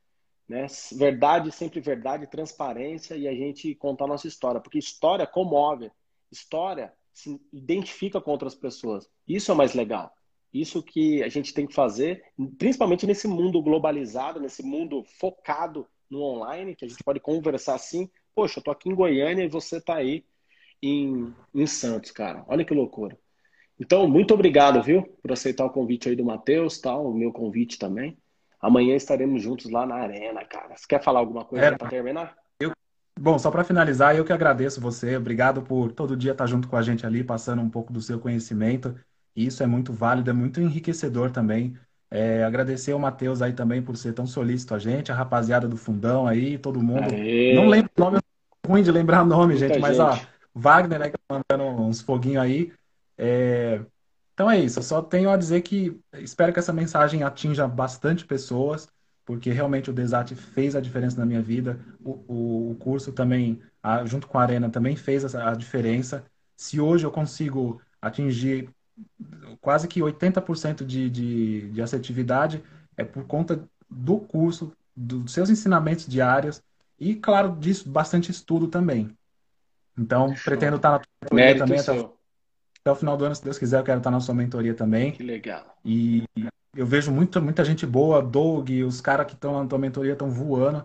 Né? 0.49 0.66
Verdade, 0.93 1.53
sempre 1.53 1.80
verdade, 1.80 2.26
transparência 2.26 3.14
e 3.14 3.28
a 3.28 3.34
gente 3.34 3.74
contar 3.74 4.05
a 4.05 4.09
nossa 4.09 4.26
história. 4.26 4.61
Porque 4.61 4.78
história 4.78 5.26
comove. 5.26 5.91
História 6.30 6.93
se 7.12 7.41
identifica 7.53 8.20
com 8.20 8.30
outras 8.30 8.55
pessoas. 8.55 9.09
Isso 9.26 9.51
é 9.51 9.55
o 9.55 9.57
mais 9.57 9.74
legal. 9.74 10.12
Isso 10.53 10.82
que 10.82 11.22
a 11.22 11.28
gente 11.28 11.53
tem 11.53 11.66
que 11.66 11.74
fazer, 11.74 12.24
principalmente 12.57 13.07
nesse 13.07 13.28
mundo 13.28 13.61
globalizado, 13.61 14.41
nesse 14.41 14.62
mundo 14.62 15.05
focado 15.18 15.86
no 16.09 16.22
online, 16.22 16.74
que 16.74 16.84
a 16.84 16.89
gente 16.89 17.05
pode 17.05 17.20
conversar 17.20 17.74
assim. 17.74 18.09
Poxa, 18.34 18.59
eu 18.59 18.64
tô 18.64 18.70
aqui 18.70 18.89
em 18.89 18.95
Goiânia 18.95 19.45
e 19.45 19.49
você 19.49 19.80
tá 19.80 19.97
aí 19.97 20.24
em, 20.82 21.34
em 21.55 21.66
Santos, 21.66 22.11
cara. 22.11 22.45
Olha 22.49 22.64
que 22.64 22.72
loucura. 22.72 23.18
Então, 23.80 24.08
muito 24.08 24.34
obrigado, 24.34 24.82
viu, 24.82 25.02
por 25.22 25.32
aceitar 25.32 25.64
o 25.64 25.70
convite 25.70 26.08
aí 26.08 26.16
do 26.16 26.24
Matheus, 26.24 26.78
tal, 26.78 27.06
o 27.06 27.14
meu 27.14 27.32
convite 27.32 27.78
também. 27.78 28.18
Amanhã 28.60 28.96
estaremos 28.96 29.40
juntos 29.40 29.70
lá 29.70 29.86
na 29.86 29.94
arena, 29.94 30.44
cara. 30.44 30.76
Você 30.76 30.84
quer 30.88 31.02
falar 31.02 31.20
alguma 31.20 31.44
coisa 31.44 31.66
é, 31.66 31.76
para 31.76 31.88
terminar? 31.88 32.34
Eu, 32.58 32.72
bom, 33.18 33.38
só 33.38 33.50
para 33.50 33.62
finalizar, 33.62 34.16
eu 34.16 34.24
que 34.24 34.32
agradeço 34.32 34.80
você. 34.80 35.16
Obrigado 35.16 35.62
por 35.62 35.92
todo 35.92 36.16
dia 36.16 36.32
estar 36.32 36.46
junto 36.46 36.66
com 36.66 36.76
a 36.76 36.82
gente 36.82 37.06
ali, 37.06 37.22
passando 37.22 37.62
um 37.62 37.70
pouco 37.70 37.92
do 37.92 38.00
seu 38.00 38.18
conhecimento. 38.18 38.96
Isso 39.36 39.62
é 39.62 39.66
muito 39.66 39.92
válido, 39.92 40.30
é 40.30 40.32
muito 40.32 40.60
enriquecedor 40.60 41.30
também. 41.30 41.76
É, 42.10 42.42
agradecer 42.42 42.92
ao 42.92 42.98
Matheus 42.98 43.42
aí 43.42 43.52
também 43.52 43.82
por 43.82 43.96
ser 43.96 44.12
tão 44.12 44.26
solícito 44.26 44.74
a 44.74 44.78
gente, 44.78 45.12
a 45.12 45.14
rapaziada 45.14 45.68
do 45.68 45.76
fundão 45.76 46.26
aí, 46.26 46.58
todo 46.58 46.82
mundo. 46.82 47.14
Aê. 47.14 47.54
Não 47.54 47.68
lembro 47.68 47.90
o 47.96 48.00
nome, 48.00 48.18
é 48.18 48.68
ruim 48.68 48.82
de 48.82 48.90
lembrar 48.90 49.22
o 49.22 49.26
nome, 49.26 49.56
gente, 49.56 49.78
Muita 49.78 49.86
mas 49.86 49.96
gente. 49.98 50.26
ó, 50.26 50.38
Wagner, 50.52 50.98
né, 50.98 51.10
que 51.10 51.18
tá 51.28 51.40
mandando 51.50 51.82
uns 51.82 52.00
foguinhos 52.00 52.42
aí. 52.42 52.72
É... 53.18 53.80
Então 54.32 54.48
é 54.48 54.58
isso, 54.58 54.78
eu 54.78 54.84
só 54.84 55.02
tenho 55.02 55.30
a 55.30 55.36
dizer 55.36 55.62
que 55.62 56.00
espero 56.14 56.52
que 56.52 56.60
essa 56.60 56.72
mensagem 56.72 57.24
atinja 57.24 57.66
bastante 57.66 58.24
pessoas, 58.24 58.88
porque 59.24 59.50
realmente 59.50 59.90
o 59.90 59.92
Desat 59.92 60.32
fez 60.34 60.76
a 60.76 60.80
diferença 60.80 61.18
na 61.18 61.26
minha 61.26 61.42
vida. 61.42 61.78
O, 62.00 62.70
o, 62.70 62.76
curso 62.76 63.12
também, 63.12 63.60
junto 64.06 64.28
com 64.28 64.38
a 64.38 64.42
Arena, 64.42 64.70
também 64.70 64.94
fez 64.94 65.34
a, 65.34 65.54
diferença. 65.54 66.24
Se 66.56 66.80
hoje 66.80 67.04
eu 67.04 67.10
consigo 67.10 67.82
atingir 68.00 68.70
quase 69.60 69.88
que 69.88 70.00
80% 70.00 70.84
de, 70.84 71.10
de, 71.10 71.70
de 71.70 71.82
assertividade 71.82 72.62
é 72.96 73.04
por 73.04 73.26
conta 73.26 73.68
do 73.90 74.18
curso, 74.18 74.72
dos 74.96 75.32
seus 75.32 75.50
ensinamentos 75.50 76.06
diários 76.06 76.62
e, 76.98 77.14
claro, 77.14 77.56
disso, 77.58 77.88
bastante 77.88 78.30
estudo 78.30 78.68
também. 78.68 79.10
Então, 79.96 80.34
Show. 80.34 80.44
pretendo 80.44 80.76
estar 80.76 80.92
na 80.92 80.98
tua 80.98 81.36
mentoria 81.36 81.58
também 81.58 81.80
até, 81.80 82.08
até, 82.80 82.90
o 82.90 82.94
final 82.94 83.16
do 83.16 83.24
ano, 83.24 83.34
se 83.34 83.44
Deus 83.44 83.58
quiser, 83.58 83.78
eu 83.80 83.84
quero 83.84 83.98
estar 83.98 84.10
na 84.10 84.20
sua 84.20 84.34
mentoria 84.34 84.74
também. 84.74 85.12
Que 85.12 85.22
legal. 85.22 85.76
E 85.84 86.24
eu 86.74 86.86
vejo 86.86 87.10
muita, 87.10 87.40
muita 87.40 87.64
gente 87.64 87.86
boa, 87.86 88.22
Doug, 88.22 88.70
os 88.86 89.00
caras 89.00 89.26
que 89.26 89.34
estão 89.34 89.60
na 89.62 89.68
tua 89.68 89.78
mentoria 89.78 90.12
estão 90.12 90.30
voando. 90.30 90.84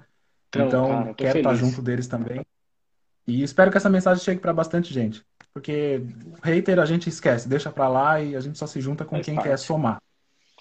Então, 0.49 0.67
então 0.67 0.87
cara, 0.87 1.13
quero 1.13 1.31
feliz. 1.33 1.51
estar 1.51 1.65
junto 1.65 1.81
deles 1.81 2.07
também. 2.07 2.45
E 3.25 3.41
espero 3.41 3.71
que 3.71 3.77
essa 3.77 3.89
mensagem 3.89 4.23
chegue 4.23 4.39
para 4.41 4.53
bastante 4.53 4.93
gente. 4.93 5.23
Porque 5.53 6.01
hater 6.43 6.79
a 6.79 6.85
gente 6.85 7.07
esquece, 7.09 7.47
deixa 7.47 7.71
para 7.71 7.87
lá 7.87 8.19
e 8.19 8.35
a 8.35 8.39
gente 8.39 8.57
só 8.57 8.65
se 8.65 8.81
junta 8.81 9.05
com 9.05 9.15
Faz 9.17 9.25
quem 9.25 9.35
parte. 9.35 9.49
quer 9.49 9.57
somar. 9.57 10.01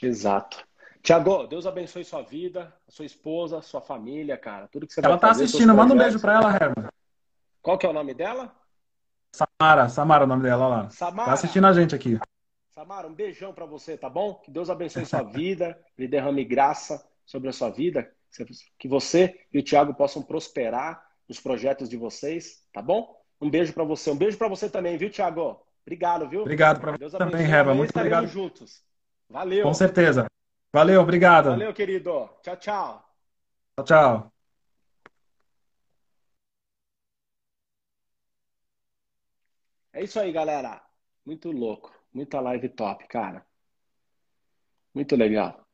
Exato. 0.00 0.62
Tiago, 1.02 1.46
Deus 1.46 1.66
abençoe 1.66 2.04
sua 2.04 2.22
vida, 2.22 2.72
sua 2.88 3.04
esposa, 3.04 3.60
sua 3.62 3.80
família, 3.80 4.36
cara. 4.36 4.68
Tudo 4.68 4.86
que 4.86 4.92
você 4.92 5.00
Ela 5.00 5.18
tá 5.18 5.28
fazer, 5.28 5.44
assistindo, 5.44 5.74
manda 5.74 5.94
um 5.94 5.98
beijo 5.98 6.20
para 6.20 6.34
ela, 6.34 6.54
Herman. 6.54 6.88
Qual 7.60 7.78
que 7.78 7.86
é 7.86 7.88
o 7.88 7.92
nome 7.92 8.14
dela? 8.14 8.54
Samara, 9.34 9.88
Samara 9.88 10.24
é 10.24 10.26
o 10.26 10.28
nome 10.28 10.42
dela 10.42 10.68
lá. 10.68 10.90
Samara. 10.90 11.28
Tá 11.28 11.32
assistindo 11.34 11.66
a 11.66 11.72
gente 11.72 11.94
aqui. 11.94 12.18
Samara, 12.70 13.06
um 13.06 13.14
beijão 13.14 13.52
para 13.52 13.66
você, 13.66 13.96
tá 13.96 14.08
bom? 14.08 14.34
Que 14.34 14.50
Deus 14.50 14.70
abençoe 14.70 15.04
sua 15.04 15.22
vida, 15.22 15.78
lhe 15.96 16.08
derrame 16.08 16.44
graça 16.44 17.06
sobre 17.24 17.48
a 17.48 17.52
sua 17.52 17.70
vida, 17.70 18.10
que 18.78 18.88
você 18.88 19.38
e 19.52 19.58
o 19.58 19.62
Tiago 19.62 19.94
possam 19.94 20.22
prosperar 20.22 21.02
nos 21.28 21.40
projetos 21.40 21.88
de 21.88 21.96
vocês, 21.96 22.62
tá 22.72 22.82
bom? 22.82 23.14
Um 23.40 23.50
beijo 23.50 23.72
para 23.72 23.84
você. 23.84 24.10
Um 24.10 24.16
beijo 24.16 24.38
para 24.38 24.48
você 24.48 24.70
também, 24.70 24.96
viu, 24.96 25.10
Thiago? 25.10 25.60
Obrigado, 25.84 26.28
viu? 26.28 26.42
Obrigado 26.42 26.80
para 26.80 26.92
você 26.96 27.18
também, 27.18 27.44
Reba. 27.44 27.74
Muito 27.74 27.96
obrigado. 27.96 28.26
juntos. 28.26 28.82
Valeu. 29.28 29.64
Com 29.64 29.74
certeza. 29.74 30.26
Valeu, 30.72 31.00
obrigado. 31.00 31.50
Valeu, 31.50 31.74
querido. 31.74 32.28
Tchau, 32.42 32.56
tchau. 32.56 33.04
Tchau, 33.76 33.84
tchau. 33.84 34.31
É 39.92 40.02
isso 40.02 40.18
aí, 40.18 40.32
galera. 40.32 40.82
Muito 41.24 41.50
louco. 41.50 41.92
Muita 42.12 42.40
live 42.40 42.68
top, 42.70 43.06
cara. 43.08 43.46
Muito 44.94 45.16
legal. 45.16 45.66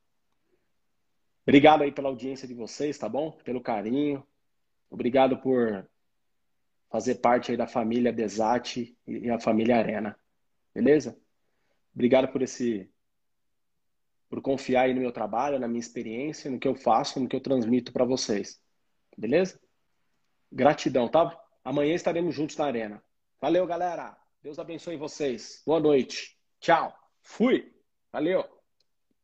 Obrigado 1.42 1.82
aí 1.82 1.92
pela 1.92 2.08
audiência 2.08 2.46
de 2.46 2.54
vocês, 2.54 2.98
tá 2.98 3.08
bom? 3.08 3.32
Pelo 3.32 3.60
carinho. 3.60 4.26
Obrigado 4.90 5.38
por 5.38 5.88
fazer 6.90 7.16
parte 7.16 7.50
aí 7.50 7.56
da 7.56 7.66
família 7.66 8.12
Desate 8.12 8.96
e 9.06 9.30
a 9.30 9.40
família 9.40 9.76
Arena. 9.76 10.18
Beleza? 10.74 11.18
Obrigado 11.94 12.28
por 12.28 12.42
esse 12.42 12.90
por 14.28 14.42
confiar 14.42 14.82
aí 14.82 14.94
no 14.94 15.00
meu 15.00 15.10
trabalho, 15.10 15.58
na 15.58 15.66
minha 15.66 15.80
experiência, 15.80 16.50
no 16.50 16.58
que 16.58 16.68
eu 16.68 16.74
faço, 16.74 17.18
no 17.18 17.26
que 17.26 17.34
eu 17.34 17.40
transmito 17.40 17.92
para 17.92 18.04
vocês. 18.04 18.60
Beleza? 19.16 19.58
Gratidão, 20.52 21.08
tá? 21.08 21.34
Amanhã 21.64 21.94
estaremos 21.94 22.34
juntos 22.34 22.56
na 22.58 22.66
arena. 22.66 23.02
Valeu, 23.40 23.66
galera. 23.66 24.16
Deus 24.42 24.58
abençoe 24.58 24.96
vocês. 24.96 25.62
Boa 25.64 25.78
noite. 25.78 26.36
Tchau. 26.60 26.92
Fui. 27.22 27.72
Valeu. 28.12 28.57